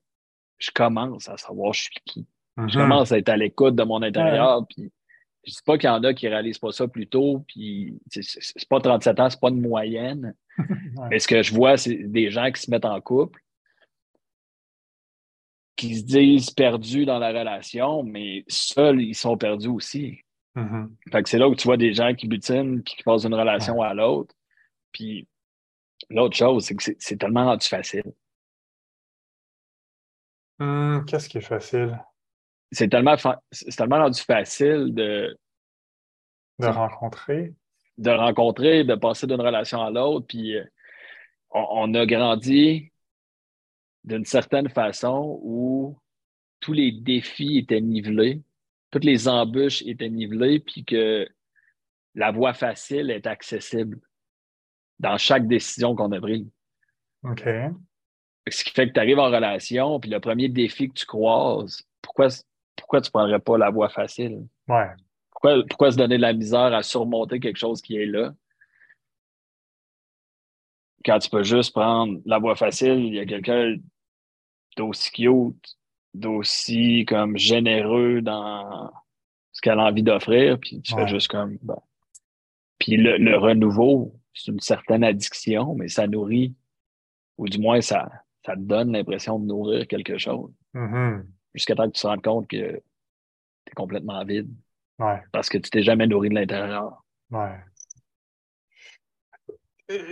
je 0.57 0.71
commence 0.73 1.27
à 1.27 1.37
savoir 1.37 1.73
je 1.73 1.83
suis 1.83 1.95
qui. 2.05 2.27
Je 2.57 2.63
mm-hmm. 2.63 2.73
commence 2.73 3.11
à 3.11 3.17
être 3.17 3.29
à 3.29 3.37
l'écoute 3.37 3.75
de 3.75 3.83
mon 3.83 4.01
intérieur, 4.01 4.65
puis 4.69 4.91
je 5.45 5.51
dis 5.51 5.61
pas 5.65 5.77
qu'il 5.77 5.89
y 5.89 5.91
en 5.91 6.03
a 6.03 6.13
qui 6.13 6.27
réalisent 6.27 6.59
pas 6.59 6.71
ça 6.71 6.87
plus 6.87 7.07
tôt, 7.07 7.43
puis 7.47 7.99
c'est 8.09 8.69
pas 8.69 8.79
37 8.79 9.19
ans, 9.19 9.29
c'est 9.29 9.39
pas 9.39 9.49
une 9.49 9.61
moyenne. 9.61 10.33
Mais 11.09 11.19
ce 11.19 11.27
que 11.27 11.43
je 11.43 11.53
vois, 11.53 11.77
c'est 11.77 11.95
des 11.95 12.31
gens 12.31 12.51
qui 12.51 12.61
se 12.61 12.71
mettent 12.71 12.85
en 12.85 12.99
couple, 13.01 13.39
qui 15.75 15.95
se 15.95 16.03
disent 16.03 16.51
perdus 16.51 17.05
dans 17.05 17.19
la 17.19 17.29
relation, 17.29 18.03
mais 18.03 18.43
seuls, 18.47 19.01
ils 19.01 19.15
sont 19.15 19.37
perdus 19.37 19.67
aussi. 19.67 20.21
Mm-hmm. 20.55 20.89
Fait 21.11 21.23
que 21.23 21.29
c'est 21.29 21.37
là 21.37 21.49
où 21.49 21.55
tu 21.55 21.67
vois 21.67 21.77
des 21.77 21.93
gens 21.93 22.13
qui 22.13 22.27
butinent 22.27 22.81
puis 22.81 22.95
qui 22.95 23.03
passent 23.03 23.23
d'une 23.23 23.35
relation 23.35 23.81
à 23.81 23.93
l'autre. 23.93 24.33
Puis 24.91 25.27
l'autre 26.09 26.35
chose, 26.35 26.65
c'est 26.65 26.75
que 26.75 26.83
c'est 26.97 27.17
tellement 27.17 27.45
rendu 27.45 27.67
facile. 27.67 28.13
Hmm, 30.59 31.03
qu'est-ce 31.05 31.27
qui 31.27 31.39
est 31.39 31.41
facile? 31.41 31.99
C'est 32.71 32.87
tellement, 32.87 33.15
c'est 33.51 33.75
tellement 33.75 33.99
rendu 33.99 34.21
facile 34.21 34.93
de. 34.93 35.37
De 36.59 36.67
rencontrer? 36.67 37.53
De 37.97 38.11
rencontrer, 38.11 38.83
de 38.85 38.95
passer 38.95 39.27
d'une 39.27 39.41
relation 39.41 39.81
à 39.81 39.89
l'autre. 39.89 40.27
Puis 40.27 40.55
euh, 40.55 40.63
on, 41.51 41.93
a 41.93 42.05
grandi 42.05 42.91
d'une 44.05 44.25
certaine 44.25 44.69
façon 44.69 45.39
où 45.41 45.97
tous 46.59 46.73
les 46.73 46.91
défis 46.91 47.57
étaient 47.57 47.81
nivelés, 47.81 48.41
toutes 48.91 49.03
les 49.03 49.27
embûches 49.27 49.81
étaient 49.81 50.09
nivelées, 50.09 50.59
puis 50.59 50.85
que 50.85 51.27
la 52.13 52.31
voie 52.31 52.53
facile 52.53 53.09
est 53.11 53.27
accessible 53.27 53.99
dans 54.99 55.17
chaque 55.17 55.47
décision 55.47 55.95
qu'on 55.95 56.11
a 56.11 56.21
prise. 56.21 56.47
OK. 57.23 57.43
Ce 58.47 58.63
qui 58.63 58.69
fait 58.69 58.87
que 58.87 58.93
tu 58.93 58.99
arrives 58.99 59.19
en 59.19 59.31
relation, 59.31 59.99
puis 59.99 60.09
le 60.09 60.19
premier 60.19 60.47
défi 60.47 60.87
que 60.87 60.93
tu 60.93 61.05
croises, 61.05 61.83
pourquoi, 62.01 62.27
pourquoi 62.75 63.01
tu 63.01 63.07
ne 63.07 63.11
prendrais 63.11 63.39
pas 63.39 63.57
la 63.57 63.71
voie 63.71 63.89
facile? 63.89 64.45
Ouais. 64.67 64.89
Pourquoi, 65.31 65.65
pourquoi 65.67 65.91
se 65.91 65.97
donner 65.97 66.17
de 66.17 66.21
la 66.21 66.33
misère 66.33 66.73
à 66.73 66.83
surmonter 66.83 67.39
quelque 67.39 67.57
chose 67.57 67.81
qui 67.81 67.97
est 67.97 68.05
là? 68.05 68.33
Quand 71.03 71.19
tu 71.19 71.29
peux 71.29 71.43
juste 71.43 71.73
prendre 71.73 72.19
la 72.25 72.37
voie 72.37 72.55
facile, 72.55 72.99
il 72.99 73.15
y 73.15 73.19
a 73.19 73.25
quelqu'un 73.25 73.75
d'aussi 74.75 75.11
cute, 75.11 75.77
d'aussi 76.13 77.05
comme 77.07 77.37
généreux 77.37 78.21
dans 78.21 78.91
ce 79.51 79.61
qu'elle 79.61 79.79
a 79.79 79.85
envie 79.85 80.03
d'offrir, 80.03 80.59
puis 80.59 80.81
tu 80.81 80.93
fais 80.93 81.07
juste 81.07 81.29
comme 81.29 81.57
bon. 81.61 81.81
Puis 82.79 82.97
le, 82.97 83.37
renouveau, 83.37 84.19
c'est 84.33 84.51
une 84.51 84.59
certaine 84.59 85.03
addiction, 85.03 85.75
mais 85.75 85.87
ça 85.87 86.07
nourrit, 86.07 86.55
ou 87.37 87.47
du 87.47 87.57
moins 87.57 87.81
ça, 87.81 88.09
ça 88.45 88.55
te 88.55 88.61
donne 88.61 88.91
l'impression 88.91 89.39
de 89.39 89.45
nourrir 89.45 89.87
quelque 89.87 90.17
chose. 90.17 90.51
Mm-hmm. 90.73 91.25
Jusqu'à 91.53 91.75
temps 91.75 91.87
que 91.87 91.95
tu 91.95 92.01
te 92.01 92.07
rendes 92.07 92.21
compte 92.21 92.47
que 92.47 92.57
tu 92.57 93.71
es 93.71 93.73
complètement 93.75 94.23
vide. 94.25 94.51
Ouais. 94.99 95.21
Parce 95.31 95.49
que 95.49 95.57
tu 95.57 95.69
t'es 95.69 95.83
jamais 95.83 96.07
nourri 96.07 96.29
de 96.29 96.35
l'intérieur. 96.35 97.05
Ouais. 97.31 97.55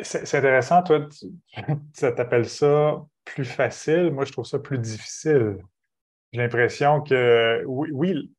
C'est 0.04 0.38
intéressant, 0.38 0.84
toi, 0.84 1.08
tu, 1.08 1.28
tu 1.56 2.16
t'appelles 2.16 2.46
ça 2.50 3.06
plus 3.26 3.46
facile. 3.46 4.12
Moi, 4.12 4.26
je 4.26 4.32
trouve 4.32 4.46
ça 4.46 4.60
plus 4.60 4.78
difficile. 4.78 5.58
J'ai 6.32 6.42
l'impression 6.42 7.02
que 7.02 7.64
oui, 7.66 8.32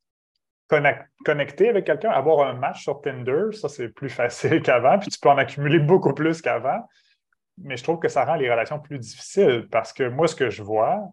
connecter 1.25 1.69
avec 1.69 1.85
quelqu'un, 1.85 2.11
avoir 2.11 2.49
un 2.49 2.55
match 2.55 2.83
sur 2.83 3.01
Tinder, 3.01 3.53
ça 3.53 3.69
c'est 3.69 3.89
plus 3.89 4.09
facile 4.09 4.63
qu'avant, 4.63 4.99
puis 4.99 5.11
tu 5.11 5.19
peux 5.19 5.29
en 5.29 5.39
accumuler 5.39 5.79
beaucoup 5.79 6.13
plus 6.13 6.41
qu'avant. 6.43 6.89
Mais 7.59 7.77
je 7.77 7.85
trouve 7.85 8.01
que 8.01 8.09
ça 8.09 8.25
rend 8.25 8.35
les 8.35 8.51
relations 8.51 8.81
plus 8.81 8.99
difficiles 8.99 9.69
parce 9.71 9.93
que 9.93 10.09
moi, 10.09 10.27
ce 10.27 10.35
que 10.35 10.51
je 10.51 10.63
vois, 10.63 11.09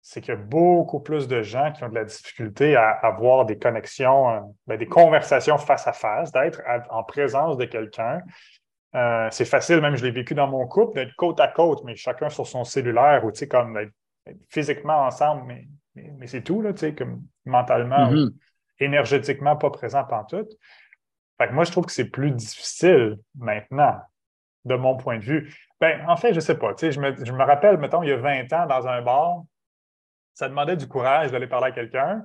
c'est 0.00 0.20
qu'il 0.20 0.34
y 0.34 0.36
a 0.36 0.40
beaucoup 0.40 1.00
plus 1.00 1.28
de 1.28 1.42
gens 1.42 1.72
qui 1.72 1.84
ont 1.84 1.88
de 1.88 1.94
la 1.94 2.04
difficulté 2.04 2.76
à 2.76 2.90
avoir 2.90 3.44
des 3.44 3.58
connexions, 3.58 4.30
euh, 4.30 4.40
ben, 4.66 4.78
des 4.78 4.86
conversations 4.86 5.58
face 5.58 5.86
à 5.86 5.92
face, 5.92 6.32
d'être 6.32 6.60
en 6.90 7.02
présence 7.04 7.56
de 7.56 7.64
quelqu'un. 7.64 8.20
Euh, 8.94 9.28
c'est 9.30 9.44
facile, 9.44 9.80
même 9.80 9.96
je 9.96 10.04
l'ai 10.04 10.12
vécu 10.12 10.34
dans 10.34 10.46
mon 10.46 10.66
couple, 10.66 10.94
d'être 10.94 11.14
côte 11.16 11.40
à 11.40 11.48
côte, 11.48 11.82
mais 11.84 11.96
chacun 11.96 12.28
sur 12.28 12.46
son 12.46 12.64
cellulaire 12.64 13.24
ou 13.24 13.32
tu 13.32 13.38
sais, 13.38 13.48
comme 13.48 13.76
être, 13.76 13.92
physiquement 14.48 15.04
ensemble, 15.04 15.44
mais, 15.46 15.68
mais, 15.94 16.26
c'est 16.26 16.42
tout, 16.42 16.62
là, 16.62 16.72
tu 16.72 16.80
sais, 16.80 16.94
comme 16.94 17.22
mentalement, 17.44 18.10
mm-hmm. 18.10 18.32
énergétiquement 18.80 19.56
pas 19.56 19.70
présent 19.70 20.06
en 20.10 20.24
tout. 20.24 20.48
Fait 21.38 21.48
que 21.48 21.52
moi, 21.52 21.64
je 21.64 21.72
trouve 21.72 21.86
que 21.86 21.92
c'est 21.92 22.08
plus 22.08 22.30
difficile 22.30 23.18
maintenant, 23.36 24.00
de 24.64 24.76
mon 24.76 24.96
point 24.96 25.18
de 25.18 25.24
vue. 25.24 25.54
Ben, 25.80 26.08
en 26.08 26.16
fait, 26.16 26.30
je 26.30 26.36
ne 26.36 26.40
sais 26.40 26.56
pas. 26.56 26.72
Tu 26.74 26.86
sais, 26.86 26.92
je, 26.92 27.00
me, 27.00 27.14
je 27.24 27.32
me 27.32 27.44
rappelle, 27.44 27.76
mettons, 27.76 28.02
il 28.02 28.08
y 28.08 28.12
a 28.12 28.16
20 28.16 28.52
ans, 28.52 28.66
dans 28.66 28.86
un 28.86 29.02
bar, 29.02 29.42
ça 30.32 30.48
demandait 30.48 30.76
du 30.76 30.88
courage 30.88 31.30
d'aller 31.30 31.46
parler 31.46 31.66
à 31.66 31.72
quelqu'un, 31.72 32.24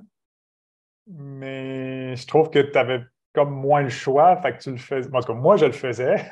mais 1.08 2.16
je 2.16 2.28
trouve 2.28 2.50
que 2.50 2.60
tu 2.60 2.78
avais 2.78 3.04
comme 3.40 3.54
moins 3.54 3.82
le 3.82 3.90
choix, 3.90 4.36
fait 4.38 4.58
que 4.58 4.64
tu 4.64 4.72
le 4.72 4.78
faisais. 4.78 5.10
En 5.14 5.22
tout 5.22 5.34
cas, 5.34 5.40
moi, 5.40 5.56
je 5.56 5.66
le 5.66 5.72
faisais. 5.72 6.18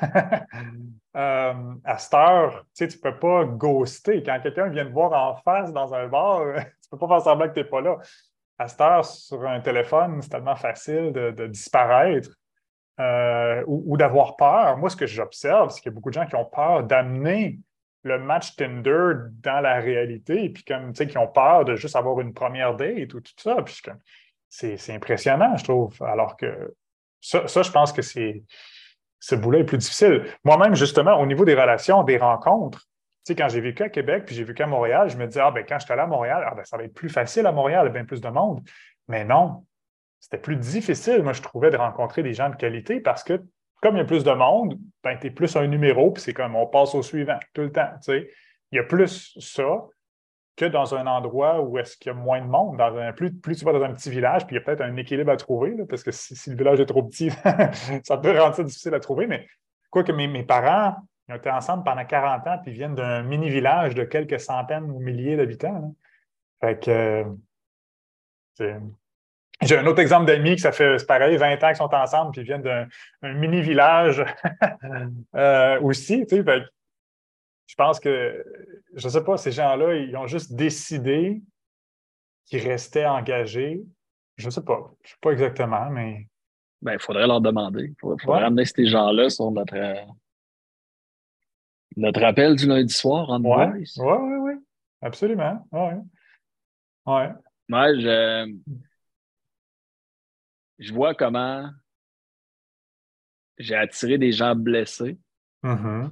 Euh, 1.16 1.74
à 1.84 1.98
cette 1.98 2.14
heure, 2.14 2.64
tu 2.76 2.84
sais, 2.84 2.88
tu 2.88 2.98
peux 2.98 3.18
pas 3.18 3.44
ghoster. 3.44 4.22
Quand 4.22 4.38
quelqu'un 4.40 4.68
vient 4.68 4.84
te 4.84 4.92
voir 4.92 5.12
en 5.12 5.34
face 5.34 5.72
dans 5.72 5.92
un 5.92 6.06
bar, 6.06 6.42
tu 6.54 6.90
peux 6.90 6.98
pas 6.98 7.08
faire 7.08 7.20
semblant 7.22 7.48
que 7.48 7.54
tu 7.54 7.60
n'es 7.60 7.64
pas 7.64 7.80
là. 7.80 7.96
À 8.56 8.68
cette 8.68 8.80
heure, 8.80 9.04
sur 9.04 9.44
un 9.44 9.58
téléphone, 9.58 10.22
c'est 10.22 10.28
tellement 10.28 10.54
facile 10.54 11.10
de, 11.12 11.46
disparaître 11.48 12.30
euh, 13.00 13.64
ou, 13.66 13.96
d'avoir 13.96 14.36
peur. 14.36 14.76
Moi, 14.76 14.90
ce 14.90 14.96
que 14.96 15.06
j'observe, 15.06 15.70
c'est 15.70 15.80
qu'il 15.80 15.90
y 15.90 15.92
a 15.92 15.96
beaucoup 15.96 16.10
de 16.10 16.14
gens 16.14 16.26
qui 16.26 16.36
ont 16.36 16.44
peur 16.44 16.84
d'amener 16.84 17.58
le 18.04 18.20
match 18.20 18.54
Tinder 18.54 19.14
dans 19.42 19.60
la 19.60 19.80
réalité, 19.80 20.44
et 20.44 20.50
puis 20.50 20.62
comme, 20.62 20.92
tu 20.92 20.98
sais, 20.98 21.06
qui 21.08 21.18
ont 21.18 21.26
peur 21.26 21.64
de 21.64 21.74
juste 21.74 21.96
avoir 21.96 22.20
une 22.20 22.32
première 22.32 22.76
date 22.76 23.12
ou 23.14 23.20
tout 23.20 23.32
ça. 23.38 23.56
Puis 23.62 23.82
c'est 24.48 24.94
impressionnant, 24.94 25.56
je 25.56 25.64
trouve. 25.64 26.00
Alors 26.02 26.36
que 26.36 26.74
ça, 27.20 27.46
je 27.46 27.70
pense 27.70 27.92
que 27.92 28.02
c'est 28.02 28.42
ce 29.20 29.34
boulot 29.34 29.58
est 29.58 29.64
plus 29.64 29.78
difficile. 29.78 30.24
Moi-même, 30.44 30.74
justement, 30.74 31.20
au 31.20 31.26
niveau 31.26 31.44
des 31.44 31.54
relations, 31.54 32.04
des 32.04 32.18
rencontres, 32.18 32.80
tu 33.26 33.32
sais, 33.32 33.34
quand 33.34 33.48
j'ai 33.48 33.60
vécu 33.60 33.82
à 33.82 33.88
Québec 33.88 34.24
puis 34.24 34.34
j'ai 34.34 34.44
vécu 34.44 34.62
à 34.62 34.66
Montréal, 34.66 35.10
je 35.10 35.16
me 35.16 35.26
disais, 35.26 35.40
ah, 35.40 35.50
ben, 35.50 35.64
quand 35.68 35.78
je 35.78 35.84
suis 35.84 35.92
allé 35.92 36.02
à 36.02 36.06
Montréal, 36.06 36.44
ah, 36.46 36.54
ben, 36.54 36.64
ça 36.64 36.76
va 36.76 36.84
être 36.84 36.94
plus 36.94 37.08
facile 37.08 37.46
à 37.46 37.52
Montréal, 37.52 37.90
bien 37.90 38.04
plus 38.04 38.20
de 38.20 38.28
monde. 38.28 38.60
Mais 39.08 39.24
non, 39.24 39.64
c'était 40.20 40.38
plus 40.38 40.56
difficile, 40.56 41.22
moi, 41.22 41.32
je 41.32 41.42
trouvais, 41.42 41.70
de 41.70 41.76
rencontrer 41.76 42.22
des 42.22 42.32
gens 42.32 42.48
de 42.48 42.56
qualité 42.56 43.00
parce 43.00 43.24
que, 43.24 43.42
comme 43.82 43.96
il 43.96 43.98
y 43.98 44.02
a 44.02 44.04
plus 44.04 44.24
de 44.24 44.32
monde, 44.32 44.78
ben, 45.02 45.16
tu 45.18 45.28
es 45.28 45.30
plus 45.30 45.56
un 45.56 45.66
numéro, 45.66 46.12
puis 46.12 46.22
c'est 46.22 46.34
comme 46.34 46.56
on 46.56 46.66
passe 46.66 46.94
au 46.94 47.02
suivant 47.02 47.38
tout 47.54 47.62
le 47.62 47.72
temps. 47.72 47.90
Tu 47.96 48.12
sais. 48.12 48.30
Il 48.70 48.76
y 48.76 48.78
a 48.78 48.84
plus 48.84 49.36
ça 49.40 49.86
que 50.58 50.64
dans 50.64 50.92
un 50.94 51.06
endroit 51.06 51.60
où 51.60 51.78
est-ce 51.78 51.96
qu'il 51.96 52.12
y 52.12 52.14
a 52.14 52.18
moins 52.18 52.40
de 52.40 52.46
monde. 52.46 52.76
Dans 52.76 52.94
un, 52.96 53.12
plus, 53.12 53.32
plus 53.32 53.56
tu 53.56 53.64
vas 53.64 53.72
dans 53.72 53.82
un 53.82 53.94
petit 53.94 54.10
village, 54.10 54.44
puis 54.44 54.56
il 54.56 54.58
y 54.58 54.62
a 54.62 54.64
peut-être 54.64 54.80
un 54.80 54.96
équilibre 54.96 55.30
à 55.30 55.36
trouver, 55.36 55.76
parce 55.88 56.02
que 56.02 56.10
si, 56.10 56.50
le 56.50 56.56
village 56.56 56.80
est 56.80 56.86
trop 56.86 57.04
petit, 57.04 57.30
ça 58.04 58.18
peut 58.18 58.38
rendre 58.38 58.56
ça 58.56 58.64
difficile 58.64 58.92
à 58.92 59.00
trouver. 59.00 59.28
Mais 59.28 59.46
quoi 59.88 60.02
que 60.02 60.10
mes, 60.12 60.42
parents 60.42 60.96
ils 61.28 61.34
ont 61.34 61.36
été 61.36 61.50
ensemble 61.50 61.84
pendant 61.84 62.04
40 62.04 62.46
ans, 62.46 62.58
puis 62.62 62.72
ils 62.72 62.74
viennent 62.74 62.96
d'un 62.96 63.22
mini-village 63.22 63.94
de 63.94 64.02
quelques 64.02 64.40
centaines 64.40 64.90
ou 64.90 64.98
milliers 64.98 65.36
d'habitants. 65.36 65.94
Fait 66.60 66.82
que 66.82 67.24
j'ai 68.58 69.78
un 69.78 69.86
autre 69.86 70.00
exemple 70.00 70.26
d'amis 70.26 70.56
qui 70.56 70.62
ça 70.62 70.72
fait 70.72 71.06
pareil, 71.06 71.36
20 71.36 71.62
ans 71.62 71.68
qu'ils 71.68 71.76
sont 71.76 71.94
ensemble, 71.94 72.32
puis 72.32 72.40
ils 72.40 72.44
viennent 72.44 72.62
d'un 72.62 72.88
mini-village 73.22 74.24
euh, 75.36 75.80
aussi. 75.82 76.26
Sais, 76.28 76.42
je 77.68 77.74
pense 77.74 78.00
que, 78.00 78.44
je 78.94 79.06
ne 79.06 79.12
sais 79.12 79.22
pas, 79.22 79.36
ces 79.36 79.52
gens-là, 79.52 79.94
ils 79.96 80.16
ont 80.16 80.26
juste 80.26 80.54
décidé 80.54 81.42
qu'ils 82.46 82.66
restaient 82.66 83.06
engagés. 83.06 83.84
Je 84.36 84.46
ne 84.46 84.50
sais 84.50 84.64
pas. 84.64 84.90
Je 85.02 85.08
ne 85.08 85.10
sais 85.10 85.18
pas 85.20 85.32
exactement, 85.32 85.90
mais. 85.90 86.26
Ben, 86.80 86.94
il 86.94 86.98
faudrait 86.98 87.26
leur 87.26 87.42
demander. 87.42 87.88
Il 87.88 87.94
faudrait, 88.00 88.40
ramener 88.40 88.64
ces 88.64 88.86
gens-là 88.86 89.28
sur 89.28 89.50
notre, 89.50 89.76
notre 91.96 92.22
appel 92.22 92.56
du 92.56 92.66
lundi 92.66 92.92
soir 92.92 93.28
en 93.28 93.42
Oui, 93.42 93.84
oui, 93.98 94.16
oui, 94.18 94.36
oui. 94.40 94.52
Absolument. 95.02 95.68
Oui. 95.70 95.92
Ouais. 97.04 97.28
Moi, 97.68 97.94
je, 97.96 98.56
je 100.78 100.94
vois 100.94 101.14
comment 101.14 101.68
j'ai 103.58 103.74
attiré 103.74 104.16
des 104.16 104.32
gens 104.32 104.54
blessés. 104.54 105.18
Mm-hmm 105.62 106.10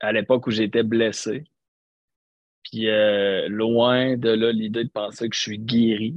à 0.00 0.12
l'époque 0.12 0.46
où 0.46 0.50
j'étais 0.50 0.82
blessé. 0.82 1.44
Puis 2.64 2.88
euh, 2.88 3.48
loin 3.48 4.16
de 4.16 4.30
là 4.30 4.52
l'idée 4.52 4.84
de 4.84 4.90
penser 4.90 5.28
que 5.28 5.36
je 5.36 5.40
suis 5.40 5.58
guéri. 5.58 6.14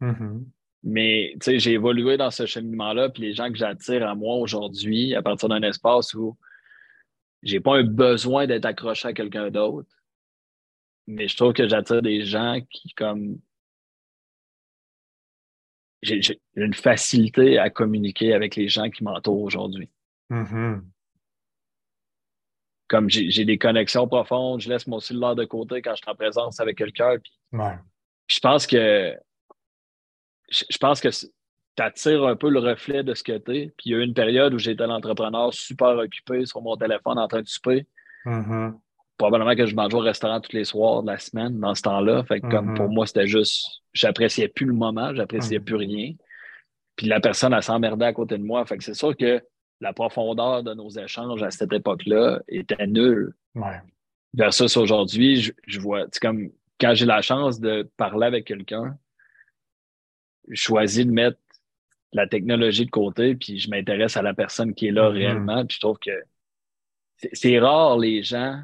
Mm-hmm. 0.00 0.44
Mais 0.84 1.32
tu 1.34 1.38
sais, 1.42 1.58
j'ai 1.58 1.72
évolué 1.72 2.16
dans 2.16 2.30
ce 2.30 2.46
cheminement-là, 2.46 3.08
puis 3.08 3.22
les 3.22 3.34
gens 3.34 3.50
que 3.50 3.56
j'attire 3.56 4.06
à 4.06 4.14
moi 4.14 4.36
aujourd'hui, 4.36 5.14
à 5.14 5.22
partir 5.22 5.48
d'un 5.48 5.62
espace 5.62 6.14
où 6.14 6.36
j'ai 7.42 7.60
pas 7.60 7.76
un 7.76 7.82
besoin 7.82 8.46
d'être 8.46 8.66
accroché 8.66 9.08
à 9.08 9.12
quelqu'un 9.12 9.50
d'autre, 9.50 9.90
mais 11.06 11.28
je 11.28 11.36
trouve 11.36 11.52
que 11.52 11.68
j'attire 11.68 12.02
des 12.02 12.22
gens 12.22 12.60
qui, 12.70 12.90
comme, 12.90 13.38
j'ai 16.02 16.20
une 16.54 16.74
facilité 16.74 17.58
à 17.58 17.68
communiquer 17.70 18.32
avec 18.32 18.54
les 18.54 18.68
gens 18.68 18.90
qui 18.90 19.02
m'entourent 19.02 19.42
aujourd'hui. 19.42 19.88
Mm-hmm 20.30 20.82
comme 22.88 23.10
j'ai 23.10 23.44
des 23.44 23.58
connexions 23.58 24.06
profondes, 24.06 24.60
je 24.60 24.68
laisse 24.68 24.86
mon 24.86 25.00
cellulaire 25.00 25.34
de 25.34 25.44
côté 25.44 25.82
quand 25.82 25.92
je 25.92 26.02
suis 26.02 26.10
en 26.10 26.14
présence 26.14 26.60
avec 26.60 26.78
quelqu'un. 26.78 27.16
Je 28.28 28.40
pense 28.40 28.66
que 28.66 29.14
je 30.48 30.78
pense 30.78 31.00
que 31.00 31.08
tu 31.08 31.82
attires 31.82 32.24
un 32.24 32.36
peu 32.36 32.48
le 32.48 32.60
reflet 32.60 33.02
de 33.02 33.14
ce 33.14 33.22
que 33.22 33.36
tu 33.38 33.56
es. 33.56 33.66
Puis 33.76 33.86
il 33.86 33.92
y 33.92 33.94
a 33.94 33.98
eu 33.98 34.04
une 34.04 34.14
période 34.14 34.54
où 34.54 34.58
j'étais 34.58 34.86
l'entrepreneur 34.86 35.52
super 35.52 35.96
occupé 35.98 36.46
sur 36.46 36.62
mon 36.62 36.76
téléphone 36.76 37.18
en 37.18 37.28
train 37.28 37.42
de 37.42 37.48
souper. 37.48 37.86
Mm-hmm. 38.24 38.74
Probablement 39.18 39.54
que 39.54 39.66
je 39.66 39.74
mangeais 39.74 39.96
au 39.96 40.00
restaurant 40.00 40.40
tous 40.40 40.52
les 40.52 40.64
soirs 40.64 41.02
de 41.02 41.08
la 41.08 41.18
semaine 41.18 41.58
dans 41.58 41.74
ce 41.74 41.82
temps-là. 41.82 42.22
Fait 42.24 42.40
que 42.40 42.46
comme 42.48 42.74
pour 42.74 42.86
mm-hmm. 42.86 42.94
moi, 42.94 43.06
c'était 43.06 43.26
juste, 43.26 43.82
j'appréciais 43.92 44.48
plus 44.48 44.66
le 44.66 44.74
moment, 44.74 45.14
j'appréciais 45.14 45.58
mm-hmm. 45.58 45.64
plus 45.64 45.76
rien. 45.76 46.12
Puis 46.96 47.08
la 47.08 47.20
personne, 47.20 47.52
elle 47.52 47.62
s'emmerdait 47.62 48.06
à 48.06 48.12
côté 48.12 48.38
de 48.38 48.44
moi. 48.44 48.64
Fait 48.64 48.78
que 48.78 48.84
c'est 48.84 48.94
sûr 48.94 49.16
que 49.16 49.42
la 49.80 49.92
profondeur 49.92 50.62
de 50.62 50.74
nos 50.74 50.88
échanges 50.90 51.42
à 51.42 51.50
cette 51.50 51.72
époque-là 51.72 52.40
était 52.48 52.86
nulle. 52.86 53.34
Ouais. 53.54 53.80
Versus 54.34 54.76
aujourd'hui, 54.76 55.52
je, 55.66 55.80
vois, 55.80 56.06
c'est 56.10 56.20
comme 56.20 56.50
quand 56.80 56.94
j'ai 56.94 57.06
la 57.06 57.22
chance 57.22 57.60
de 57.60 57.90
parler 57.96 58.26
avec 58.26 58.46
quelqu'un, 58.46 58.98
je 60.48 60.60
choisis 60.60 61.06
de 61.06 61.10
mettre 61.10 61.38
la 62.12 62.26
technologie 62.26 62.86
de 62.86 62.90
côté, 62.90 63.34
puis 63.34 63.58
je 63.58 63.68
m'intéresse 63.70 64.16
à 64.16 64.22
la 64.22 64.34
personne 64.34 64.74
qui 64.74 64.88
est 64.88 64.92
là 64.92 65.10
mm-hmm. 65.10 65.14
réellement. 65.14 65.66
Puis 65.66 65.76
je 65.76 65.80
trouve 65.80 65.98
que 65.98 66.10
c'est 67.32 67.58
rare 67.58 67.98
les 67.98 68.22
gens 68.22 68.62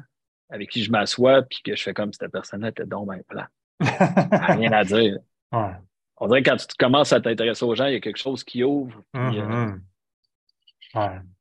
avec 0.49 0.69
qui 0.69 0.83
je 0.83 0.91
m'assois, 0.91 1.41
puis 1.41 1.61
que 1.63 1.75
je 1.75 1.81
fais 1.81 1.93
comme 1.93 2.13
si 2.13 2.19
cette 2.19 2.31
personne-là 2.31 2.69
était 2.69 2.85
donc 2.85 3.09
bien 3.09 3.21
plat. 3.27 3.49
Rien 4.55 4.71
à 4.71 4.83
dire. 4.83 5.17
On 5.51 6.27
dirait 6.27 6.43
que 6.43 6.49
quand 6.51 6.57
tu 6.57 6.67
commences 6.77 7.11
à 7.11 7.19
t'intéresser 7.19 7.65
aux 7.65 7.75
gens, 7.75 7.87
il 7.87 7.93
y 7.93 7.97
a 7.97 7.99
quelque 7.99 8.19
chose 8.19 8.43
qui 8.43 8.63
ouvre. 8.63 9.03
Puis, 9.11 9.39
euh, 9.39 9.71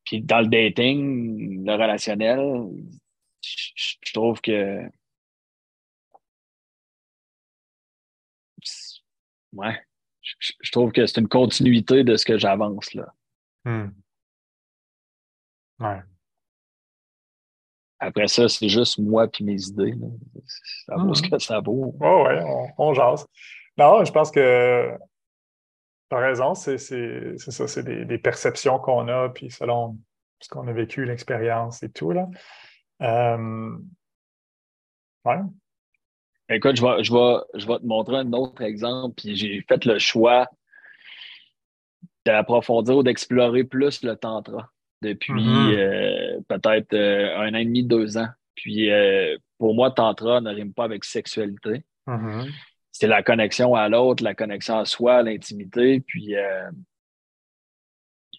Puis 0.05 0.21
dans 0.23 0.41
le 0.41 0.49
dating, 0.49 1.65
le 1.65 1.73
relationnel, 1.73 2.69
je, 3.43 4.13
trouve 4.13 4.41
que. 4.41 4.83
Ouais. 9.53 9.81
Je, 10.21 10.71
trouve 10.71 10.93
que 10.93 11.05
c'est 11.07 11.21
une 11.21 11.29
continuité 11.29 12.05
de 12.05 12.17
ce 12.17 12.25
que 12.25 12.39
j'avance 12.39 12.95
là. 12.95 13.13
Hmm. 13.65 13.91
Ouais. 15.81 16.01
Après 17.99 18.29
ça, 18.29 18.49
c'est 18.49 18.69
juste 18.69 18.99
moi 18.99 19.27
et 19.27 19.45
mes 19.45 19.63
idées. 19.63 19.95
Ça 20.87 20.97
vaut 20.97 21.15
ce 21.15 21.23
hmm. 21.23 21.31
que 21.31 21.39
ça 21.39 21.61
vaut. 21.61 21.95
Oh, 22.01 22.25
ouais, 22.27 22.43
on, 22.45 22.69
on 22.79 22.95
jase. 22.95 23.27
Non, 23.77 24.05
je 24.05 24.13
pense 24.13 24.31
que 24.31 24.97
tu 26.13 26.19
as 26.19 26.21
raison, 26.21 26.55
c'est 26.55 26.77
ça, 26.77 27.67
c'est 27.67 27.85
des, 27.85 28.19
perceptions 28.19 28.79
qu'on 28.79 29.09
a, 29.09 29.31
puis 29.31 29.51
selon 29.51 29.99
ce 30.41 30.49
qu'on 30.51 30.69
a 30.69 30.73
vécu, 30.73 31.07
l'expérience 31.07 31.83
et 31.83 31.91
tout. 31.91 32.11
Là. 32.11 32.29
Euh, 33.01 33.79
ouais. 35.25 35.39
Écoute, 36.51 36.77
je 36.77 36.83
vais, 36.83 37.03
je, 37.03 37.59
je 37.59 37.67
vais 37.67 37.79
te 37.79 37.87
montrer 37.87 38.17
un 38.17 38.33
autre 38.35 38.61
exemple, 38.61 39.15
puis 39.17 39.37
j'ai 39.37 39.65
fait 39.67 39.87
le 39.87 39.99
choix 39.99 40.51
d'approfondir 42.27 42.99
ou 42.99 43.03
d'explorer 43.03 43.65
plus 43.65 44.03
le 44.03 44.15
tantra 44.17 44.71
depuis 45.01 45.33
mm-hmm. 45.33 45.79
euh, 45.79 46.41
peut-être 46.47 46.93
euh, 46.93 47.39
un 47.39 47.55
an 47.55 47.59
et 47.59 47.65
demi, 47.65 47.85
deux 47.85 48.19
ans. 48.19 48.29
Puis 48.55 48.91
pour 49.57 49.75
moi, 49.75 49.91
tantra 49.91 50.43
ne 50.43 50.51
rime 50.51 50.75
pas 50.75 50.85
avec 50.85 51.05
sexualité. 51.05 51.85
Mm-hmm. 52.07 52.51
C'est 52.93 53.07
la 53.07 53.23
connexion 53.23 53.75
à 53.75 53.89
l'autre, 53.89 54.23
la 54.23 54.35
connexion 54.35 54.79
à 54.79 54.85
soi, 54.85 55.23
l'intimité. 55.23 56.01
Puis 56.01 56.37
euh, 56.37 56.71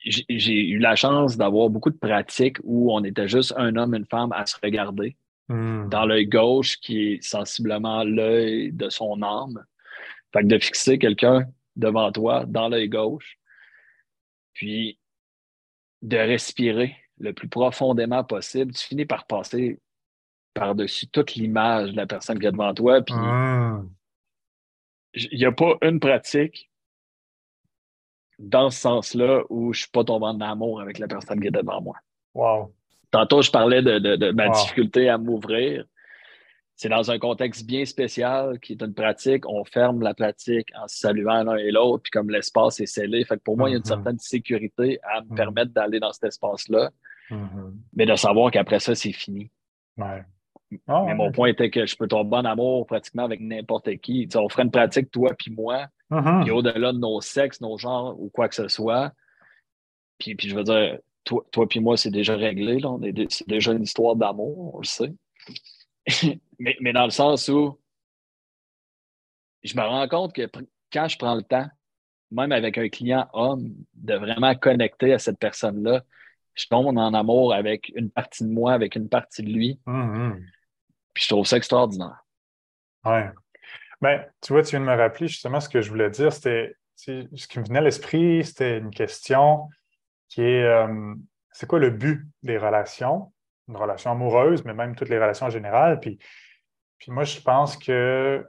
j'ai 0.05 0.69
eu 0.69 0.77
la 0.77 0.95
chance 0.95 1.37
d'avoir 1.37 1.69
beaucoup 1.69 1.89
de 1.89 1.97
pratiques 1.97 2.57
où 2.63 2.93
on 2.93 3.03
était 3.03 3.27
juste 3.27 3.53
un 3.57 3.75
homme, 3.75 3.95
une 3.95 4.05
femme 4.05 4.31
à 4.31 4.45
se 4.45 4.55
regarder 4.61 5.17
hmm. 5.49 5.89
dans 5.89 6.05
l'œil 6.05 6.27
gauche 6.27 6.77
qui 6.77 7.13
est 7.13 7.23
sensiblement 7.23 8.03
l'œil 8.03 8.71
de 8.71 8.89
son 8.89 9.21
âme. 9.23 9.65
Fait 10.31 10.41
que 10.41 10.47
de 10.47 10.59
fixer 10.59 10.99
quelqu'un 10.99 11.45
devant 11.75 12.11
toi 12.11 12.45
dans 12.45 12.69
l'œil 12.69 12.89
gauche, 12.89 13.39
puis 14.53 14.99
de 16.03 16.17
respirer 16.17 16.95
le 17.19 17.33
plus 17.33 17.47
profondément 17.47 18.23
possible, 18.23 18.73
tu 18.73 18.85
finis 18.85 19.05
par 19.05 19.25
passer 19.25 19.79
par-dessus 20.53 21.07
toute 21.07 21.33
l'image 21.33 21.91
de 21.91 21.97
la 21.97 22.05
personne 22.05 22.39
qui 22.39 22.45
est 22.45 22.51
devant 22.51 22.73
toi. 22.73 23.01
Puis 23.01 23.15
ah. 23.17 23.81
Il 25.13 25.37
n'y 25.37 25.45
a 25.45 25.51
pas 25.51 25.77
une 25.81 25.99
pratique 25.99 26.69
dans 28.39 28.69
ce 28.69 28.79
sens-là 28.79 29.43
où 29.49 29.73
je 29.73 29.79
ne 29.79 29.81
suis 29.83 29.91
pas 29.91 30.03
tombé 30.03 30.25
en 30.25 30.41
amour 30.41 30.81
avec 30.81 30.99
la 30.99 31.07
personne 31.07 31.39
qui 31.39 31.47
est 31.47 31.51
devant 31.51 31.81
moi. 31.81 31.95
Wow. 32.33 32.73
Tantôt, 33.11 33.41
je 33.41 33.51
parlais 33.51 33.81
de, 33.81 34.31
ma 34.31 34.49
difficulté 34.49 35.07
à 35.07 35.17
m'ouvrir. 35.17 35.85
C'est 36.75 36.89
dans 36.89 37.11
un 37.11 37.19
contexte 37.19 37.67
bien 37.67 37.85
spécial 37.85 38.59
qui 38.59 38.73
est 38.73 38.81
une 38.81 38.95
pratique. 38.95 39.47
On 39.47 39.63
ferme 39.63 40.01
la 40.01 40.15
pratique 40.15 40.69
en 40.75 40.87
se 40.87 40.97
saluant 40.97 41.43
l'un 41.43 41.57
et 41.57 41.69
l'autre, 41.69 42.01
puis 42.03 42.09
comme 42.09 42.31
l'espace 42.31 42.79
est 42.79 42.87
scellé. 42.87 43.23
Fait 43.23 43.37
que 43.37 43.43
pour 43.43 43.55
moi, 43.55 43.69
il 43.69 43.73
y 43.73 43.75
a 43.75 43.77
une 43.77 43.83
mm-hmm. 43.83 43.87
certaine 43.87 44.19
sécurité 44.19 44.99
à 45.03 45.21
me 45.21 45.27
mm-hmm. 45.27 45.35
permettre 45.35 45.71
d'aller 45.71 45.99
dans 45.99 46.11
cet 46.11 46.23
espace-là, 46.23 46.89
mm-hmm. 47.29 47.73
mais 47.93 48.07
de 48.07 48.15
savoir 48.15 48.49
qu'après 48.49 48.79
ça, 48.79 48.95
c'est 48.95 49.11
fini. 49.11 49.51
Ouais. 49.97 50.23
Ah, 50.87 51.03
mais 51.05 51.15
mon 51.15 51.31
point 51.31 51.49
était 51.49 51.69
que 51.69 51.85
je 51.85 51.95
peux 51.95 52.07
tomber 52.07 52.37
en 52.37 52.45
amour 52.45 52.85
pratiquement 52.85 53.23
avec 53.23 53.39
n'importe 53.39 53.95
qui. 53.97 54.27
on 54.35 54.49
ferait 54.49 54.63
une 54.63 54.71
pratique, 54.71 55.11
toi 55.11 55.33
puis 55.37 55.51
moi, 55.51 55.87
puis 56.41 56.51
au-delà 56.51 56.93
de 56.93 56.97
nos 56.97 57.21
sexes, 57.21 57.61
nos 57.61 57.77
genres 57.77 58.19
ou 58.19 58.29
quoi 58.29 58.47
que 58.47 58.55
ce 58.55 58.67
soit. 58.67 59.11
Puis, 60.19 60.35
puis 60.35 60.49
je 60.49 60.55
veux 60.55 60.63
dire, 60.63 60.99
toi, 61.23 61.45
toi 61.51 61.67
puis 61.67 61.79
moi, 61.79 61.97
c'est 61.97 62.11
déjà 62.11 62.35
réglé. 62.35 62.79
C'est 63.29 63.47
déjà 63.47 63.73
une 63.73 63.83
histoire 63.83 64.15
d'amour, 64.15 64.75
on 64.75 64.79
le 64.79 64.85
sait. 64.85 65.13
mais, 66.59 66.75
mais 66.81 66.93
dans 66.93 67.05
le 67.05 67.11
sens 67.11 67.47
où 67.49 67.79
je 69.63 69.75
me 69.75 69.81
rends 69.81 70.07
compte 70.07 70.33
que 70.33 70.49
quand 70.91 71.07
je 71.07 71.17
prends 71.17 71.35
le 71.35 71.43
temps, 71.43 71.67
même 72.31 72.51
avec 72.51 72.77
un 72.77 72.89
client 72.89 73.27
homme, 73.33 73.73
de 73.93 74.15
vraiment 74.15 74.55
connecter 74.55 75.13
à 75.13 75.19
cette 75.19 75.39
personne-là, 75.39 76.03
je 76.55 76.67
tombe 76.67 76.97
en 76.97 77.13
amour 77.13 77.53
avec 77.53 77.91
une 77.95 78.11
partie 78.11 78.43
de 78.43 78.49
moi, 78.49 78.73
avec 78.73 78.95
une 78.95 79.09
partie 79.09 79.43
de 79.43 79.49
lui. 79.49 79.79
Mm-hmm. 79.87 80.41
Puis 81.13 81.23
je 81.23 81.29
trouve 81.29 81.45
ça 81.45 81.57
extraordinaire. 81.57 82.23
Oui. 83.05 83.21
Ben, 84.01 84.25
tu 84.41 84.53
vois, 84.53 84.63
tu 84.63 84.71
viens 84.71 84.81
de 84.81 84.85
me 84.85 84.95
rappeler 84.95 85.27
justement 85.27 85.59
ce 85.59 85.69
que 85.69 85.81
je 85.81 85.89
voulais 85.89 86.09
dire. 86.09 86.33
C'était 86.33 86.75
ce 86.95 87.47
qui 87.47 87.59
me 87.59 87.65
venait 87.65 87.79
à 87.79 87.83
l'esprit, 87.83 88.43
c'était 88.43 88.77
une 88.77 88.91
question 88.91 89.69
qui 90.29 90.41
est 90.41 90.63
euh, 90.63 91.13
c'est 91.51 91.67
quoi 91.67 91.79
le 91.79 91.89
but 91.89 92.27
des 92.41 92.57
relations? 92.57 93.31
Une 93.67 93.77
relation 93.77 94.11
amoureuse, 94.11 94.65
mais 94.65 94.73
même 94.73 94.95
toutes 94.95 95.09
les 95.09 95.19
relations 95.19 95.45
en 95.45 95.51
général. 95.51 95.99
Puis, 95.99 96.19
puis 96.97 97.11
moi, 97.11 97.23
je 97.23 97.39
pense 97.39 97.77
que 97.77 98.45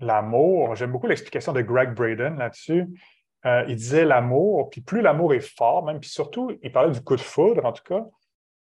l'amour, 0.00 0.74
j'aime 0.74 0.90
beaucoup 0.90 1.06
l'explication 1.06 1.52
de 1.52 1.62
Greg 1.62 1.94
Braden 1.94 2.38
là-dessus. 2.38 2.86
Euh, 3.46 3.64
il 3.68 3.76
disait 3.76 4.04
l'amour, 4.04 4.70
puis 4.70 4.80
plus 4.80 5.02
l'amour 5.02 5.34
est 5.34 5.56
fort, 5.56 5.84
même, 5.84 6.00
puis 6.00 6.08
surtout, 6.08 6.50
il 6.62 6.72
parlait 6.72 6.92
du 6.92 7.02
coup 7.02 7.14
de 7.14 7.20
foudre, 7.20 7.64
en 7.64 7.72
tout 7.72 7.82
cas, 7.84 8.02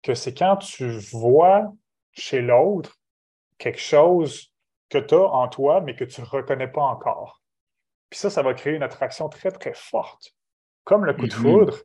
que 0.02 0.14
c'est 0.14 0.34
quand 0.34 0.56
tu 0.56 0.88
vois 1.12 1.70
chez 2.12 2.40
l'autre 2.40 2.98
quelque 3.58 3.80
chose 3.80 4.52
que 4.88 4.98
tu 4.98 5.14
as 5.14 5.18
en 5.18 5.48
toi, 5.48 5.80
mais 5.80 5.94
que 5.94 6.04
tu 6.04 6.20
ne 6.20 6.26
reconnais 6.26 6.68
pas 6.68 6.82
encore. 6.82 7.40
Puis 8.08 8.18
ça, 8.18 8.30
ça 8.30 8.42
va 8.42 8.54
créer 8.54 8.74
une 8.74 8.82
attraction 8.82 9.28
très, 9.28 9.52
très 9.52 9.74
forte, 9.74 10.34
comme 10.84 11.04
le 11.04 11.14
coup 11.14 11.26
de 11.26 11.32
mm-hmm. 11.32 11.36
foudre. 11.36 11.78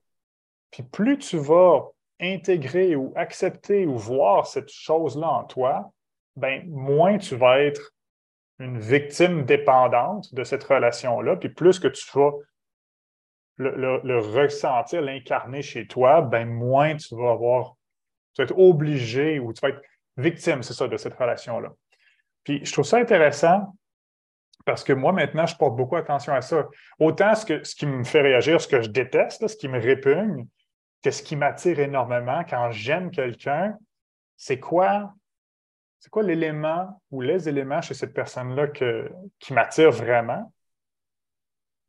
Puis 0.71 0.83
plus 0.83 1.17
tu 1.17 1.37
vas 1.37 1.91
intégrer 2.19 2.95
ou 2.95 3.13
accepter 3.15 3.85
ou 3.85 3.97
voir 3.97 4.47
cette 4.47 4.69
chose-là 4.69 5.29
en 5.29 5.43
toi, 5.43 5.91
ben 6.35 6.67
moins 6.69 7.17
tu 7.17 7.35
vas 7.35 7.61
être 7.61 7.91
une 8.59 8.79
victime 8.79 9.45
dépendante 9.45 10.33
de 10.33 10.43
cette 10.43 10.63
relation-là, 10.63 11.35
puis 11.35 11.49
plus 11.49 11.79
que 11.79 11.89
tu 11.89 12.05
vas 12.13 12.31
le, 13.57 14.19
ressentir, 14.19 15.01
l'incarner 15.01 15.61
chez 15.61 15.87
toi, 15.87 16.21
ben 16.21 16.45
moins 16.45 16.95
tu 16.95 17.15
vas 17.15 17.31
avoir, 17.31 17.75
tu 18.33 18.41
vas 18.41 18.45
être 18.45 18.57
obligé 18.57 19.39
ou 19.39 19.53
tu 19.53 19.61
vas 19.61 19.69
être 19.69 19.81
victime, 20.17 20.63
c'est 20.63 20.73
ça, 20.73 20.87
de 20.87 20.97
cette 20.97 21.13
relation-là. 21.13 21.73
Puis 22.43 22.63
je 22.63 22.71
trouve 22.71 22.85
ça 22.85 22.97
intéressant 22.97 23.75
parce 24.65 24.83
que 24.83 24.93
moi, 24.93 25.11
maintenant, 25.11 25.45
je 25.45 25.55
porte 25.55 25.75
beaucoup 25.75 25.95
attention 25.95 26.33
à 26.33 26.41
ça. 26.41 26.67
Autant 26.99 27.35
ce, 27.35 27.45
que, 27.45 27.63
ce 27.63 27.75
qui 27.75 27.85
me 27.85 28.03
fait 28.03 28.21
réagir, 28.21 28.59
ce 28.59 28.67
que 28.67 28.81
je 28.81 28.89
déteste, 28.89 29.47
ce 29.47 29.55
qui 29.55 29.67
me 29.67 29.79
répugne, 29.79 30.47
que 31.03 31.11
ce 31.11 31.21
qui 31.21 31.35
m'attire 31.35 31.79
énormément 31.79 32.43
quand 32.43 32.71
j'aime 32.71 33.11
quelqu'un, 33.11 33.77
c'est 34.37 34.59
quoi, 34.59 35.13
c'est 35.99 36.09
quoi 36.09 36.23
l'élément 36.23 37.01
ou 37.11 37.21
les 37.21 37.47
éléments 37.47 37.81
chez 37.81 37.93
cette 37.93 38.13
personne-là 38.13 38.67
qui 38.69 39.53
m'attire 39.53 39.91
vraiment? 39.91 40.51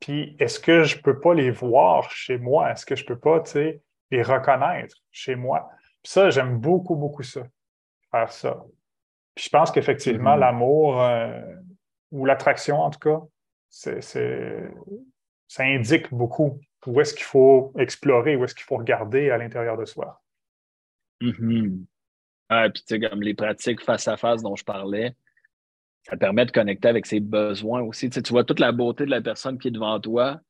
Puis 0.00 0.36
est-ce 0.38 0.60
que 0.60 0.82
je 0.82 0.98
ne 0.98 1.02
peux 1.02 1.18
pas 1.18 1.32
les 1.32 1.50
voir 1.50 2.10
chez 2.10 2.36
moi? 2.36 2.70
Est-ce 2.72 2.84
que 2.84 2.94
je 2.94 3.04
ne 3.04 3.08
peux 3.08 3.18
pas 3.18 3.42
les 4.10 4.22
reconnaître 4.22 4.96
chez 5.10 5.34
moi? 5.34 5.70
Puis 6.02 6.12
ça, 6.12 6.28
j'aime 6.28 6.58
beaucoup, 6.58 6.94
beaucoup 6.94 7.22
ça 7.22 7.42
faire 8.16 8.32
ça. 8.32 8.64
Puis 9.34 9.44
je 9.44 9.50
pense 9.50 9.70
qu'effectivement, 9.70 10.36
mm-hmm. 10.36 10.40
l'amour 10.40 11.02
euh, 11.02 11.54
ou 12.10 12.24
l'attraction, 12.24 12.80
en 12.80 12.90
tout 12.90 12.98
cas, 12.98 13.20
c'est, 13.68 14.00
ça 14.00 15.64
indique 15.64 16.12
beaucoup 16.12 16.60
où 16.86 17.00
est-ce 17.00 17.14
qu'il 17.14 17.24
faut 17.24 17.72
explorer, 17.78 18.36
où 18.36 18.44
est-ce 18.44 18.54
qu'il 18.54 18.64
faut 18.64 18.76
regarder 18.76 19.30
à 19.30 19.38
l'intérieur 19.38 19.76
de 19.76 19.84
soi. 19.84 20.22
Mm-hmm. 21.20 21.84
puis 22.72 22.82
tu 22.82 22.82
sais, 22.86 23.00
comme 23.00 23.22
les 23.22 23.34
pratiques 23.34 23.82
face 23.82 24.06
à 24.06 24.16
face 24.16 24.42
dont 24.42 24.56
je 24.56 24.64
parlais, 24.64 25.14
ça 26.04 26.16
permet 26.16 26.46
de 26.46 26.52
connecter 26.52 26.88
avec 26.88 27.06
ses 27.06 27.20
besoins 27.20 27.80
aussi. 27.80 28.08
Tu, 28.08 28.14
sais, 28.14 28.22
tu 28.22 28.32
vois 28.32 28.44
toute 28.44 28.60
la 28.60 28.70
beauté 28.70 29.04
de 29.04 29.10
la 29.10 29.20
personne 29.20 29.58
qui 29.58 29.68
est 29.68 29.72
devant 29.72 29.98
toi, 29.98 30.40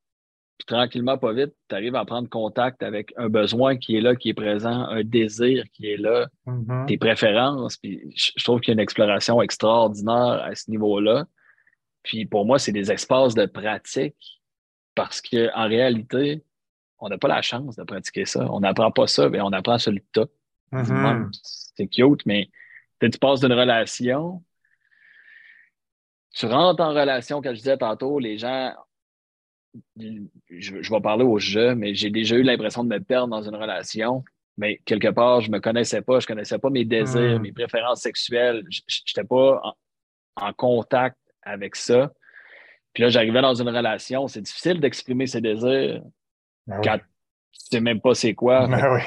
puis 0.59 0.67
tranquillement, 0.67 1.19
pas 1.19 1.33
vite, 1.33 1.53
tu 1.69 1.75
arrives 1.75 1.97
à 1.97 2.05
prendre 2.05 2.29
contact 2.29 2.83
avec 2.83 3.13
un 3.17 3.29
besoin 3.29 3.77
qui 3.77 3.97
est 3.97 4.01
là, 4.01 4.17
qui 4.17 4.31
est 4.31 4.35
présent, 4.35 4.89
un 4.89 5.05
désir 5.05 5.65
qui 5.73 5.91
est 5.91 5.99
là, 5.99 6.29
mm-hmm. 6.47 6.87
tes 6.87 6.97
préférences. 6.97 7.77
Puis 7.77 8.01
je 8.15 8.43
trouve 8.43 8.61
qu'il 8.61 8.73
y 8.73 8.73
a 8.73 8.75
une 8.75 8.81
exploration 8.81 9.43
extraordinaire 9.43 10.43
à 10.43 10.55
ce 10.55 10.71
niveau-là. 10.71 11.27
Puis 12.03 12.25
pour 12.25 12.47
moi, 12.47 12.59
c'est 12.59 12.73
des 12.73 12.91
espaces 12.91 13.35
de 13.35 13.45
pratique 13.45 14.41
parce 14.95 15.21
qu'en 15.21 15.69
réalité, 15.69 16.43
on 17.01 17.11
n'a 17.11 17.19
pas 17.19 17.29
la 17.29 17.43
chance 17.43 17.77
de 17.77 17.85
pratiquer 17.85 18.25
ça. 18.25 18.51
On 18.51 18.61
n'apprend 18.61 18.91
pas 18.91 19.07
ça, 19.07 19.29
mais 19.29 19.43
on 19.43 19.53
apprend 19.53 19.77
sur 19.77 19.93
le 19.93 20.01
tas. 20.13 20.27
Mm-hmm. 20.73 21.29
C'est 21.75 21.89
cute, 21.89 22.25
mais 22.25 22.49
tu 23.01 23.19
passes 23.19 23.41
d'une 23.41 23.53
relation, 23.53 24.43
tu 26.35 26.47
rentres 26.47 26.83
en 26.83 26.95
relation, 26.95 27.43
comme 27.43 27.55
je 27.55 27.61
disais 27.61 27.77
tantôt, 27.77 28.19
les 28.19 28.39
gens 28.39 28.73
je, 29.97 30.91
vais 30.93 31.01
parler 31.01 31.25
au 31.25 31.39
jeu, 31.39 31.75
mais 31.75 31.95
j'ai 31.95 32.11
déjà 32.11 32.37
eu 32.37 32.43
l'impression 32.43 32.85
de 32.85 32.89
me 32.89 33.01
perdre 33.01 33.29
dans 33.29 33.43
une 33.43 33.57
relation. 33.57 34.25
Mais 34.59 34.81
quelque 34.85 35.09
part, 35.09 35.41
je 35.41 35.51
ne 35.51 35.57
me 35.57 35.61
connaissais 35.61 36.03
pas, 36.03 36.19
je 36.21 36.25
ne 36.25 36.29
connaissais 36.29 36.59
pas 36.59 36.71
mes 36.71 36.85
désirs, 36.85 37.39
hmm. 37.39 37.43
mes 37.43 37.53
préférences 37.53 38.01
sexuelles. 38.01 38.65
Je 38.69 38.81
n'étais 39.09 39.27
pas 39.27 39.61
en, 40.37 40.53
contact 40.55 41.19
avec 41.43 41.77
ça. 41.77 42.13
Puis 42.93 43.03
là, 43.03 43.11
j'arrivais 43.11 43.43
dans 43.43 43.55
une 43.55 43.69
relation. 43.69 44.27
C'est 44.29 44.41
difficile 44.41 44.81
d'exprimer 44.81 45.27
ses 45.27 45.41
désirs 45.41 46.03
ben 46.67 46.81
quand 46.83 46.99
tu 46.99 47.75
ne 47.75 47.79
sais 47.79 47.81
même 47.81 48.01
pas 48.01 48.15
c'est 48.15 48.35
quoi. 48.35 48.67
Ben 48.67 49.01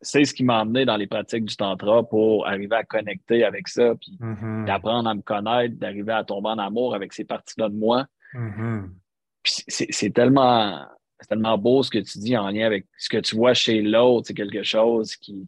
c'est 0.00 0.24
ce 0.24 0.34
qui 0.34 0.44
m'a 0.44 0.60
amené 0.60 0.84
dans 0.84 0.96
les 0.96 1.06
pratiques 1.06 1.44
du 1.44 1.56
Tantra 1.56 2.02
pour 2.02 2.46
arriver 2.46 2.76
à 2.76 2.84
connecter 2.84 3.44
avec 3.44 3.68
ça, 3.68 3.94
puis 3.94 4.18
mm-hmm. 4.20 4.64
d'apprendre 4.64 5.08
à 5.08 5.14
me 5.14 5.22
connaître, 5.22 5.76
d'arriver 5.76 6.12
à 6.12 6.24
tomber 6.24 6.48
en 6.48 6.58
amour 6.58 6.94
avec 6.94 7.12
ces 7.12 7.24
parties-là 7.24 7.68
de 7.68 7.76
moi. 7.76 8.06
Mm-hmm 8.34 8.88
c'est 9.44 10.14
tellement, 10.14 10.86
tellement 11.28 11.58
beau 11.58 11.82
ce 11.82 11.90
que 11.90 11.98
tu 11.98 12.18
dis 12.18 12.36
en 12.36 12.48
lien 12.48 12.66
avec 12.66 12.86
ce 12.98 13.08
que 13.08 13.18
tu 13.18 13.36
vois 13.36 13.54
chez 13.54 13.82
l'autre. 13.82 14.26
C'est 14.28 14.34
quelque 14.34 14.62
chose 14.62 15.16
qui, 15.16 15.46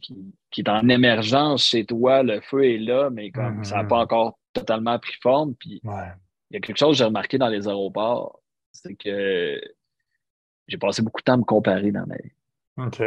est 0.57 0.69
en 0.69 0.87
émergence 0.89 1.65
chez 1.65 1.85
toi. 1.85 2.23
Le 2.23 2.41
feu 2.41 2.65
est 2.65 2.77
là, 2.77 3.09
mais 3.09 3.31
comme 3.31 3.63
ça 3.63 3.77
n'a 3.77 3.83
pas 3.83 3.97
mm-hmm. 3.97 4.03
encore 4.03 4.39
totalement 4.53 4.99
pris 4.99 5.15
forme. 5.21 5.55
Puis 5.55 5.81
il 5.83 6.53
y 6.53 6.57
a 6.57 6.59
quelque 6.59 6.77
chose 6.77 6.91
que 6.91 6.97
j'ai 6.97 7.05
remarqué 7.05 7.37
dans 7.37 7.49
les 7.49 7.67
aéroports, 7.67 8.39
c'est 8.71 8.95
que 8.95 9.59
j'ai 10.67 10.77
passé 10.77 11.01
beaucoup 11.01 11.21
de 11.21 11.25
temps 11.25 11.33
à 11.33 11.37
me 11.37 11.43
comparer 11.43 11.91
dans 11.91 12.05
ma 12.05 12.15
vie. 12.15 12.31
OK. 12.77 13.01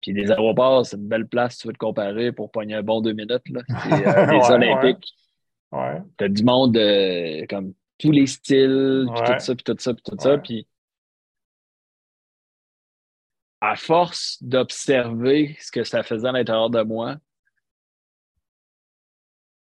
Puis 0.00 0.12
les 0.12 0.30
aéroports, 0.30 0.86
c'est 0.86 0.96
une 0.96 1.08
belle 1.08 1.26
place 1.26 1.54
si 1.54 1.60
tu 1.60 1.66
veux 1.68 1.72
te 1.72 1.78
comparer 1.78 2.32
pour 2.32 2.50
pogner 2.50 2.74
un 2.74 2.82
bon 2.82 3.00
deux 3.00 3.12
minutes. 3.12 3.48
Là. 3.50 3.62
Euh, 3.92 4.26
les 4.32 4.50
Olympiques. 4.50 5.14
Ouais. 5.72 6.02
T'as 6.16 6.28
du 6.28 6.42
monde 6.42 6.76
euh, 6.76 7.44
comme 7.48 7.74
tous 8.00 8.10
les 8.10 8.26
styles, 8.26 9.06
puis 9.14 9.22
tout 9.24 9.38
ça, 9.38 9.54
puis 9.54 9.64
tout 9.64 9.76
ça, 9.78 9.94
puis 9.94 10.02
tout 10.02 10.16
ça. 10.18 10.38
Puis 10.38 10.66
à 13.60 13.76
force 13.76 14.42
d'observer 14.42 15.56
ce 15.60 15.70
que 15.70 15.84
ça 15.84 16.02
faisait 16.02 16.28
à 16.28 16.32
l'intérieur 16.32 16.70
de 16.70 16.82
moi, 16.82 17.16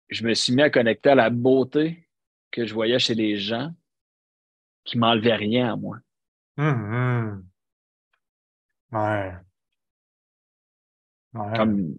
je 0.09 0.25
me 0.25 0.35
suis 0.35 0.55
mis 0.55 0.63
à 0.63 0.71
connecter 0.71 1.11
à 1.11 1.15
la 1.15 1.31
beauté 1.31 2.09
que 2.51 2.67
je 2.67 2.75
voyais 2.75 2.99
chez 2.99 3.15
les 3.15 3.37
gens 3.37 3.73
qui 4.85 4.99
m'enlevaient 4.99 5.35
rien 5.35 5.73
à 5.73 5.77
moi. 5.77 5.99
Mhm. 6.57 7.45
Ouais. 8.93 9.33
Ouais. 11.35 11.57
Comme, 11.57 11.97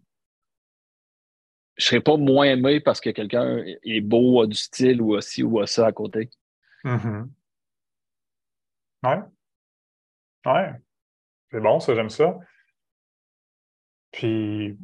je 1.76 1.86
serais 1.86 2.01
pas 2.01 2.17
moins 2.17 2.45
aimé 2.45 2.80
parce 2.80 3.01
que 3.01 3.09
quelqu'un 3.09 3.63
est 3.84 4.01
beau, 4.01 4.41
a 4.41 4.47
du 4.47 4.55
style 4.55 5.01
ou 5.01 5.15
a 5.15 5.21
ci 5.21 5.43
ou 5.43 5.59
a 5.59 5.67
ça 5.67 5.88
à 5.88 5.91
côté. 5.91 6.30
Mhm. 6.84 7.32
Ouais. 9.03 9.19
Ouais. 10.45 10.71
C'est 11.51 11.59
bon, 11.61 11.80
ça, 11.80 11.95
j'aime 11.95 12.09
ça. 12.09 12.38
Puis, 14.11 14.78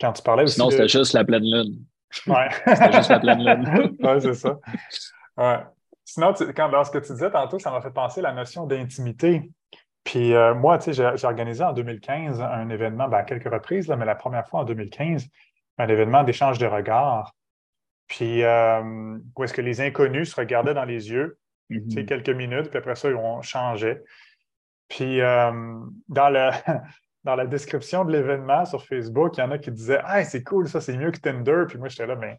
quand 0.00 0.12
tu 0.12 0.22
parlais 0.22 0.44
aussi. 0.44 0.54
Sinon, 0.54 0.66
de- 0.68 0.72
c'était 0.72 0.88
juste 0.88 1.12
la 1.12 1.24
pleine 1.24 1.42
lune. 1.44 1.84
Ouais. 2.26 2.48
C'était 2.66 2.92
juste 2.92 3.10
la 3.10 3.20
pleine 3.20 3.42
lune. 3.42 3.96
ouais, 4.00 4.20
c'est 4.20 4.34
ça. 4.34 4.58
Ouais. 5.36 5.58
Sinon, 6.04 6.32
tu- 6.32 6.52
quand, 6.54 6.68
dans 6.68 6.84
ce 6.84 6.90
que 6.90 6.98
tu 6.98 7.12
disais 7.12 7.30
tantôt, 7.30 7.58
ça 7.58 7.70
m'a 7.70 7.80
fait 7.80 7.90
penser 7.92 8.20
à 8.20 8.24
la 8.24 8.32
notion 8.32 8.66
d'intimité. 8.66 9.50
Puis 10.04 10.34
euh, 10.34 10.54
moi, 10.54 10.78
tu 10.78 10.84
sais, 10.86 10.92
j'ai 10.94 11.10
j'ai 11.16 11.26
organisé 11.26 11.62
en 11.62 11.72
2015 11.72 12.40
un 12.40 12.68
événement, 12.70 13.06
ben, 13.08 13.18
à 13.18 13.22
quelques 13.22 13.52
reprises, 13.52 13.86
là, 13.86 13.96
mais 13.96 14.06
la 14.06 14.14
première 14.14 14.48
fois 14.48 14.60
en 14.60 14.64
2015, 14.64 15.26
un 15.80 15.88
événement 15.88 16.22
d'échange 16.24 16.58
de 16.58 16.66
regards. 16.66 17.34
Puis 18.08 18.42
euh, 18.42 18.82
où 19.36 19.44
est-ce 19.44 19.54
que 19.54 19.60
les 19.62 19.80
inconnus 19.80 20.30
se 20.30 20.36
regardaient 20.36 20.74
dans 20.74 20.84
les 20.84 21.10
yeux, 21.10 21.38
tu 21.70 21.80
sais, 21.90 22.00
Mhm. 22.00 22.06
quelques 22.06 22.30
minutes, 22.30 22.68
puis 22.70 22.78
après 22.78 22.96
ça, 22.96 23.08
on 23.08 23.42
changeait. 23.42 24.02
Puis 24.88 25.20
euh, 25.20 25.50
dans, 26.08 26.28
le, 26.28 26.50
dans 27.24 27.36
la 27.36 27.46
description 27.46 28.04
de 28.04 28.12
l'événement 28.12 28.64
sur 28.64 28.84
Facebook, 28.84 29.36
il 29.36 29.40
y 29.40 29.42
en 29.44 29.50
a 29.52 29.58
qui 29.58 29.70
disaient 29.70 30.00
Ah, 30.04 30.24
c'est 30.24 30.42
cool, 30.42 30.68
ça, 30.68 30.80
c'est 30.80 30.96
mieux 30.96 31.12
que 31.12 31.18
Tinder. 31.20 31.64
Puis 31.68 31.78
moi, 31.78 31.88
j'étais 31.88 32.06
là, 32.08 32.16
mais, 32.16 32.38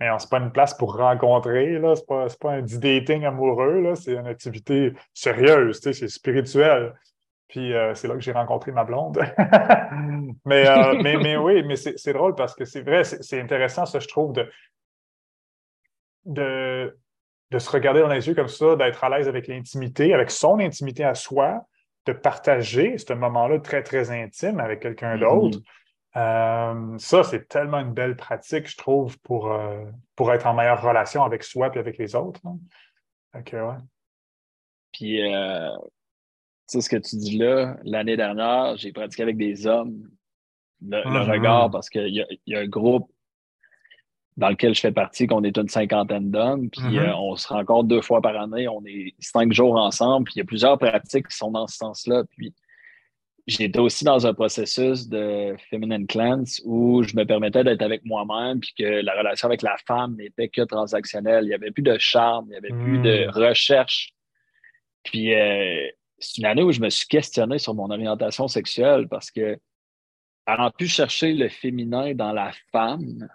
mais 0.00 0.10
on- 0.10 0.18
c'est 0.18 0.30
pas 0.30 0.38
une 0.38 0.50
place 0.52 0.72
pour 0.72 0.96
rencontrer, 0.96 1.78
là. 1.78 1.94
C'est 1.96 2.06
pas, 2.06 2.26
pas 2.40 2.52
un 2.52 2.62
dating 2.62 3.24
amoureux, 3.26 3.80
là. 3.82 3.94
C'est 3.96 4.14
une 4.14 4.26
activité 4.26 4.94
sérieuse, 5.12 5.80
tu 5.82 5.92
sais, 5.92 6.00
c'est 6.00 6.08
spirituel. 6.08 6.94
Puis 7.50 7.74
euh, 7.74 7.94
c'est 7.94 8.06
là 8.06 8.14
que 8.14 8.20
j'ai 8.20 8.30
rencontré 8.32 8.70
ma 8.70 8.84
blonde. 8.84 9.18
mais, 10.46 10.68
euh, 10.68 10.94
mais, 11.02 11.16
mais 11.16 11.36
oui, 11.36 11.64
mais 11.64 11.74
c'est 11.76 12.12
drôle 12.12 12.36
parce 12.36 12.54
que 12.54 12.64
c'est 12.64 12.80
vrai, 12.82 13.02
c'est 13.04 13.40
intéressant, 13.40 13.86
ça, 13.86 13.98
je 13.98 14.06
trouve, 14.06 14.32
de, 14.32 14.48
de, 16.26 16.96
de 17.50 17.58
se 17.58 17.68
regarder 17.70 18.00
dans 18.00 18.08
les 18.08 18.28
yeux 18.28 18.34
comme 18.36 18.46
ça, 18.48 18.76
d'être 18.76 19.02
à 19.02 19.08
l'aise 19.10 19.26
avec 19.28 19.48
l'intimité, 19.48 20.14
avec 20.14 20.30
son 20.30 20.60
intimité 20.60 21.02
à 21.04 21.14
soi, 21.16 21.64
de 22.06 22.12
partager 22.12 22.96
ce 22.98 23.12
moment-là 23.14 23.58
très, 23.58 23.82
très 23.82 24.10
intime 24.12 24.60
avec 24.60 24.80
quelqu'un 24.80 25.14
Mhm. 25.14 25.20
d'autre. 25.20 25.58
Euh, 26.16 26.98
ça, 26.98 27.24
c'est 27.24 27.48
tellement 27.48 27.80
une 27.80 27.92
belle 27.92 28.16
pratique, 28.16 28.68
je 28.68 28.76
trouve, 28.76 29.18
pour, 29.20 29.52
pour 30.14 30.32
être 30.32 30.46
en 30.46 30.54
meilleure 30.54 30.82
relation 30.82 31.24
avec 31.24 31.42
soi 31.42 31.70
et 31.74 31.78
avec 31.80 31.98
les 31.98 32.14
autres. 32.14 32.40
hein. 32.46 32.58
Ouais. 33.34 33.76
Puis, 34.92 35.20
sais, 36.70 36.80
ce 36.80 36.88
que 36.90 36.96
tu 36.96 37.16
dis 37.16 37.38
là, 37.38 37.76
l'année 37.84 38.16
dernière, 38.16 38.76
j'ai 38.76 38.92
pratiqué 38.92 39.22
avec 39.22 39.36
des 39.36 39.66
hommes 39.66 40.08
le, 40.82 41.02
le 41.04 41.20
Mhm. 41.20 41.30
regard 41.30 41.70
parce 41.70 41.90
qu'il 41.90 42.08
y 42.08 42.24
y 42.46 42.54
a 42.54 42.58
un 42.60 42.66
groupe 42.66 43.10
dans 44.36 44.48
lequel 44.48 44.74
je 44.74 44.80
fais 44.80 44.92
partie, 44.92 45.26
qu'on 45.26 45.44
est 45.44 45.56
une 45.58 45.68
cinquantaine 45.68 46.30
d'hommes, 46.30 46.70
puis 46.70 46.98
Mhm. 46.98 46.98
euh, 46.98 47.14
on 47.16 47.36
se 47.36 47.46
rencontre 47.48 47.88
deux 47.88 48.00
fois 48.00 48.22
par 48.22 48.40
année, 48.40 48.68
on 48.68 48.82
est 48.86 49.14
cinq 49.18 49.52
jours 49.52 49.76
ensemble, 49.76 50.24
puis 50.24 50.34
il 50.36 50.38
y 50.38 50.42
a 50.42 50.46
plusieurs 50.46 50.78
pratiques 50.78 51.28
qui 51.28 51.36
sont 51.36 51.50
dans 51.50 51.66
ce 51.66 51.76
sens-là. 51.76 52.24
Puis 52.36 52.54
j'étais 53.46 53.78
aussi 53.80 54.04
dans 54.04 54.26
un 54.26 54.32
processus 54.32 55.08
de 55.08 55.54
feminine 55.68 56.06
cleanse 56.06 56.62
où 56.64 57.02
je 57.02 57.14
me 57.16 57.24
permettais 57.24 57.64
d'être 57.64 57.82
avec 57.82 58.04
moi-même, 58.06 58.60
puis 58.60 58.72
que 58.78 59.02
la 59.02 59.14
relation 59.18 59.46
avec 59.48 59.60
la 59.62 59.76
femme 59.86 60.16
n'était 60.16 60.48
que 60.48 60.62
transactionnelle. 60.62 61.44
Il 61.44 61.48
n'y 61.48 61.54
avait 61.54 61.72
plus 61.72 61.82
de 61.82 61.98
charme, 61.98 62.46
il 62.46 62.50
n'y 62.52 62.56
avait 62.56 62.72
plus 62.72 62.98
de 62.98 63.28
recherche. 63.28 64.12
Puis 65.02 65.34
euh, 65.34 65.86
c'est 66.20 66.38
une 66.38 66.46
année 66.46 66.62
où 66.62 66.70
je 66.70 66.80
me 66.80 66.90
suis 66.90 67.08
questionné 67.08 67.58
sur 67.58 67.74
mon 67.74 67.90
orientation 67.90 68.46
sexuelle 68.46 69.08
parce 69.08 69.30
que, 69.30 69.58
ayant 70.46 70.70
pu 70.70 70.86
chercher 70.86 71.32
le 71.32 71.48
féminin 71.48 72.14
dans 72.14 72.32
la 72.32 72.52
femme, 72.70 73.28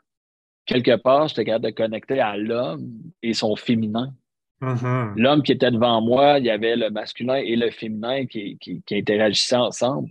quelque 0.65 0.95
part, 0.95 1.27
j'étais 1.27 1.45
capable 1.45 1.65
de 1.65 1.71
connecter 1.71 2.19
à 2.19 2.38
l'homme 2.38 2.91
et 3.21 3.33
son 3.33 3.55
féminin. 3.55 4.13
Mhm. 4.61 5.13
L'homme 5.17 5.43
qui 5.43 5.51
était 5.51 5.71
devant 5.71 5.99
moi, 6.01 6.39
il 6.39 6.45
y 6.45 6.49
avait 6.49 6.75
le 6.75 6.89
masculin 6.89 7.36
et 7.36 7.55
le 7.55 7.71
féminin 7.71 8.25
qui, 8.25 8.57
qui, 8.59 8.81
qui 8.83 8.95
interagissaient 8.95 9.57
ensemble. 9.57 10.09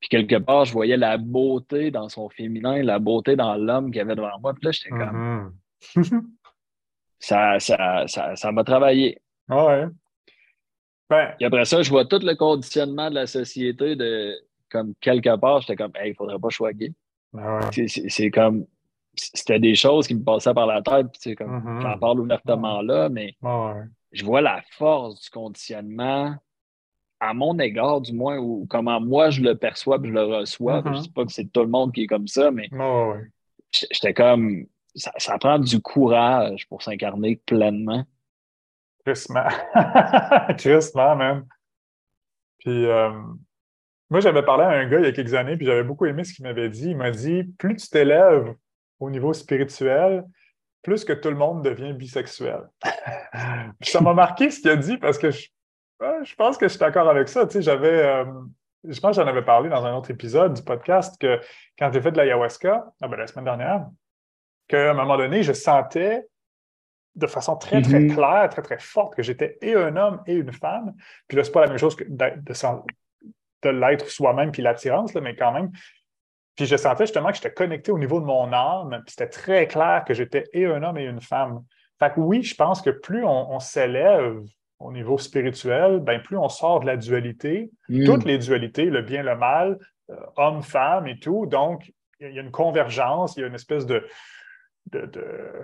Puis 0.00 0.08
quelque 0.08 0.36
part, 0.36 0.64
je 0.64 0.72
voyais 0.72 0.96
la 0.96 1.16
beauté 1.18 1.90
dans 1.90 2.08
son 2.08 2.28
féminin, 2.28 2.82
la 2.82 2.98
beauté 2.98 3.36
dans 3.36 3.54
l'homme 3.56 3.90
qui 3.90 4.00
avait 4.00 4.14
devant 4.16 4.38
moi. 4.40 4.54
Puis 4.54 4.64
là, 4.64 4.70
j'étais 4.72 4.90
comme, 4.90 5.52
Mhm. 5.94 6.22
ça, 7.18 7.58
ça, 7.60 8.04
ça, 8.06 8.36
ça 8.36 8.52
m'a 8.52 8.64
travaillé. 8.64 9.20
ouais. 9.48 9.86
Puis 11.08 11.44
après 11.46 11.64
ça, 11.64 11.82
je 11.82 11.90
vois 11.90 12.04
tout 12.04 12.18
le 12.22 12.34
conditionnement 12.34 13.08
de 13.10 13.14
la 13.14 13.26
société 13.26 13.94
de 13.96 14.34
comme 14.70 14.94
quelque 15.00 15.36
part, 15.36 15.60
j'étais 15.60 15.76
comme 15.76 15.92
Hey, 15.94 16.10
il 16.10 16.14
faudrait 16.14 16.38
pas 16.38 16.48
choisir. 16.50 16.90
ben 17.32 17.60
ouais. 17.60 17.88
C'est- 17.88 18.30
comme 18.30 18.66
c'était 19.14 19.58
des 19.60 19.74
choses 19.74 20.06
qui 20.06 20.14
me 20.14 20.22
passaient 20.24 20.52
par 20.52 20.66
la 20.66 20.82
tête, 20.82 21.06
puis 21.12 21.20
c'est 21.22 21.34
comme 21.36 21.50
Mhm. 21.62 21.80
j'en 21.82 21.98
parle 21.98 22.20
ouvertement 22.20 22.82
là, 22.82 23.08
mais 23.08 23.34
Ouais. 23.42 23.82
je 24.12 24.24
vois 24.24 24.40
la 24.40 24.60
force 24.72 25.20
du 25.22 25.30
conditionnement 25.30 26.34
à 27.20 27.32
mon 27.32 27.58
égard, 27.58 28.00
du 28.02 28.12
moins, 28.12 28.36
ou 28.38 28.66
comment 28.68 29.00
moi 29.00 29.30
je 29.30 29.40
le 29.40 29.54
perçois 29.54 29.98
puis 30.00 30.10
je 30.10 30.14
le 30.14 30.24
reçois. 30.24 30.82
Je 30.94 31.02
sais 31.02 31.10
pas 31.14 31.24
que 31.24 31.32
c'est 31.32 31.50
tout 31.50 31.62
le 31.62 31.68
monde 31.68 31.92
qui 31.94 32.02
est 32.02 32.06
comme 32.06 32.28
ça, 32.28 32.50
mais 32.50 32.68
j'étais 33.72 34.12
comme 34.14 34.66
ça, 34.94 35.12
ça 35.16 35.38
prend 35.38 35.58
du 35.58 35.80
courage 35.80 36.66
pour 36.68 36.82
s'incarner 36.82 37.36
pleinement. 37.36 38.04
Crissement. 39.06 39.46
Crissement, 40.58 41.16
man. 41.16 41.46
Puis, 42.58 42.86
euh, 42.86 43.10
moi, 44.10 44.18
j'avais 44.18 44.42
parlé 44.42 44.64
à 44.64 44.70
un 44.70 44.88
gars 44.88 44.98
il 44.98 45.04
y 45.04 45.08
a 45.08 45.12
quelques 45.12 45.34
années, 45.34 45.56
puis 45.56 45.64
j'avais 45.64 45.84
beaucoup 45.84 46.06
aimé 46.06 46.24
ce 46.24 46.34
qu'il 46.34 46.44
m'avait 46.44 46.68
dit. 46.68 46.90
Il 46.90 46.96
m'a 46.96 47.12
dit 47.12 47.44
plus 47.56 47.76
tu 47.76 47.88
t'élèves 47.88 48.52
au 48.98 49.08
niveau 49.08 49.32
spirituel, 49.32 50.24
plus 50.82 51.04
que 51.04 51.12
tout 51.12 51.30
le 51.30 51.36
monde 51.36 51.64
devient 51.64 51.92
bisexuel. 51.92 52.62
Puis 53.80 53.90
ça 53.90 54.00
m'a 54.00 54.14
marqué 54.14 54.50
ce 54.50 54.60
qu'il 54.60 54.70
a 54.70 54.76
dit 54.76 54.96
parce 54.96 55.18
que 55.18 55.30
je 55.30 56.34
pense 56.36 56.56
que 56.56 56.66
je 56.66 56.70
suis 56.70 56.78
d'accord 56.78 57.08
avec 57.08 57.28
ça. 57.28 57.46
Tu 57.46 57.54
sais, 57.54 57.62
j'avais, 57.62 58.02
euh, 58.02 58.24
je 58.84 58.98
pense 58.98 59.16
que 59.16 59.22
j'en 59.22 59.28
avais 59.28 59.44
parlé 59.44 59.68
dans 59.68 59.84
un 59.84 59.94
autre 59.94 60.10
épisode 60.10 60.54
du 60.54 60.62
podcast 60.62 61.20
que 61.20 61.40
quand 61.78 61.92
j'ai 61.92 62.00
fait 62.00 62.12
de 62.12 62.16
l'ayahuasca, 62.16 62.86
ah 63.02 63.08
ben, 63.08 63.16
la 63.16 63.26
semaine 63.26 63.44
dernière, 63.44 63.86
qu'à 64.68 64.92
un 64.92 64.94
moment 64.94 65.16
donné, 65.16 65.42
je 65.42 65.52
sentais 65.52 66.26
de 67.16 67.26
façon 67.26 67.56
très, 67.56 67.80
très 67.82 68.00
Mhm. 68.00 68.14
claire, 68.14 68.48
très, 68.50 68.62
très 68.62 68.78
forte 68.78 69.14
que 69.16 69.22
j'étais 69.22 69.58
et 69.62 69.74
un 69.74 69.96
homme 69.96 70.22
et 70.26 70.34
une 70.34 70.52
femme. 70.52 70.94
Puis 71.26 71.36
là, 71.36 71.44
c'est 71.44 71.50
pas 71.52 71.62
la 71.62 71.68
même 71.68 71.78
chose 71.78 71.96
que 71.96 72.04
de, 72.04 73.68
l'être 73.70 74.08
soi-même 74.08 74.52
puis 74.52 74.62
l'attirance, 74.62 75.14
mais 75.14 75.34
quand 75.34 75.50
même. 75.52 75.70
Puis 76.54 76.66
je 76.66 76.76
sentais 76.76 77.04
justement 77.04 77.28
que 77.30 77.34
j'étais 77.36 77.52
connecté 77.52 77.90
au 77.90 77.98
niveau 77.98 78.20
de 78.20 78.24
mon 78.26 78.52
âme, 78.52 78.90
puis 79.04 79.10
c'était 79.16 79.28
très 79.28 79.66
clair 79.66 80.04
que 80.06 80.14
j'étais 80.14 80.44
et 80.52 80.66
un 80.66 80.82
homme 80.82 80.98
et 80.98 81.04
une 81.04 81.20
femme. 81.20 81.64
Fait 81.98 82.12
que 82.14 82.20
oui, 82.20 82.42
je 82.42 82.54
pense 82.54 82.80
que 82.82 82.90
plus 82.90 83.24
on, 83.24 83.50
on 83.52 83.58
s'élève 83.58 84.38
au 84.78 84.92
niveau 84.92 85.16
spirituel, 85.18 86.00
ben 86.00 86.20
plus 86.22 86.36
on 86.36 86.48
sort 86.48 86.80
de 86.80 86.86
la 86.86 86.96
dualité, 86.96 87.70
Mm. 87.88 88.04
toutes 88.04 88.24
les 88.24 88.38
dualités, 88.38 88.84
le 88.84 89.00
bien, 89.02 89.22
le 89.22 89.34
mal, 89.36 89.78
euh, 90.10 90.16
homme, 90.36 90.62
femme 90.62 91.06
et 91.08 91.18
tout. 91.18 91.46
Donc, 91.46 91.92
il 92.20 92.30
y 92.32 92.38
a 92.38 92.42
une 92.42 92.50
convergence, 92.50 93.36
il 93.36 93.40
y 93.40 93.44
a 93.44 93.46
une 93.46 93.54
espèce 93.54 93.86
de. 93.86 94.06
de, 94.92 95.06
de- 95.06 95.62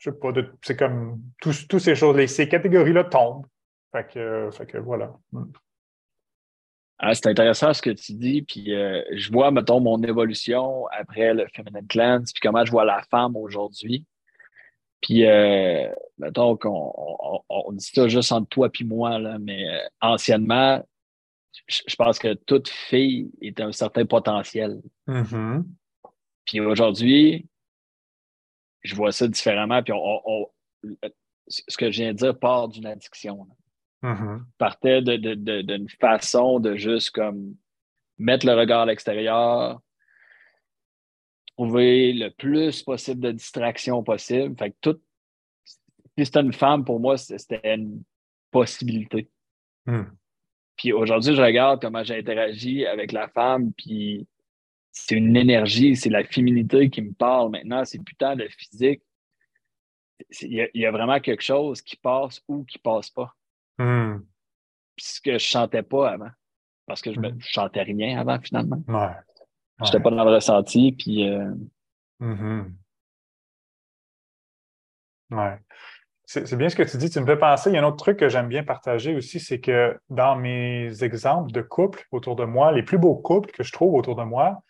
je 0.00 0.10
sais 0.10 0.16
pas, 0.16 0.28
c'est 0.62 0.76
comme 0.76 1.20
tous, 1.40 1.66
tous 1.68 1.78
ces 1.78 1.94
choses, 1.94 2.16
les- 2.16 2.26
ces 2.26 2.48
catégories-là 2.48 3.04
tombent. 3.04 3.46
Fait 3.92 4.06
que, 4.06 4.50
fait 4.52 4.66
que 4.66 4.78
voilà. 4.78 5.12
Mm. 5.32 5.44
Ah, 7.00 7.14
c'est 7.14 7.28
intéressant 7.28 7.72
ce 7.72 7.80
que 7.80 7.90
tu 7.90 8.12
dis, 8.14 8.42
puis 8.42 8.74
euh, 8.74 9.02
je 9.12 9.30
vois, 9.30 9.52
mettons, 9.52 9.78
mon 9.78 10.02
évolution 10.02 10.86
après 10.88 11.32
le 11.32 11.46
Feminine 11.54 11.86
Cleanse, 11.86 12.32
puis 12.32 12.40
comment 12.40 12.64
je 12.64 12.72
vois 12.72 12.84
la 12.84 13.02
femme 13.08 13.36
aujourd'hui. 13.36 14.04
Puis, 15.00 15.24
euh, 15.24 15.88
mettons 16.18 16.56
qu'on 16.56 16.92
on, 17.48 17.72
dit 17.72 17.84
ça 17.84 18.08
juste 18.08 18.32
entre 18.32 18.48
toi 18.48 18.68
et 18.80 18.84
moi, 18.84 19.18
là, 19.18 19.38
mais 19.38 19.68
euh, 19.68 19.78
anciennement, 20.00 20.84
je, 21.66 21.94
pense 21.96 22.18
que 22.18 22.34
toute 22.34 22.68
fille 22.68 23.30
est 23.40 23.60
un 23.60 23.72
certain 23.72 24.04
potentiel. 24.04 24.80
Mhm. 25.06 25.66
Puis 26.44 26.60
aujourd'hui, 26.60 27.46
je 28.82 28.94
vois 28.94 29.12
ça 29.12 29.26
différemment, 29.28 29.82
puis 29.82 29.92
on, 29.92 30.20
on- 30.24 30.50
ce 31.48 31.76
que 31.76 31.90
je 31.90 32.02
viens 32.02 32.12
de 32.12 32.18
dire 32.18 32.38
part 32.38 32.68
d'une 32.68 32.86
addiction. 32.86 33.46
là 33.48 33.54
Mhm. 34.00 34.46
partait 34.58 35.02
de- 35.02 35.16
de- 35.16 35.34
de- 35.34 35.62
d'une 35.62 35.88
façon 35.88 36.60
de 36.60 36.76
juste 36.76 37.10
comme 37.10 37.56
mettre 38.16 38.46
le 38.46 38.54
regard 38.54 38.82
à 38.82 38.86
l'extérieur, 38.86 39.80
trouver 41.56 42.12
le 42.12 42.30
plus 42.30 42.82
possible 42.84 43.20
de 43.20 43.32
distractions 43.32 44.02
possible. 44.04 44.56
Fait 44.56 44.70
que 44.70 44.76
tout, 44.80 45.00
si 45.64 46.24
c'était 46.24 46.40
une 46.40 46.52
femme, 46.52 46.84
pour 46.84 47.00
moi, 47.00 47.16
c'était 47.16 47.74
une 47.74 48.02
possibilité. 48.52 49.28
Mm. 49.86 50.02
Puis 50.76 50.92
aujourd'hui, 50.92 51.34
je 51.34 51.42
regarde 51.42 51.80
comment 51.82 52.04
j'ai 52.04 52.18
interagi 52.18 52.86
avec 52.86 53.10
la 53.10 53.28
femme, 53.28 53.72
puis 53.72 54.28
c'est 54.98 55.14
une 55.14 55.36
énergie, 55.36 55.96
c'est 55.96 56.10
la 56.10 56.24
féminité 56.24 56.90
qui 56.90 57.02
me 57.02 57.12
parle 57.12 57.50
maintenant, 57.50 57.84
c'est 57.84 58.02
plus 58.02 58.16
tant 58.16 58.34
le 58.34 58.48
physique. 58.48 59.02
il 60.42 60.68
y, 60.74 60.86
a 60.86 60.90
vraiment 60.90 61.20
quelque 61.20 61.42
chose 61.42 61.80
qui 61.80 61.96
passe 61.96 62.42
ou 62.48 62.64
qui 62.64 62.78
passe 62.78 63.10
pas. 63.10 63.32
Hmm. 63.78 64.18
Ce 64.98 65.20
que 65.20 65.34
je 65.34 65.38
chantais 65.38 65.84
pas 65.84 66.10
avant. 66.10 66.30
Parce 66.86 67.00
que 67.00 67.12
je 67.12 67.20
ne 67.20 67.30
hmm. 67.30 67.40
chantais 67.40 67.82
rien 67.82 68.18
avant, 68.18 68.40
finalement. 68.40 68.82
Ouais. 68.88 69.14
Je 69.80 69.84
n'étais 69.84 70.00
pas 70.00 70.10
dans 70.10 70.24
le 70.24 70.34
ressenti, 70.34 70.92
puis. 70.92 71.28
Euh. 71.30 71.52
Ouais. 75.30 75.58
C'est 76.24 76.56
bien 76.56 76.68
ce 76.68 76.76
que 76.76 76.82
tu 76.82 76.96
dis. 76.96 77.08
Tu 77.08 77.20
me 77.20 77.26
fais 77.26 77.38
penser, 77.38 77.70
il 77.70 77.74
y 77.74 77.76
a 77.78 77.82
un 77.82 77.86
autre 77.86 77.96
truc 77.96 78.18
que 78.18 78.28
j'aime 78.28 78.48
bien 78.48 78.64
partager 78.64 79.14
aussi, 79.14 79.38
c'est 79.38 79.60
que 79.60 79.98
dans 80.10 80.36
mes 80.36 81.04
exemples 81.04 81.52
de 81.52 81.62
couples 81.62 82.04
autour 82.10 82.36
de 82.36 82.44
moi, 82.44 82.72
les 82.72 82.82
plus 82.82 82.98
beaux 82.98 83.14
couples 83.14 83.50
que 83.52 83.62
je 83.62 83.72
trouve 83.72 83.94
autour 83.94 84.16
de 84.16 84.24
moi, 84.24 84.62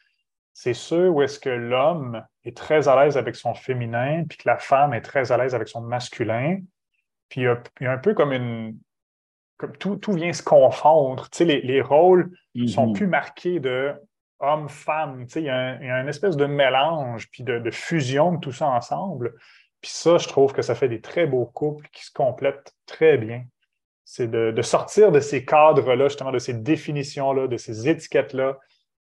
c'est 0.61 0.75
ceux 0.75 1.09
où 1.09 1.23
est-ce 1.23 1.39
que 1.39 1.51
l'homme 1.51 2.27
est 2.45 2.57
très 2.57 2.89
à 2.89 3.01
l'aise 3.01 3.17
avec 3.17 3.37
son 3.37 3.55
féminin, 3.55 4.25
puis 4.29 4.39
que 4.39 4.49
la 4.49 4.59
femme 4.59 4.93
est 4.93 5.03
très 5.03 5.31
à 5.31 5.37
l'aise 5.37 5.55
avec 5.55 5.69
son 5.69 5.81
masculin. 5.81 6.59
Puis 7.29 7.43
il 7.43 7.45
y 7.45 7.87
a, 7.87 7.93
un 7.93 7.99
peu 7.99 8.13
comme 8.13 8.33
une. 8.33 8.77
Comme 9.57 9.77
tout, 9.77 10.13
vient 10.13 10.33
se 10.33 10.43
confondre. 10.43 11.31
Tu 11.31 11.39
sais, 11.39 11.45
les, 11.45 11.81
rôles 11.81 12.37
ne 12.57 12.67
sont 12.67 12.89
mm-hmm. 12.89 12.93
plus 12.93 13.07
marqués 13.07 13.61
de 13.61 13.95
homme-femme. 14.41 15.27
Tu 15.27 15.35
sais, 15.35 15.43
il 15.43 15.47
y, 15.47 15.49
a 15.49 16.01
une 16.01 16.09
espèce 16.09 16.37
de 16.37 16.47
mélange, 16.47 17.31
puis 17.31 17.45
de, 17.45 17.71
fusion 17.71 18.33
de 18.33 18.41
tout 18.41 18.51
ça 18.53 18.67
ensemble. 18.67 19.37
Puis 19.81 19.93
ça, 19.93 20.19
je 20.19 20.27
trouve 20.27 20.53
que 20.53 20.63
ça 20.63 20.75
fait 20.75 20.89
des 20.89 21.01
très 21.01 21.29
beaux 21.29 21.47
couples 21.47 21.87
qui 21.93 22.05
se 22.05 22.11
complètent 22.11 22.75
très 22.85 23.17
bien. 23.17 23.45
C'est 24.05 24.29
de, 24.29 24.51
de, 24.51 24.63
sortir 24.63 25.13
de 25.13 25.21
ces 25.21 25.45
cadres-là, 25.45 26.09
justement, 26.09 26.33
de 26.33 26.41
ces 26.41 26.55
définitions-là, 26.55 27.47
de 27.47 27.57
ces 27.57 27.89
étiquettes-là, 27.89 28.59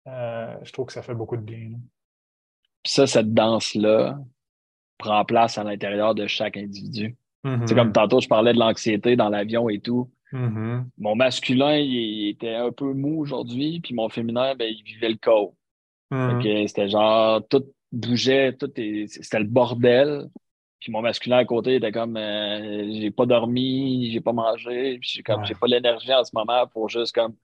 euh, 0.06 0.54
je 0.62 0.72
trouve 0.72 0.86
que 0.86 0.92
ça 0.92 1.02
fait 1.02 1.14
beaucoup 1.14 1.36
de 1.36 1.42
bien. 1.42 1.70
Puis 2.82 2.92
ça, 2.92 3.06
cette 3.06 3.32
danse-là 3.34 4.18
prend 4.98 5.24
place 5.24 5.58
à 5.58 5.64
l'intérieur 5.64 6.14
de 6.14 6.26
chaque 6.26 6.56
individu. 6.56 7.16
C'est 7.44 7.50
mm-hmm. 7.50 7.74
comme 7.74 7.92
tantôt, 7.92 8.20
je 8.20 8.28
parlais 8.28 8.52
de 8.52 8.58
l'anxiété 8.58 9.14
dans 9.14 9.28
l'avion 9.28 9.68
et 9.68 9.80
tout. 9.80 10.10
Mm-hmm. 10.32 10.84
Mon 10.98 11.14
masculin, 11.14 11.76
il, 11.76 12.30
était 12.30 12.54
un 12.54 12.72
peu 12.72 12.92
mou 12.92 13.20
aujourd'hui, 13.20 13.80
puis 13.80 13.94
mon 13.94 14.08
féminin, 14.08 14.54
ben, 14.56 14.72
il 14.72 14.82
vivait 14.82 15.10
le 15.10 15.16
chaos. 15.16 15.54
Mm-hmm. 16.10 16.66
C'était 16.66 16.88
genre, 16.88 17.46
tout 17.48 17.64
bougeait, 17.92 18.52
tout 18.52 18.70
c'était 18.74 19.38
le 19.38 19.44
bordel. 19.44 20.28
Puis 20.80 20.92
mon 20.92 21.02
masculin 21.02 21.38
à 21.38 21.44
côté 21.44 21.76
était 21.76 21.92
comme 21.92 22.16
euh, 22.16 22.90
j'ai 22.92 23.10
pas 23.10 23.26
dormi, 23.26 24.10
j'ai 24.12 24.20
pas 24.20 24.32
mangé, 24.32 24.98
puis 24.98 25.10
j'ai 25.14 25.22
comme 25.22 25.44
j'ai 25.44 25.54
pas 25.54 25.66
l'énergie 25.66 26.12
en 26.12 26.22
ce 26.22 26.30
moment 26.34 26.66
pour 26.66 26.88
juste 26.88 27.14
comme 27.14 27.34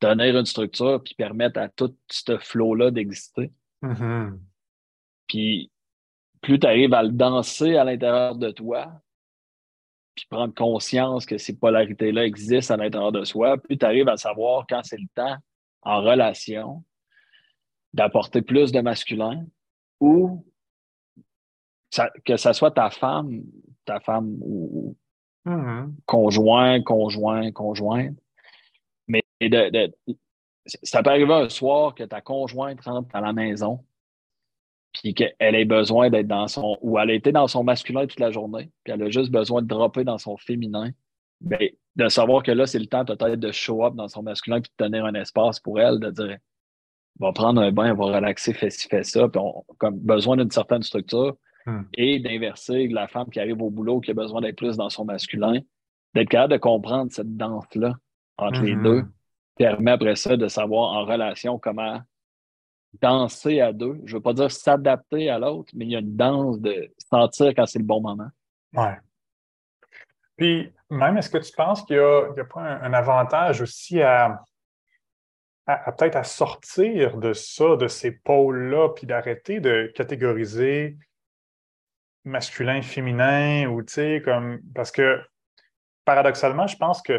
donner 0.00 0.30
une 0.30 0.46
structure 0.46 1.02
puis 1.02 1.14
permettre 1.14 1.58
à 1.58 1.68
tout 1.68 1.94
ce 2.10 2.38
flow-là 2.38 2.90
d'exister. 2.90 3.52
Mm-hmm. 3.82 4.38
Puis 5.28 5.70
plus 6.40 6.58
tu 6.58 6.66
arrives 6.66 6.94
à 6.94 7.02
le 7.02 7.10
danser 7.10 7.76
à 7.76 7.84
l'intérieur 7.84 8.36
de 8.36 8.50
toi, 8.50 8.92
puis 10.14 10.26
prendre 10.28 10.54
conscience 10.54 11.26
que 11.26 11.38
ces 11.38 11.58
polarités-là 11.58 12.24
existent 12.26 12.74
à 12.74 12.76
l'intérieur 12.76 13.12
de 13.12 13.24
soi, 13.24 13.58
plus 13.58 13.78
tu 13.78 13.86
arrives 13.86 14.08
à 14.08 14.16
savoir 14.16 14.66
quand 14.68 14.82
c'est 14.84 14.98
le 14.98 15.08
temps 15.14 15.36
en 15.82 16.02
relation 16.02 16.84
d'apporter 17.92 18.42
plus 18.42 18.72
de 18.72 18.80
masculin 18.80 19.46
ou 20.00 20.44
que 22.24 22.36
ce 22.36 22.52
soit 22.52 22.72
ta 22.72 22.90
femme, 22.90 23.42
ta 23.84 24.00
femme 24.00 24.36
ou 24.40 24.96
mm-hmm. 25.46 25.94
conjoint, 26.04 26.82
conjoint, 26.82 27.52
conjointe, 27.52 28.18
ça 30.82 31.02
peut 31.02 31.10
arriver 31.10 31.32
un 31.32 31.48
soir 31.48 31.94
que 31.94 32.04
ta 32.04 32.20
conjointe 32.20 32.80
rentre 32.82 33.14
à 33.14 33.20
la 33.20 33.32
maison, 33.32 33.84
puis 34.92 35.14
qu'elle 35.14 35.34
ait 35.54 35.64
besoin 35.64 36.10
d'être 36.10 36.28
dans 36.28 36.48
son. 36.48 36.78
ou 36.80 36.98
elle 36.98 37.10
a 37.10 37.14
été 37.14 37.32
dans 37.32 37.48
son 37.48 37.64
masculin 37.64 38.06
toute 38.06 38.20
la 38.20 38.30
journée, 38.30 38.70
puis 38.84 38.92
elle 38.92 39.02
a 39.02 39.10
juste 39.10 39.30
besoin 39.30 39.62
de 39.62 39.66
dropper 39.66 40.04
dans 40.04 40.18
son 40.18 40.36
féminin. 40.36 40.90
Bien, 41.40 41.68
de 41.96 42.08
savoir 42.08 42.42
que 42.42 42.52
là, 42.52 42.66
c'est 42.66 42.78
le 42.78 42.86
temps 42.86 43.04
peut-être 43.04 43.38
de 43.38 43.52
show 43.52 43.84
up 43.84 43.94
dans 43.94 44.08
son 44.08 44.22
masculin 44.22 44.60
puis 44.60 44.70
de 44.78 44.84
tenir 44.84 45.04
un 45.04 45.14
espace 45.14 45.60
pour 45.60 45.80
elle, 45.80 45.98
de 45.98 46.10
dire 46.10 46.38
va 47.20 47.32
prendre 47.32 47.60
un 47.60 47.70
bain, 47.70 47.94
va 47.94 48.04
relaxer, 48.06 48.52
fait 48.54 48.70
ci, 48.70 48.88
fait 48.88 49.04
ça, 49.04 49.28
puis 49.28 49.40
on 49.40 49.60
a 49.60 49.74
comme 49.78 49.98
besoin 49.98 50.36
d'une 50.36 50.50
certaine 50.50 50.82
structure. 50.82 51.36
Hmm. 51.66 51.84
Et 51.94 52.18
d'inverser 52.18 52.88
la 52.88 53.08
femme 53.08 53.30
qui 53.30 53.40
arrive 53.40 53.62
au 53.62 53.70
boulot 53.70 54.00
qui 54.00 54.10
a 54.10 54.14
besoin 54.14 54.42
d'être 54.42 54.56
plus 54.56 54.76
dans 54.76 54.90
son 54.90 55.06
masculin, 55.06 55.60
d'être 56.14 56.28
capable 56.28 56.52
de 56.52 56.58
comprendre 56.58 57.10
cette 57.10 57.38
danse-là 57.38 57.94
entre 58.36 58.62
les 58.62 58.74
mm-hmm. 58.74 58.82
deux, 58.82 59.04
permet 59.56 59.92
après 59.92 60.16
ça 60.16 60.36
de 60.36 60.48
savoir 60.48 60.92
en 60.92 61.04
relation 61.04 61.58
comment 61.58 62.00
danser 63.00 63.60
à 63.60 63.72
deux. 63.72 64.00
Je 64.04 64.12
ne 64.12 64.18
veux 64.18 64.22
pas 64.22 64.32
dire 64.32 64.50
s'adapter 64.50 65.30
à 65.30 65.38
l'autre, 65.38 65.72
mais 65.74 65.84
il 65.84 65.90
y 65.92 65.96
a 65.96 66.00
une 66.00 66.16
danse 66.16 66.60
de 66.60 66.92
sentir 67.10 67.52
quand 67.54 67.66
c'est 67.66 67.78
le 67.78 67.84
bon 67.84 68.00
moment. 68.00 68.28
Oui. 68.74 68.88
Puis, 70.36 70.72
même, 70.90 71.16
est-ce 71.16 71.30
que 71.30 71.38
tu 71.38 71.52
penses 71.52 71.82
qu'il 71.84 71.96
n'y 71.96 72.02
a, 72.02 72.44
pas 72.44 72.60
un, 72.60 72.92
avantage 72.92 73.62
aussi 73.62 74.02
à, 74.02 74.42
peut-être 75.66 76.16
à 76.16 76.24
sortir 76.24 77.18
de 77.18 77.32
ça, 77.32 77.76
de 77.76 77.88
ces 77.88 78.12
pôles-là, 78.12 78.90
puis 78.90 79.06
d'arrêter 79.06 79.60
de 79.60 79.92
catégoriser 79.94 80.98
masculin, 82.24 82.82
féminin, 82.82 83.68
ou 83.68 83.82
tu 83.82 83.94
sais, 83.94 84.22
comme. 84.24 84.60
Parce 84.74 84.90
que 84.90 85.20
paradoxalement, 86.04 86.66
je 86.66 86.76
pense 86.76 87.02
que 87.02 87.18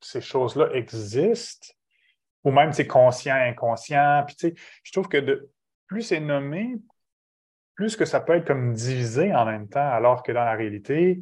ces 0.00 0.20
choses-là 0.20 0.70
existent, 0.74 1.68
ou 2.44 2.50
même 2.50 2.72
c'est 2.72 2.86
conscient, 2.86 3.34
inconscient. 3.34 4.24
Puis, 4.26 4.54
je 4.82 4.92
trouve 4.92 5.08
que 5.08 5.48
plus 5.86 6.02
c'est 6.02 6.20
nommé, 6.20 6.76
plus 7.74 7.96
que 7.96 8.04
ça 8.04 8.20
peut 8.20 8.36
être 8.36 8.46
comme 8.46 8.72
divisé 8.72 9.34
en 9.34 9.44
même 9.44 9.68
temps, 9.68 9.88
alors 9.88 10.22
que 10.22 10.32
dans 10.32 10.44
la 10.44 10.54
réalité, 10.54 11.20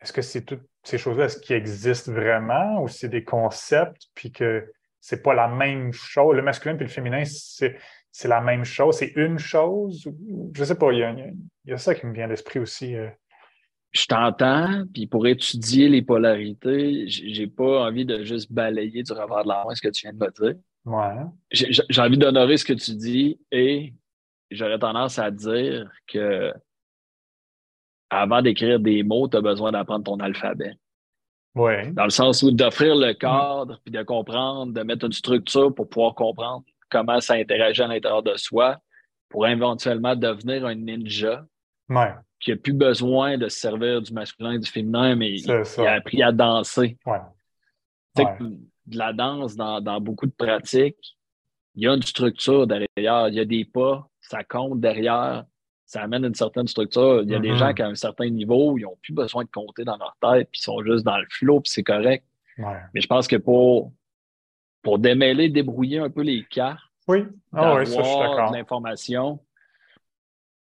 est-ce 0.00 0.12
que 0.12 0.22
c'est 0.22 0.42
toutes 0.42 0.68
ces 0.84 0.98
choses-là, 0.98 1.24
est-ce 1.24 1.38
qu'ils 1.38 1.56
existent 1.56 2.12
vraiment 2.12 2.82
ou 2.82 2.88
c'est 2.88 3.08
des 3.08 3.24
concepts, 3.24 4.06
puis 4.14 4.30
que 4.30 4.72
c'est 5.00 5.22
pas 5.22 5.34
la 5.34 5.48
même 5.48 5.92
chose? 5.92 6.36
Le 6.36 6.42
masculin 6.42 6.76
et 6.76 6.80
le 6.82 6.88
féminin, 6.88 7.24
c'est, 7.24 7.78
la 8.24 8.40
même 8.40 8.64
chose, 8.64 8.98
c'est 8.98 9.12
une 9.16 9.38
chose? 9.38 10.08
Je 10.54 10.64
sais 10.64 10.76
pas, 10.76 10.92
il 10.92 11.34
y 11.64 11.72
a, 11.72 11.78
ça 11.78 11.94
qui 11.94 12.06
me 12.06 12.12
vient 12.12 12.24
à 12.24 12.28
l'esprit 12.28 12.58
aussi. 12.58 12.96
Euh 12.96 13.08
je 13.96 14.06
t'entends, 14.06 14.84
puis 14.92 15.06
pour 15.06 15.26
étudier 15.26 15.88
les 15.88 16.02
polarités, 16.02 17.08
j'ai 17.08 17.46
pas 17.46 17.86
envie 17.86 18.04
de 18.04 18.24
juste 18.24 18.52
balayer 18.52 19.02
du 19.02 19.12
revers 19.12 19.44
de 19.44 19.48
la 19.48 19.64
main 19.64 19.74
ce 19.74 19.80
que 19.80 19.88
tu 19.88 20.02
viens 20.02 20.12
de 20.12 20.18
me 20.18 20.30
dire. 20.30 20.60
Ouais. 20.84 21.24
J'ai 21.50 22.00
envie 22.00 22.18
d'honorer 22.18 22.56
ce 22.56 22.64
que 22.64 22.74
tu 22.74 22.94
dis 22.94 23.40
et 23.50 23.94
j'aurais 24.50 24.78
tendance 24.78 25.18
à 25.18 25.30
dire 25.30 25.90
que 26.06 26.52
avant 28.10 28.42
d'écrire 28.42 28.78
des 28.78 29.02
mots, 29.02 29.28
tu 29.28 29.36
as 29.36 29.40
besoin 29.40 29.72
d'apprendre 29.72 30.04
ton 30.04 30.20
alphabet. 30.20 30.74
Ouais. 31.54 31.90
Dans 31.92 32.04
le 32.04 32.10
sens 32.10 32.42
où 32.42 32.50
d'offrir 32.50 32.94
le 32.94 33.14
cadre, 33.14 33.80
puis 33.82 33.90
de 33.90 34.02
comprendre, 34.02 34.72
de 34.72 34.82
mettre 34.82 35.06
une 35.06 35.12
structure 35.12 35.74
pour 35.74 35.88
pouvoir 35.88 36.14
comprendre 36.14 36.64
comment 36.90 37.20
ça 37.20 37.34
interagit 37.34 37.82
à 37.82 37.88
l'intérieur 37.88 38.22
de 38.22 38.36
soi 38.36 38.78
pour 39.28 39.46
éventuellement 39.48 40.14
devenir 40.14 40.66
un 40.66 40.74
ninja. 40.74 41.44
Ouais 41.88 42.12
qui 42.40 42.50
n'a 42.50 42.56
plus 42.56 42.72
besoin 42.72 43.38
de 43.38 43.48
se 43.48 43.58
servir 43.58 44.02
du 44.02 44.12
masculin 44.12 44.52
et 44.52 44.58
du 44.58 44.70
féminin, 44.70 45.14
mais 45.14 45.32
il, 45.32 45.50
a 45.50 45.92
appris 45.92 46.22
à 46.22 46.32
danser. 46.32 46.98
De 48.16 48.98
la 48.98 49.12
danse, 49.12 49.56
dans, 49.56 50.00
beaucoup 50.00 50.26
de 50.26 50.32
pratiques, 50.32 51.16
il 51.74 51.84
y 51.84 51.88
a 51.88 51.94
une 51.94 52.02
structure 52.02 52.66
derrière, 52.66 53.28
il 53.28 53.34
y 53.34 53.40
a 53.40 53.44
des 53.44 53.64
pas, 53.64 54.08
ça 54.20 54.44
compte 54.44 54.80
derrière, 54.80 55.44
ça 55.84 56.02
amène 56.02 56.24
une 56.24 56.34
certaine 56.34 56.66
structure. 56.66 57.22
Il 57.22 57.30
y 57.30 57.34
a 57.34 57.38
des 57.38 57.50
mm-hmm. 57.50 57.56
gens 57.56 57.74
qui, 57.74 57.82
à 57.82 57.88
un 57.88 57.94
certain 57.94 58.28
niveau, 58.28 58.78
ils 58.78 58.82
n'ont 58.82 58.96
plus 59.02 59.12
besoin 59.12 59.44
de 59.44 59.50
compter 59.50 59.84
dans 59.84 59.96
leur 59.96 60.16
tête, 60.20 60.48
puis 60.50 60.60
ils 60.60 60.64
sont 60.64 60.82
juste 60.82 61.04
dans 61.04 61.18
le 61.18 61.26
flot, 61.30 61.60
puis 61.60 61.70
c'est 61.70 61.82
correct. 61.82 62.24
Mais 62.58 63.00
je 63.00 63.06
pense 63.06 63.28
que 63.28 63.36
pour, 63.36 63.92
pour 64.82 64.98
démêler, 64.98 65.48
débrouiller 65.50 65.98
un 65.98 66.10
peu 66.10 66.22
les 66.22 66.44
cartes, 66.44 66.80
oui. 67.08 67.24
Ah 67.52 67.76
oui, 67.76 67.86
ça, 67.86 68.50
l'information, 68.52 69.38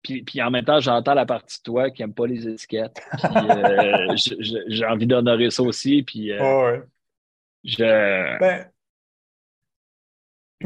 puis, 0.04 0.41
en 0.41 0.51
même 0.51 0.66
temps, 0.66 0.82
j'entends 0.82 1.14
la 1.14 1.26
partie 1.26 1.60
de 1.60 1.64
toi 1.64 1.89
qui 1.89 2.01
n'aime 2.01 2.14
pas 2.14 2.28
les 2.28 2.47
étiquettes. 2.47 3.01
Euh, 3.24 4.16
j'ai 4.68 4.86
envie 4.86 5.08
d'honorer 5.08 5.49
ça 5.49 5.64
aussi. 5.64 6.04
Puis, 6.04 6.32
euh, 6.32 6.82
je. 7.64 8.39
Ben, 8.39 8.70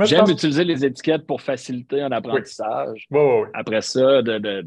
j'aime 0.05 0.29
utiliser 0.29 0.63
les 0.63 0.83
étiquettes 0.83 1.27
pour 1.27 1.41
faciliter 1.41 2.01
un 2.01 2.11
apprentissage. 2.11 3.07
Après 3.53 3.81
ça, 3.81 4.23
de, 4.23 4.65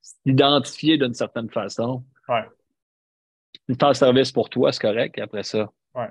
s'identifier 0.00 0.98
d'une 0.98 1.14
certaine 1.14 1.48
façon. 1.48 2.04
Ouais. 2.28 2.44
Faire 3.78 3.94
service 3.94 4.32
pour 4.32 4.50
toi, 4.50 4.72
c'est 4.72 4.82
correct 4.82 5.18
après 5.20 5.44
ça. 5.44 5.70
Ouais. 5.94 6.10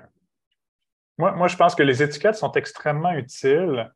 Moi, 1.18 1.32
moi, 1.32 1.48
je 1.48 1.56
pense 1.56 1.74
que 1.74 1.82
les 1.82 2.02
étiquettes 2.02 2.36
sont 2.36 2.52
extrêmement 2.52 3.12
utiles 3.12 3.92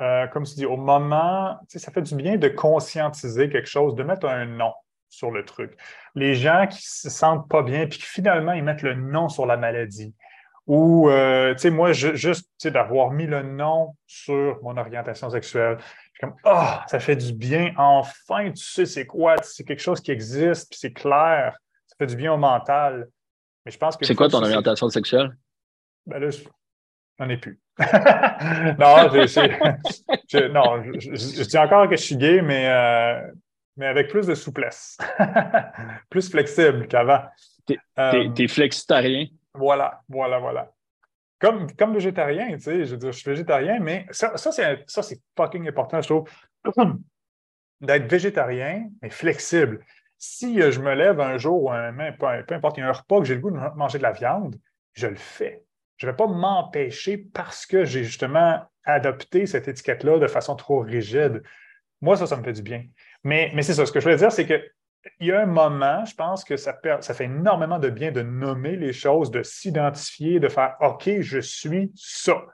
euh, 0.00 0.26
comme 0.28 0.44
tu 0.44 0.54
dis, 0.54 0.66
au 0.66 0.76
moment, 0.76 1.58
ça 1.68 1.92
fait 1.92 2.02
du 2.02 2.14
bien 2.14 2.36
de 2.36 2.48
conscientiser 2.48 3.50
quelque 3.50 3.68
chose, 3.68 3.94
de 3.94 4.02
mettre 4.02 4.26
un 4.26 4.46
nom 4.46 4.72
sur 5.08 5.30
le 5.30 5.44
truc. 5.44 5.76
Les 6.14 6.34
gens 6.34 6.66
qui 6.66 6.82
se 6.82 7.10
sentent 7.10 7.48
pas 7.48 7.62
bien, 7.62 7.86
puis 7.86 8.00
finalement, 8.00 8.52
ils 8.52 8.62
mettent 8.62 8.82
le 8.82 8.94
nom 8.94 9.28
sur 9.28 9.46
la 9.46 9.56
maladie. 9.56 10.14
Ou, 10.66 11.10
euh, 11.10 11.52
tu 11.54 11.62
sais, 11.62 11.70
moi, 11.70 11.92
juste 11.92 12.46
d'avoir 12.64 13.10
mis 13.10 13.26
le 13.26 13.42
nom 13.42 13.96
sur 14.06 14.62
mon 14.62 14.76
orientation 14.76 15.28
sexuelle, 15.28 15.78
comme, 16.20 16.34
ah, 16.44 16.84
ça 16.86 17.00
fait 17.00 17.16
du 17.16 17.32
bien. 17.32 17.72
Enfin, 17.76 18.50
tu 18.52 18.62
sais 18.62 18.86
c'est 18.86 19.06
quoi, 19.06 19.36
c'est 19.42 19.64
quelque 19.64 19.80
chose 19.80 20.00
qui 20.00 20.10
existe, 20.12 20.70
puis 20.70 20.78
c'est 20.78 20.92
clair. 20.92 21.56
Ça 21.86 21.96
fait 21.98 22.06
du 22.06 22.16
bien 22.16 22.32
au 22.32 22.36
mental. 22.36 23.08
Mais 23.64 23.72
je 23.72 23.78
pense 23.78 23.96
que. 23.96 24.04
C'est 24.04 24.14
quoi 24.14 24.28
ton 24.28 24.42
orientation 24.42 24.88
sexuelle? 24.90 25.36
Ben 26.06 26.18
là, 26.18 26.30
je 26.30 26.44
n'en 27.18 27.28
ai 27.28 27.38
plus. 27.38 27.58
Non, 28.78 29.08
je, 29.10 30.46
non 30.48 30.82
je, 30.98 31.44
dis 31.44 31.58
encore 31.58 31.88
que 31.88 31.96
je 31.96 32.02
suis 32.02 32.16
gay, 32.16 32.42
mais, 32.42 32.68
euh, 32.68 33.30
mais 33.76 33.86
avec 33.86 34.08
plus 34.08 34.26
de 34.26 34.34
souplesse. 34.34 34.98
plus 36.10 36.30
flexible 36.30 36.86
qu'avant. 36.88 37.22
T'es 37.66 37.78
euh, 37.98 38.48
flexitarien? 38.48 39.26
Voilà, 39.54 40.02
voilà, 40.08 40.38
voilà. 40.38 40.70
Comme, 41.38 41.74
comme 41.74 41.94
végétarien, 41.94 42.52
tu 42.52 42.60
sais, 42.60 42.84
je 42.84 42.90
veux 42.92 42.98
dire, 42.98 43.12
je 43.12 43.18
suis 43.18 43.30
végétarien, 43.30 43.80
mais 43.80 44.06
ça, 44.10 44.36
ça 44.36 44.52
c'est 44.52 45.20
fucking 45.36 45.66
important, 45.68 46.02
je 46.02 46.08
trouve, 46.08 46.28
d'être 47.80 48.10
végétarien, 48.10 48.88
mais 49.00 49.08
flexible. 49.08 49.82
Si 50.18 50.60
euh, 50.60 50.70
je 50.70 50.80
me 50.80 50.94
lève 50.94 51.18
un 51.18 51.38
jour 51.38 51.62
ou 51.62 51.70
un 51.70 51.94
peu, 52.12 52.26
peu 52.46 52.54
importe, 52.54 52.76
il 52.76 52.80
y 52.80 52.82
a 52.82 52.88
un 52.88 52.92
repas 52.92 53.20
que 53.20 53.24
j'ai 53.24 53.36
le 53.36 53.40
goût 53.40 53.50
de 53.50 53.56
manger 53.74 53.96
de 53.96 54.02
la 54.02 54.12
viande, 54.12 54.56
je 54.92 55.06
le 55.06 55.16
fais. 55.16 55.64
Je 56.00 56.06
ne 56.06 56.12
vais 56.12 56.16
pas 56.16 56.26
m'empêcher 56.26 57.18
parce 57.18 57.66
que 57.66 57.84
j'ai 57.84 58.04
justement 58.04 58.58
adopté 58.84 59.44
cette 59.44 59.68
étiquette-là 59.68 60.18
de 60.18 60.26
façon 60.28 60.56
trop 60.56 60.80
rigide. 60.80 61.42
Moi, 62.00 62.16
ça, 62.16 62.26
ça 62.26 62.38
me 62.38 62.42
fait 62.42 62.54
du 62.54 62.62
bien. 62.62 62.86
Mais, 63.22 63.52
mais 63.54 63.60
c'est 63.60 63.74
ça, 63.74 63.84
ce 63.84 63.92
que 63.92 64.00
je 64.00 64.04
voulais 64.06 64.16
dire, 64.16 64.32
c'est 64.32 64.46
qu'il 64.46 64.64
y 65.20 65.30
a 65.30 65.42
un 65.42 65.46
moment, 65.46 66.02
je 66.06 66.14
pense 66.14 66.42
que 66.42 66.56
ça, 66.56 66.80
ça 67.02 67.12
fait 67.12 67.26
énormément 67.26 67.78
de 67.78 67.90
bien 67.90 68.12
de 68.12 68.22
nommer 68.22 68.76
les 68.76 68.94
choses, 68.94 69.30
de 69.30 69.42
s'identifier, 69.42 70.40
de 70.40 70.48
faire 70.48 70.74
OK, 70.80 71.20
je 71.20 71.38
suis 71.38 71.92
ça. 71.94 72.46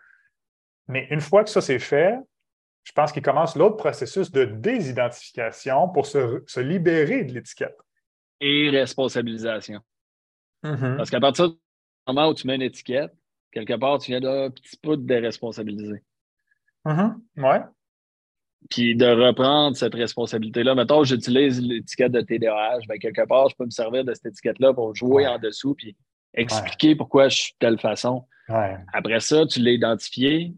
Mais 0.88 1.06
une 1.10 1.20
fois 1.20 1.44
que 1.44 1.50
ça 1.50 1.60
c'est 1.60 1.78
fait, 1.78 2.16
je 2.82 2.90
pense 2.90 3.12
qu'il 3.12 3.22
commence 3.22 3.54
l'autre 3.54 3.76
processus 3.76 4.32
de 4.32 4.44
désidentification 4.44 5.88
pour 5.88 6.06
se, 6.06 6.58
libérer 6.58 7.22
de 7.22 7.32
l'étiquette. 7.32 7.78
Et 8.40 8.70
responsabilisation. 8.70 9.78
Mm-hmm. 10.64 10.96
Parce 10.96 11.10
qu'à 11.10 11.20
partir 11.20 11.50
du 11.50 11.56
moment 12.08 12.28
où 12.28 12.34
tu 12.34 12.48
mets 12.48 12.56
une 12.56 12.62
étiquette, 12.62 13.12
quelque 13.64 13.78
part, 13.78 13.98
tu 13.98 14.10
viens 14.10 14.20
d'un 14.20 14.50
petit 14.50 14.76
peu 14.76 14.96
de 14.96 15.02
déresponsabiliser. 15.02 16.02
Mm-hmm. 16.84 17.14
Ouais. 17.38 17.60
Puis 18.68 18.94
de 18.94 19.06
reprendre 19.06 19.76
cette 19.76 19.94
responsabilité-là. 19.94 20.74
Mettons, 20.74 21.04
j'utilise 21.04 21.60
l'étiquette 21.60 22.12
de 22.12 22.20
TDAH, 22.20 22.80
bien, 22.88 22.98
quelque 22.98 23.26
part, 23.26 23.48
je 23.48 23.56
peux 23.56 23.64
me 23.64 23.70
servir 23.70 24.04
de 24.04 24.12
cette 24.12 24.26
étiquette-là 24.26 24.74
pour 24.74 24.94
jouer 24.94 25.26
en 25.26 25.38
dessous 25.38 25.74
puis 25.74 25.96
expliquer 26.34 26.94
pourquoi 26.94 27.28
je 27.28 27.36
suis 27.36 27.52
de 27.52 27.58
telle 27.66 27.78
façon. 27.78 28.26
Après 28.92 29.20
ça, 29.20 29.46
tu 29.46 29.60
l'as 29.60 29.72
identifié, 29.72 30.54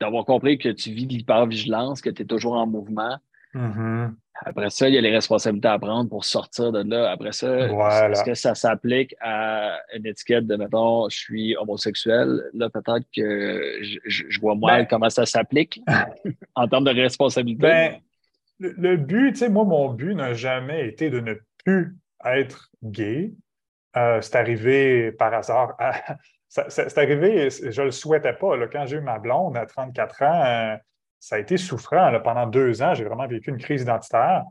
d'avoir 0.00 0.24
compris 0.24 0.58
que 0.58 0.68
tu 0.68 0.92
vis 0.92 1.06
l'hypervigilance, 1.06 2.00
que 2.00 2.10
tu 2.10 2.22
es 2.22 2.26
toujours 2.26 2.54
en 2.54 2.66
mouvement. 2.66 3.18
Mm-hmm. 3.54 4.14
Après 4.44 4.70
ça, 4.70 4.88
il 4.88 4.94
y 4.94 4.98
a 4.98 5.00
les 5.00 5.10
responsabilités 5.10 5.68
à 5.68 5.78
prendre 5.78 6.08
pour 6.08 6.24
sortir 6.24 6.72
de 6.72 6.82
là. 6.88 7.10
Après 7.10 7.32
ça, 7.32 7.58
est-ce 8.10 8.22
que 8.22 8.34
ça 8.34 8.54
s'applique 8.54 9.14
à 9.20 9.78
une 9.94 10.06
étiquette 10.06 10.46
de, 10.46 10.56
mettons, 10.56 11.08
je 11.08 11.16
suis 11.16 11.56
homosexuel? 11.56 12.42
Là, 12.54 12.70
peut-être 12.70 13.06
que 13.14 13.80
je, 13.82 14.40
vois 14.40 14.54
mal 14.54 14.82
ben 14.82 14.86
comment 14.88 15.10
ça 15.10 15.26
s'applique 15.26 15.80
en 16.54 16.68
termes 16.68 16.84
de 16.84 16.90
responsabilité. 16.90 17.62
Ben, 17.62 17.96
le, 18.60 18.96
but, 18.96 19.32
tu 19.32 19.38
sais, 19.38 19.48
moi, 19.48 19.64
mon 19.64 19.92
but 19.92 20.14
n'a 20.14 20.34
jamais 20.34 20.86
été 20.86 21.10
de 21.10 21.20
ne 21.20 21.34
plus 21.64 21.96
être 22.24 22.70
gay. 22.82 23.32
Euh, 23.96 24.20
c'est 24.20 24.36
arrivé 24.36 25.12
par 25.12 25.34
hasard. 25.34 25.76
c'est 26.48 26.98
arrivé, 26.98 27.50
je 27.50 27.80
ne 27.80 27.86
le 27.86 27.92
souhaitais 27.92 28.32
pas. 28.32 28.56
Là, 28.56 28.66
quand 28.66 28.86
j'ai 28.86 28.96
eu 28.96 29.00
ma 29.00 29.18
blonde 29.18 29.56
à 29.56 29.66
34 29.66 30.22
ans, 30.22 30.44
euh, 30.44 30.76
ça 31.20 31.36
a 31.36 31.38
été 31.38 31.56
souffrant. 31.56 32.12
pendant 32.20 32.46
deux 32.46 32.82
ans, 32.82 32.94
j'ai 32.94 33.04
vraiment 33.04 33.26
vécu 33.26 33.50
une 33.50 33.58
crise 33.58 33.82
identitaire. 33.82 34.44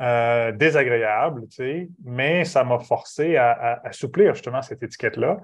Euh, 0.00 0.50
désagréable, 0.52 1.42
tu 1.48 1.56
sais, 1.56 1.88
mais 2.04 2.46
ça 2.46 2.64
m'a 2.64 2.78
forcé 2.78 3.36
à, 3.36 3.82
assouplir 3.84 4.34
justement 4.34 4.62
cette 4.62 4.82
étiquette-là. 4.82 5.36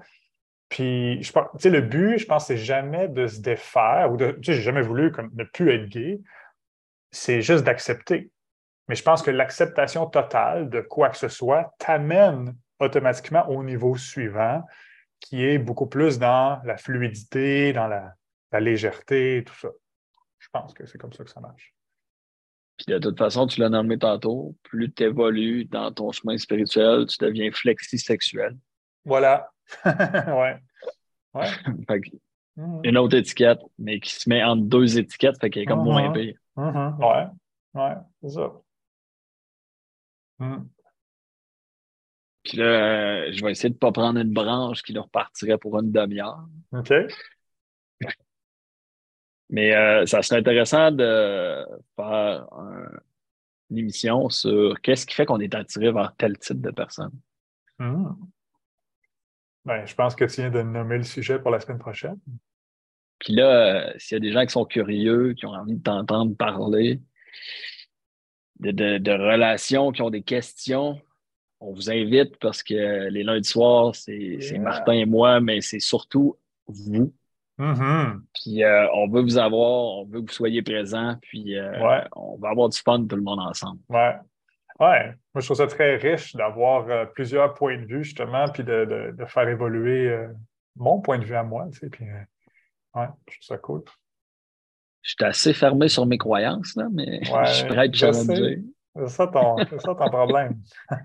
Puis, 0.67 1.19
tu 1.21 1.31
sais, 1.59 1.69
le 1.69 1.81
but, 1.81 2.17
je 2.17 2.25
pense, 2.25 2.47
c'est 2.47 2.57
jamais 2.57 3.07
de 3.07 3.27
se 3.27 3.39
défaire 3.39 4.11
ou 4.11 4.17
de, 4.17 4.31
tu 4.31 4.45
sais, 4.45 4.53
j'ai 4.53 4.63
jamais 4.63 4.81
voulu 4.81 5.11
comme, 5.11 5.29
ne 5.35 5.43
plus 5.43 5.71
être 5.71 5.87
gay. 5.87 6.19
C'est 7.11 7.41
juste 7.43 7.65
d'accepter. 7.65 8.31
Mais 8.87 8.95
je 8.95 9.03
pense 9.03 9.21
que 9.21 9.29
l'acceptation 9.29 10.07
totale 10.07 10.69
de 10.69 10.81
quoi 10.81 11.09
que 11.09 11.17
ce 11.17 11.27
soit 11.27 11.71
t'amène 11.77 12.55
automatiquement 12.79 13.47
au 13.49 13.63
niveau 13.63 13.95
suivant, 13.95 14.63
qui 15.19 15.45
est 15.45 15.59
beaucoup 15.59 15.87
plus 15.87 16.17
dans 16.17 16.59
la 16.63 16.77
fluidité, 16.77 17.73
dans 17.73 17.87
la 17.87 18.59
légèreté, 18.59 19.43
tout 19.45 19.55
ça. 19.55 19.69
Je 20.47 20.59
pense 20.59 20.73
que 20.73 20.85
c'est 20.85 20.97
comme 20.97 21.13
ça 21.13 21.23
que 21.23 21.29
ça 21.29 21.39
marche. 21.39 21.73
Puis 22.77 22.85
de 22.87 22.99
toute 22.99 23.17
façon, 23.17 23.47
tu 23.47 23.59
l'as 23.59 23.69
nommé 23.69 23.97
tantôt, 23.97 24.55
plus 24.63 24.93
tu 24.93 25.03
évolues 25.03 25.65
dans 25.65 25.91
ton 25.91 26.11
chemin 26.11 26.37
spirituel, 26.37 27.05
tu 27.07 27.17
deviens 27.19 27.51
flexi-sexuel. 27.51 28.57
Voilà. 29.03 29.51
ouais. 29.85 30.59
ouais. 31.33 31.49
Mm-hmm. 32.57 32.89
Une 32.89 32.97
autre 32.97 33.15
étiquette, 33.15 33.59
mais 33.77 33.99
qui 33.99 34.09
se 34.09 34.27
met 34.27 34.43
entre 34.43 34.63
deux 34.63 34.97
étiquettes, 34.97 35.39
fait 35.39 35.51
qu'elle 35.51 35.63
est 35.63 35.67
comme 35.67 35.83
moins 35.83 36.09
mm-hmm. 36.09 36.13
pire. 36.13 36.39
Mm-hmm. 36.55 36.97
Ouais. 36.97 37.27
Ouais, 37.79 37.95
c'est 38.23 38.29
ça. 38.29 38.51
Mm. 40.39 40.63
Puis 42.43 42.57
là, 42.57 43.31
je 43.31 43.43
vais 43.43 43.51
essayer 43.51 43.69
de 43.69 43.75
ne 43.75 43.79
pas 43.79 43.91
prendre 43.91 44.19
une 44.19 44.33
branche 44.33 44.81
qui 44.81 44.93
leur 44.93 45.07
partirait 45.09 45.59
pour 45.59 45.77
une 45.77 45.91
demi-heure. 45.91 46.47
OK. 46.71 46.93
Mais 49.49 49.75
euh, 49.75 50.05
ça 50.05 50.21
serait 50.21 50.39
intéressant 50.39 50.91
de 50.91 51.65
faire 51.95 52.47
une 53.69 53.77
émission 53.77 54.29
sur 54.29 54.79
qu'est-ce 54.81 55.05
qui 55.05 55.15
fait 55.15 55.25
qu'on 55.25 55.39
est 55.39 55.55
attiré 55.55 55.91
vers 55.91 56.13
tel 56.17 56.37
type 56.37 56.61
de 56.61 56.71
personne. 56.71 57.11
Hmm. 57.79 58.09
Ben, 59.65 59.85
je 59.85 59.95
pense 59.95 60.15
que 60.15 60.25
tu 60.25 60.41
viens 60.41 60.49
de 60.49 60.61
nommer 60.61 60.97
le 60.97 61.03
sujet 61.03 61.39
pour 61.39 61.51
la 61.51 61.59
semaine 61.59 61.79
prochaine. 61.79 62.17
Puis 63.19 63.33
là, 63.33 63.89
euh, 63.89 63.93
s'il 63.97 64.15
y 64.15 64.17
a 64.17 64.19
des 64.19 64.31
gens 64.31 64.45
qui 64.45 64.51
sont 64.51 64.65
curieux, 64.65 65.33
qui 65.33 65.45
ont 65.45 65.51
envie 65.51 65.75
de 65.75 65.83
t'entendre 65.83 66.35
parler, 66.35 67.01
de, 68.59 69.11
relations, 69.11 69.91
qui 69.91 70.01
ont 70.01 70.09
des 70.09 70.23
questions, 70.23 70.99
on 71.59 71.73
vous 71.73 71.89
invite 71.89 72.37
parce 72.37 72.63
que 72.63 73.09
les 73.09 73.23
lundis 73.23 73.49
soirs, 73.49 73.95
c'est 73.95 74.39
Martin 74.59 74.93
et 74.93 75.05
moi, 75.05 75.39
mais 75.39 75.61
c'est 75.61 75.79
surtout 75.79 76.37
vous 76.67 77.13
Mm-hmm. 77.59 78.21
Puis 78.33 78.63
euh, 78.63 78.87
on 78.93 79.07
veut 79.07 79.21
vous 79.21 79.37
avoir, 79.37 79.99
on 79.99 80.05
veut 80.05 80.21
que 80.21 80.27
vous 80.27 80.33
soyez 80.33 80.61
présents, 80.61 81.15
puis 81.21 81.57
euh, 81.57 82.03
on 82.15 82.37
va 82.37 82.49
avoir 82.49 82.69
du 82.69 82.77
fun 82.77 83.05
tout 83.05 83.15
le 83.15 83.23
monde 83.23 83.39
ensemble. 83.39 83.79
Ouais. 83.89 84.15
Ouais. 84.79 85.05
Moi, 85.33 85.41
je 85.41 85.45
trouve 85.45 85.57
ça 85.57 85.67
très 85.67 85.95
riche 85.95 86.35
d'avoir 86.35 86.87
euh, 86.87 87.05
plusieurs 87.05 87.55
points 87.55 87.77
de 87.77 87.85
vue, 87.85 88.03
justement, 88.03 88.47
puis 88.47 88.63
de, 88.63 89.15
faire 89.27 89.47
évoluer 89.49 90.27
mon 90.75 91.01
point 91.01 91.17
de 91.17 91.25
vue 91.25 91.35
à 91.35 91.43
moi. 91.43 91.67
Tu 91.71 91.79
sais, 91.79 91.89
puis, 91.89 92.05
ouais, 92.05 93.07
je 93.27 93.33
trouve 93.33 93.41
ça 93.41 93.57
cool. 93.57 93.83
Je 95.01 95.15
suis 95.17 95.25
assez 95.25 95.53
fermé 95.53 95.87
sur 95.87 96.05
mes 96.05 96.17
croyances, 96.19 96.75
là, 96.75 96.87
mais 96.91 97.21
je 97.23 97.51
suis 97.51 97.67
prêt 97.67 97.85
à 97.85 97.89
te 97.89 97.97
challenger. 97.97 98.61
C'est 98.95 99.09
ça 99.09 99.27
ton, 99.27 99.57
ça 99.57 99.95
ton 99.95 100.09
problème. 100.09 100.59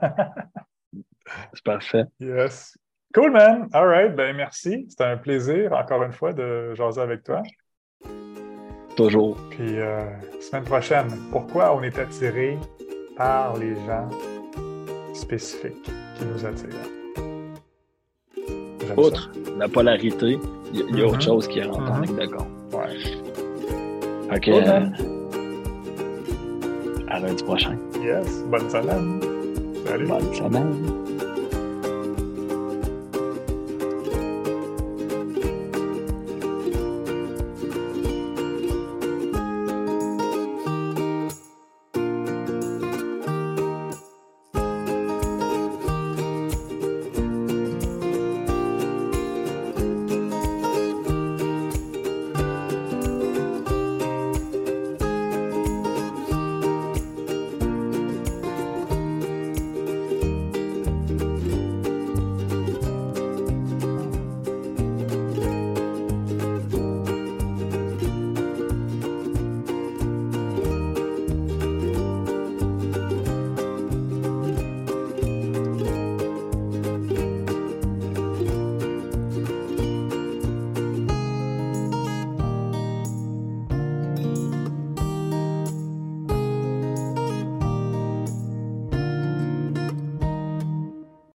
C'est 1.54 1.64
parfait. 1.64 2.04
Yes. 2.20 2.76
Cool, 3.14 3.30
man. 3.30 3.68
All 3.72 3.86
right. 3.86 4.14
Ben, 4.14 4.34
merci. 4.34 4.86
C'était 4.88 5.04
un 5.04 5.16
plaisir, 5.16 5.72
encore 5.72 6.02
une 6.02 6.12
fois, 6.12 6.32
de 6.32 6.74
jaser 6.74 7.00
avec 7.00 7.24
toi. 7.24 7.42
Toujours. 8.96 9.36
Puis, 9.50 9.78
euh, 9.78 10.00
semaine 10.40 10.64
prochaine, 10.64 11.08
pourquoi 11.30 11.74
on 11.74 11.82
est 11.82 11.98
attiré 11.98 12.58
par 13.16 13.56
les 13.58 13.74
gens 13.86 14.08
spécifiques 15.14 15.90
qui 16.18 16.24
nous 16.24 16.44
attirent? 16.44 16.68
Outre 18.96 19.30
la 19.58 19.68
polarité, 19.68 20.38
il 20.72 20.98
y, 20.98 21.02
a, 21.02 21.06
autre 21.06 21.18
mm-hmm. 21.18 21.22
chose 21.22 21.48
qui 21.48 21.62
rentre 21.62 21.90
en 21.90 22.00
ligne 22.00 22.16
d'accord. 22.16 22.46
Ouais. 22.72 22.96
OK. 24.34 24.48
Euh, 24.48 24.80
à 27.08 27.20
lundi 27.20 27.44
prochain. 27.44 27.78
Yes. 28.02 28.42
Bonne 28.44 28.68
semaine. 28.70 29.20
Salut. 29.86 30.06
Bonne 30.06 30.34
semaine. 30.34 31.01